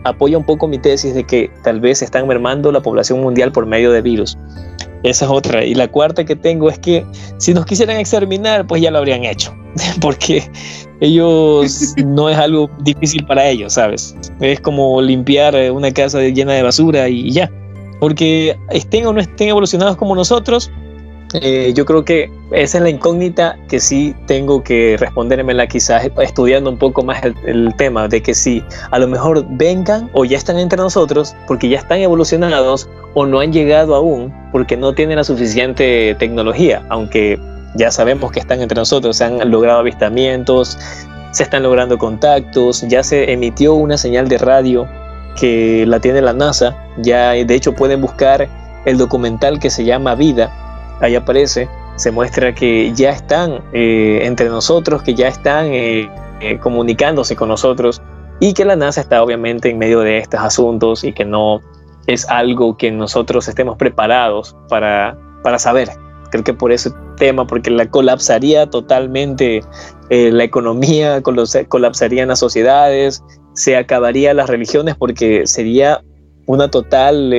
apoya 0.04 0.38
un 0.38 0.44
poco 0.44 0.68
mi 0.68 0.78
tesis 0.78 1.14
de 1.14 1.24
que 1.24 1.50
tal 1.62 1.80
vez 1.80 2.02
están 2.02 2.26
mermando 2.26 2.72
la 2.72 2.80
población 2.80 3.20
mundial 3.20 3.52
por 3.52 3.66
medio 3.66 3.92
de 3.92 4.02
virus. 4.02 4.36
Esa 5.04 5.26
es 5.26 5.30
otra. 5.30 5.64
Y 5.64 5.74
la 5.74 5.86
cuarta 5.88 6.24
que 6.24 6.34
tengo 6.34 6.70
es 6.70 6.78
que 6.78 7.04
si 7.36 7.52
nos 7.52 7.66
quisieran 7.66 7.98
exterminar, 7.98 8.66
pues 8.66 8.80
ya 8.82 8.90
lo 8.90 8.98
habrían 8.98 9.24
hecho. 9.24 9.54
Porque 10.00 10.50
ellos 11.00 11.94
no 12.06 12.30
es 12.30 12.38
algo 12.38 12.70
difícil 12.80 13.24
para 13.26 13.46
ellos, 13.46 13.74
¿sabes? 13.74 14.16
Es 14.40 14.60
como 14.60 15.02
limpiar 15.02 15.54
una 15.70 15.92
casa 15.92 16.20
llena 16.20 16.54
de 16.54 16.62
basura 16.62 17.08
y 17.08 17.30
ya. 17.30 17.50
Porque 18.00 18.56
estén 18.70 19.06
o 19.06 19.12
no 19.12 19.20
estén 19.20 19.48
evolucionados 19.48 19.96
como 19.96 20.14
nosotros, 20.14 20.70
eh, 21.36 21.72
yo 21.74 21.84
creo 21.84 22.04
que 22.04 22.30
esa 22.52 22.78
es 22.78 22.84
la 22.84 22.90
incógnita 22.90 23.58
que 23.68 23.80
sí 23.80 24.14
tengo 24.26 24.62
que 24.62 24.96
respondérmela 25.00 25.66
quizás 25.66 26.08
estudiando 26.22 26.70
un 26.70 26.78
poco 26.78 27.02
más 27.02 27.24
el, 27.24 27.74
tema 27.74 28.06
de 28.06 28.22
que 28.22 28.34
si 28.34 28.62
a 28.92 29.00
lo 29.00 29.08
mejor 29.08 29.44
vengan 29.48 30.08
o 30.12 30.24
ya 30.24 30.36
están 30.36 30.60
entre 30.60 30.76
nosotros 30.76 31.34
porque 31.48 31.68
ya 31.68 31.78
están 31.78 31.98
evolucionados 31.98 32.88
o 33.14 33.26
no 33.26 33.40
han 33.40 33.52
llegado 33.52 33.96
aún 33.96 34.32
porque 34.52 34.76
no 34.76 34.94
tienen 34.94 35.16
la 35.16 35.24
suficiente 35.24 36.14
tecnología, 36.20 36.84
aunque 36.88 37.36
ya 37.74 37.90
sabemos 37.90 38.30
que 38.30 38.38
están 38.38 38.60
entre 38.62 38.76
nosotros, 38.76 39.16
se 39.16 39.24
han 39.24 39.50
logrado 39.50 39.80
avistamientos, 39.80 40.78
se 41.32 41.42
están 41.42 41.64
logrando 41.64 41.98
contactos, 41.98 42.82
ya 42.82 43.02
se 43.02 43.32
emitió 43.32 43.74
una 43.74 43.98
señal 43.98 44.28
de 44.28 44.38
radio 44.38 44.86
que 45.36 45.84
la 45.84 45.98
tiene 45.98 46.22
la 46.22 46.32
NASA, 46.32 46.76
ya 46.98 47.30
de 47.32 47.54
hecho 47.56 47.74
pueden 47.74 48.00
buscar 48.00 48.48
el 48.84 48.98
documental 48.98 49.58
que 49.58 49.70
se 49.70 49.84
llama 49.84 50.14
Vida, 50.14 50.63
ahí 51.04 51.14
aparece, 51.14 51.68
se 51.96 52.10
muestra 52.10 52.54
que 52.54 52.92
ya 52.94 53.10
están 53.10 53.62
eh, 53.72 54.20
entre 54.22 54.48
nosotros, 54.48 55.02
que 55.02 55.14
ya 55.14 55.28
están 55.28 55.66
eh, 55.66 56.10
eh, 56.40 56.58
comunicándose 56.58 57.36
con 57.36 57.48
nosotros 57.48 58.02
y 58.40 58.52
que 58.52 58.64
la 58.64 58.76
NASA 58.76 59.00
está 59.00 59.22
obviamente 59.22 59.70
en 59.70 59.78
medio 59.78 60.00
de 60.00 60.18
estos 60.18 60.40
asuntos 60.40 61.04
y 61.04 61.12
que 61.12 61.24
no 61.24 61.60
es 62.06 62.28
algo 62.28 62.76
que 62.76 62.90
nosotros 62.90 63.48
estemos 63.48 63.76
preparados 63.76 64.56
para, 64.68 65.16
para 65.42 65.58
saber. 65.58 65.88
Creo 66.30 66.42
que 66.42 66.52
por 66.52 66.72
ese 66.72 66.90
tema, 67.16 67.46
porque 67.46 67.70
la 67.70 67.88
colapsaría 67.88 68.68
totalmente 68.68 69.62
la 70.10 70.44
economía, 70.44 71.22
colapsarían 71.22 72.28
las 72.28 72.40
sociedades, 72.40 73.22
se 73.54 73.76
acabarían 73.76 74.36
las 74.36 74.50
religiones 74.50 74.96
porque 74.96 75.46
sería 75.46 76.02
una 76.46 76.68
total, 76.68 77.32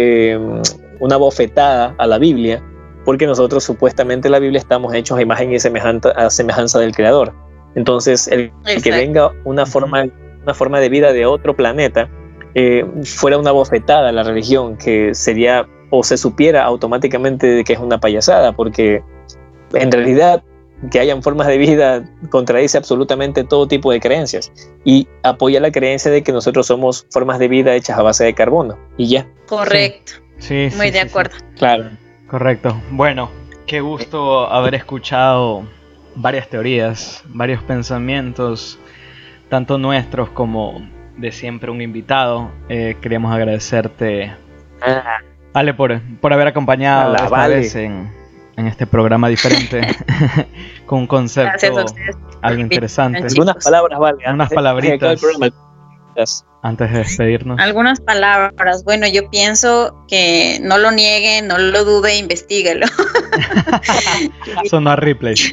una 1.01 1.17
bofetada 1.17 1.93
a 1.97 2.07
la 2.07 2.17
Biblia, 2.17 2.63
porque 3.05 3.27
nosotros 3.27 3.63
supuestamente 3.63 4.27
en 4.27 4.33
la 4.33 4.39
Biblia 4.39 4.59
estamos 4.59 4.93
hechos 4.93 5.17
a 5.17 5.21
imagen 5.21 5.53
y 5.53 5.59
semejanza, 5.59 6.09
a 6.09 6.29
semejanza 6.29 6.79
del 6.79 6.93
Creador. 6.95 7.33
Entonces, 7.75 8.27
el, 8.27 8.51
que 8.81 8.91
venga 8.91 9.31
una 9.43 9.65
forma, 9.65 10.05
una 10.43 10.53
forma 10.53 10.79
de 10.79 10.89
vida 10.89 11.13
de 11.13 11.25
otro 11.25 11.55
planeta, 11.55 12.09
eh, 12.55 12.85
fuera 13.03 13.37
una 13.37 13.51
bofetada 13.51 14.09
a 14.09 14.11
la 14.11 14.23
religión, 14.23 14.77
que 14.77 15.13
sería 15.13 15.67
o 15.91 16.03
se 16.03 16.17
supiera 16.17 16.63
automáticamente 16.63 17.47
de 17.47 17.63
que 17.63 17.73
es 17.73 17.79
una 17.79 17.99
payasada, 17.99 18.53
porque 18.53 19.03
en 19.73 19.91
realidad 19.91 20.43
que 20.91 20.99
hayan 20.99 21.21
formas 21.21 21.47
de 21.47 21.57
vida 21.57 22.03
contradice 22.29 22.77
absolutamente 22.77 23.43
todo 23.43 23.67
tipo 23.67 23.91
de 23.91 23.99
creencias 23.99 24.51
y 24.83 25.07
apoya 25.23 25.59
la 25.59 25.71
creencia 25.71 26.11
de 26.11 26.21
que 26.21 26.31
nosotros 26.31 26.67
somos 26.67 27.07
formas 27.11 27.39
de 27.39 27.47
vida 27.47 27.75
hechas 27.75 27.97
a 27.97 28.01
base 28.01 28.23
de 28.23 28.33
carbono 28.33 28.77
y 28.97 29.09
ya. 29.09 29.27
Correcto. 29.47 30.13
Sí, 30.37 30.69
muy 30.75 30.91
de 30.91 30.99
acuerdo. 30.99 31.35
Claro. 31.57 31.91
Correcto. 32.27 32.81
Bueno, 32.91 33.29
qué 33.67 33.81
gusto 33.81 34.51
haber 34.51 34.75
escuchado 34.75 35.63
varias 36.15 36.47
teorías, 36.47 37.23
varios 37.27 37.61
pensamientos, 37.63 38.79
tanto 39.49 39.77
nuestros 39.77 40.29
como 40.29 40.87
de 41.17 41.31
siempre 41.31 41.71
un 41.71 41.81
invitado. 41.81 42.49
Eh, 42.69 42.97
queríamos 43.01 43.33
agradecerte, 43.33 44.33
ah. 44.81 45.19
Ale, 45.53 45.73
por, 45.73 46.01
por 46.19 46.33
haber 46.33 46.47
acompañado 46.47 47.15
esta 47.15 47.47
vez 47.47 47.75
en, 47.75 48.11
en, 48.57 48.67
este 48.67 48.85
programa 48.85 49.29
diferente, 49.29 49.87
con 50.85 50.99
un 50.99 51.07
concepto 51.07 51.85
algo 52.41 52.61
interesante. 52.61 53.19
Algunas 53.19 53.63
palabras, 53.63 53.99
Vale. 53.99 54.17
Unas 54.31 54.49
palabritas 54.49 55.21
antes 56.61 56.91
de 56.91 56.97
despedirnos? 56.99 57.59
Algunas 57.59 57.99
palabras. 58.01 58.83
Bueno, 58.83 59.07
yo 59.07 59.29
pienso 59.29 60.05
que 60.07 60.59
no 60.61 60.77
lo 60.77 60.91
niegue, 60.91 61.41
no 61.41 61.57
lo 61.57 61.83
dude, 61.85 62.17
investiguelo. 62.17 62.87
Sonó 64.69 64.91
a 64.91 64.95
replay. 64.95 65.35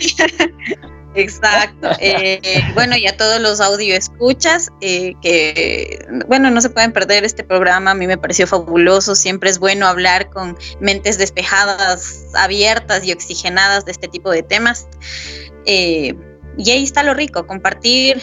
Exacto. 1.15 1.91
Eh, 2.01 2.41
bueno, 2.75 2.97
y 2.97 3.07
a 3.07 3.17
todos 3.17 3.41
los 3.41 3.61
audio 3.61 3.95
escuchas, 3.95 4.71
eh, 4.81 5.15
que, 5.21 6.07
bueno, 6.27 6.51
no 6.51 6.61
se 6.61 6.71
pueden 6.71 6.93
perder 6.93 7.25
este 7.25 7.45
programa, 7.45 7.91
a 7.91 7.95
mí 7.95 8.07
me 8.07 8.17
pareció 8.17 8.47
fabuloso, 8.47 9.15
siempre 9.15 9.51
es 9.51 9.59
bueno 9.59 9.87
hablar 9.87 10.31
con 10.31 10.57
mentes 10.81 11.19
despejadas, 11.19 12.25
abiertas 12.35 13.05
y 13.05 13.13
oxigenadas 13.13 13.85
de 13.85 13.93
este 13.93 14.09
tipo 14.09 14.31
de 14.31 14.43
temas. 14.43 14.89
Eh, 15.67 16.15
y 16.57 16.71
ahí 16.71 16.85
está 16.85 17.03
lo 17.03 17.15
rico, 17.15 17.47
compartir 17.47 18.21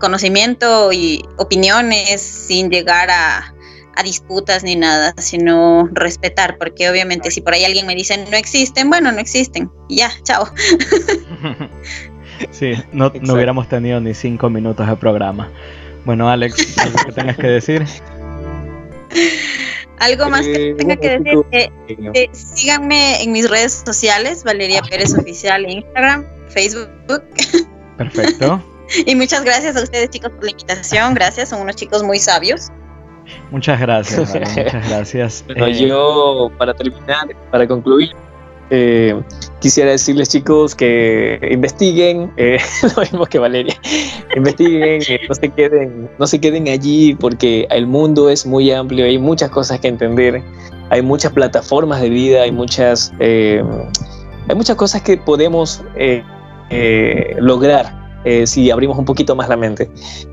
conocimiento 0.00 0.92
y 0.92 1.22
opiniones 1.36 2.20
sin 2.20 2.70
llegar 2.70 3.08
a, 3.10 3.54
disputas 4.02 4.64
ni 4.64 4.76
nada, 4.76 5.12
sino 5.18 5.86
respetar, 5.92 6.56
porque 6.56 6.88
obviamente 6.88 7.30
si 7.30 7.42
por 7.42 7.52
ahí 7.52 7.66
alguien 7.66 7.86
me 7.86 7.94
dice 7.94 8.16
no 8.30 8.34
existen, 8.34 8.88
bueno, 8.88 9.12
no 9.12 9.18
existen, 9.18 9.70
ya, 9.90 10.10
chao. 10.22 10.48
Sí, 12.50 12.72
no, 12.92 13.12
no 13.20 13.34
hubiéramos 13.34 13.68
tenido 13.68 14.00
ni 14.00 14.14
cinco 14.14 14.48
minutos 14.48 14.88
de 14.88 14.96
programa. 14.96 15.50
Bueno, 16.06 16.30
Alex, 16.30 16.78
¿algo 16.78 16.96
que 17.04 17.12
tengas 17.12 17.36
que 17.36 17.46
decir? 17.48 17.84
Algo 19.98 20.30
más 20.30 20.46
que 20.46 20.70
eh, 20.70 20.74
tenga 20.76 20.96
que 20.96 21.18
decir, 21.18 21.38
eh, 21.52 21.70
eh, 22.14 22.30
síganme 22.32 23.22
en 23.22 23.32
mis 23.32 23.50
redes 23.50 23.82
sociales, 23.84 24.44
Valeria 24.44 24.80
Pérez 24.80 25.14
Oficial 25.14 25.64
en 25.66 25.72
Instagram, 25.72 26.24
Facebook. 26.48 26.88
Perfecto. 27.98 28.64
Y 29.06 29.14
muchas 29.14 29.44
gracias 29.44 29.76
a 29.76 29.82
ustedes 29.82 30.10
chicos 30.10 30.30
por 30.30 30.44
la 30.44 30.50
invitación, 30.50 31.14
gracias, 31.14 31.50
son 31.50 31.62
unos 31.62 31.76
chicos 31.76 32.02
muy 32.02 32.18
sabios. 32.18 32.68
Muchas 33.50 33.80
gracias, 33.80 34.34
muchas 34.34 34.88
gracias. 34.88 35.44
Bueno, 35.46 35.66
eh, 35.66 35.86
yo 35.86 36.50
para 36.58 36.74
terminar, 36.74 37.28
para 37.50 37.66
concluir, 37.66 38.10
eh, 38.70 39.20
quisiera 39.60 39.90
decirles 39.90 40.28
chicos 40.28 40.74
que 40.74 41.38
investiguen, 41.50 42.32
eh, 42.36 42.58
lo 42.96 43.02
mismo 43.02 43.26
que 43.26 43.38
Valeria, 43.38 43.74
investiguen, 44.36 45.02
no 45.28 45.34
se 45.34 45.48
queden, 45.48 46.10
no 46.18 46.26
se 46.26 46.40
queden 46.40 46.68
allí 46.68 47.14
porque 47.14 47.66
el 47.70 47.86
mundo 47.86 48.30
es 48.30 48.46
muy 48.46 48.70
amplio, 48.70 49.04
hay 49.04 49.18
muchas 49.18 49.50
cosas 49.50 49.80
que 49.80 49.88
entender, 49.88 50.42
hay 50.90 51.02
muchas 51.02 51.32
plataformas 51.32 52.00
de 52.00 52.10
vida, 52.10 52.42
hay 52.42 52.52
muchas, 52.52 53.12
hay 53.20 53.62
muchas 54.54 54.76
cosas 54.76 55.02
que 55.02 55.16
podemos 55.16 55.84
lograr 57.38 57.99
eh, 58.24 58.46
si 58.46 58.70
abrimos 58.70 58.98
un 58.98 59.04
poquito 59.04 59.34
más 59.34 59.48
la 59.48 59.56
mente. 59.56 59.90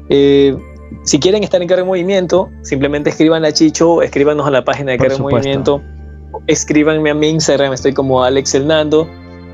Eh, 0.10 0.56
si 1.04 1.20
quieren 1.20 1.44
estar 1.44 1.62
en 1.62 1.68
Carro 1.68 1.82
en 1.82 1.88
Movimiento, 1.88 2.50
simplemente 2.62 3.10
escriban 3.10 3.46
a 3.46 3.52
Chicho, 3.52 4.02
escríbanos 4.02 4.46
a 4.48 4.52
la 4.52 4.64
página 4.64 4.92
de 4.92 4.98
Carro 4.98 5.16
en 5.16 5.22
Movimiento, 5.22 5.82
escríbanme 6.48 7.10
a 7.10 7.14
mi 7.14 7.30
Instagram, 7.30 7.74
estoy 7.74 7.94
como 7.94 8.24
Alex 8.24 8.56
Hernando, 8.56 9.08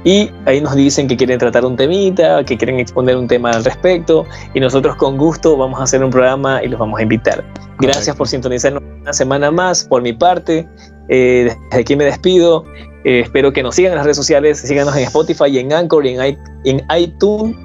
y 0.03 0.29
ahí 0.45 0.59
nos 0.59 0.75
dicen 0.75 1.07
que 1.07 1.15
quieren 1.15 1.39
tratar 1.39 1.65
un 1.65 1.77
temita, 1.77 2.43
que 2.43 2.57
quieren 2.57 2.79
exponer 2.79 3.15
un 3.15 3.27
tema 3.27 3.51
al 3.51 3.63
respecto, 3.63 4.25
y 4.53 4.59
nosotros 4.59 4.95
con 4.97 5.17
gusto 5.17 5.55
vamos 5.55 5.79
a 5.79 5.83
hacer 5.83 6.03
un 6.03 6.09
programa 6.09 6.61
y 6.63 6.67
los 6.67 6.79
vamos 6.79 6.99
a 6.99 7.03
invitar. 7.03 7.43
Gracias 7.79 8.15
por 8.15 8.27
sintonizarnos 8.27 8.83
una 9.01 9.13
semana 9.13 9.49
más 9.49 9.85
por 9.85 10.01
mi 10.01 10.13
parte. 10.13 10.67
Eh, 11.09 11.55
desde 11.69 11.81
aquí 11.81 11.95
me 11.95 12.05
despido. 12.05 12.63
espero 13.03 13.51
que 13.51 13.63
nos 13.63 13.75
sigan 13.75 13.93
en 13.93 13.97
las 13.97 14.05
redes 14.05 14.17
sociales, 14.17 14.59
síganos 14.59 14.95
en 14.95 15.03
Spotify 15.03 15.45
y 15.49 15.59
en 15.59 15.73
Anchor 15.73 16.05
y 16.05 16.15
en, 16.15 16.37
en 16.65 16.81
iTunes 16.95 17.55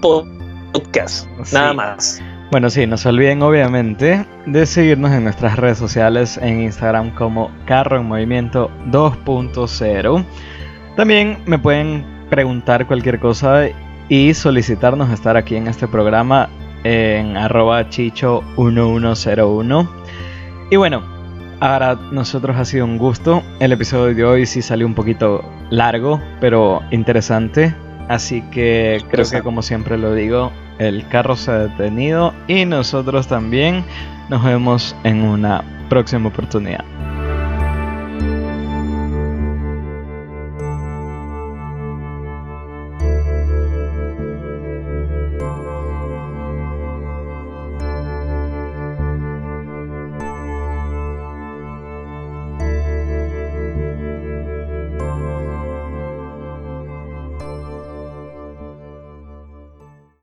podcast. 0.72 1.26
Nada 1.52 1.72
más. 1.72 2.22
Bueno, 2.50 2.70
sí, 2.70 2.86
no 2.86 2.96
se 2.96 3.10
olviden 3.10 3.42
obviamente 3.42 4.24
de 4.46 4.64
seguirnos 4.64 5.12
en 5.12 5.24
nuestras 5.24 5.56
redes 5.58 5.76
sociales 5.76 6.38
en 6.38 6.62
Instagram 6.62 7.14
como 7.14 7.50
Carro 7.66 7.98
en 7.98 8.06
Movimiento 8.06 8.70
2.0. 8.86 10.24
También 10.96 11.38
me 11.44 11.58
pueden 11.58 12.06
preguntar 12.30 12.86
cualquier 12.86 13.18
cosa 13.20 13.66
y 14.08 14.32
solicitarnos 14.32 15.10
estar 15.10 15.36
aquí 15.36 15.56
en 15.56 15.66
este 15.66 15.86
programa 15.86 16.48
en 16.84 17.36
arroba 17.36 17.88
chicho1101. 17.90 19.88
Y 20.70 20.76
bueno, 20.76 21.02
para 21.58 21.96
nosotros 22.12 22.56
ha 22.56 22.64
sido 22.64 22.84
un 22.84 22.98
gusto. 22.98 23.42
El 23.60 23.72
episodio 23.72 24.14
de 24.14 24.24
hoy 24.24 24.46
sí 24.46 24.62
salió 24.62 24.86
un 24.86 24.94
poquito 24.94 25.44
largo, 25.70 26.20
pero 26.40 26.80
interesante. 26.90 27.74
Así 28.08 28.42
que 28.50 29.02
creo 29.10 29.28
que 29.30 29.42
como 29.42 29.62
siempre 29.62 29.98
lo 29.98 30.14
digo, 30.14 30.50
el 30.78 31.06
carro 31.08 31.36
se 31.36 31.50
ha 31.50 31.58
detenido 31.58 32.32
y 32.46 32.64
nosotros 32.64 33.28
también 33.28 33.84
nos 34.30 34.42
vemos 34.42 34.96
en 35.04 35.22
una 35.22 35.62
próxima 35.88 36.28
oportunidad. 36.28 36.84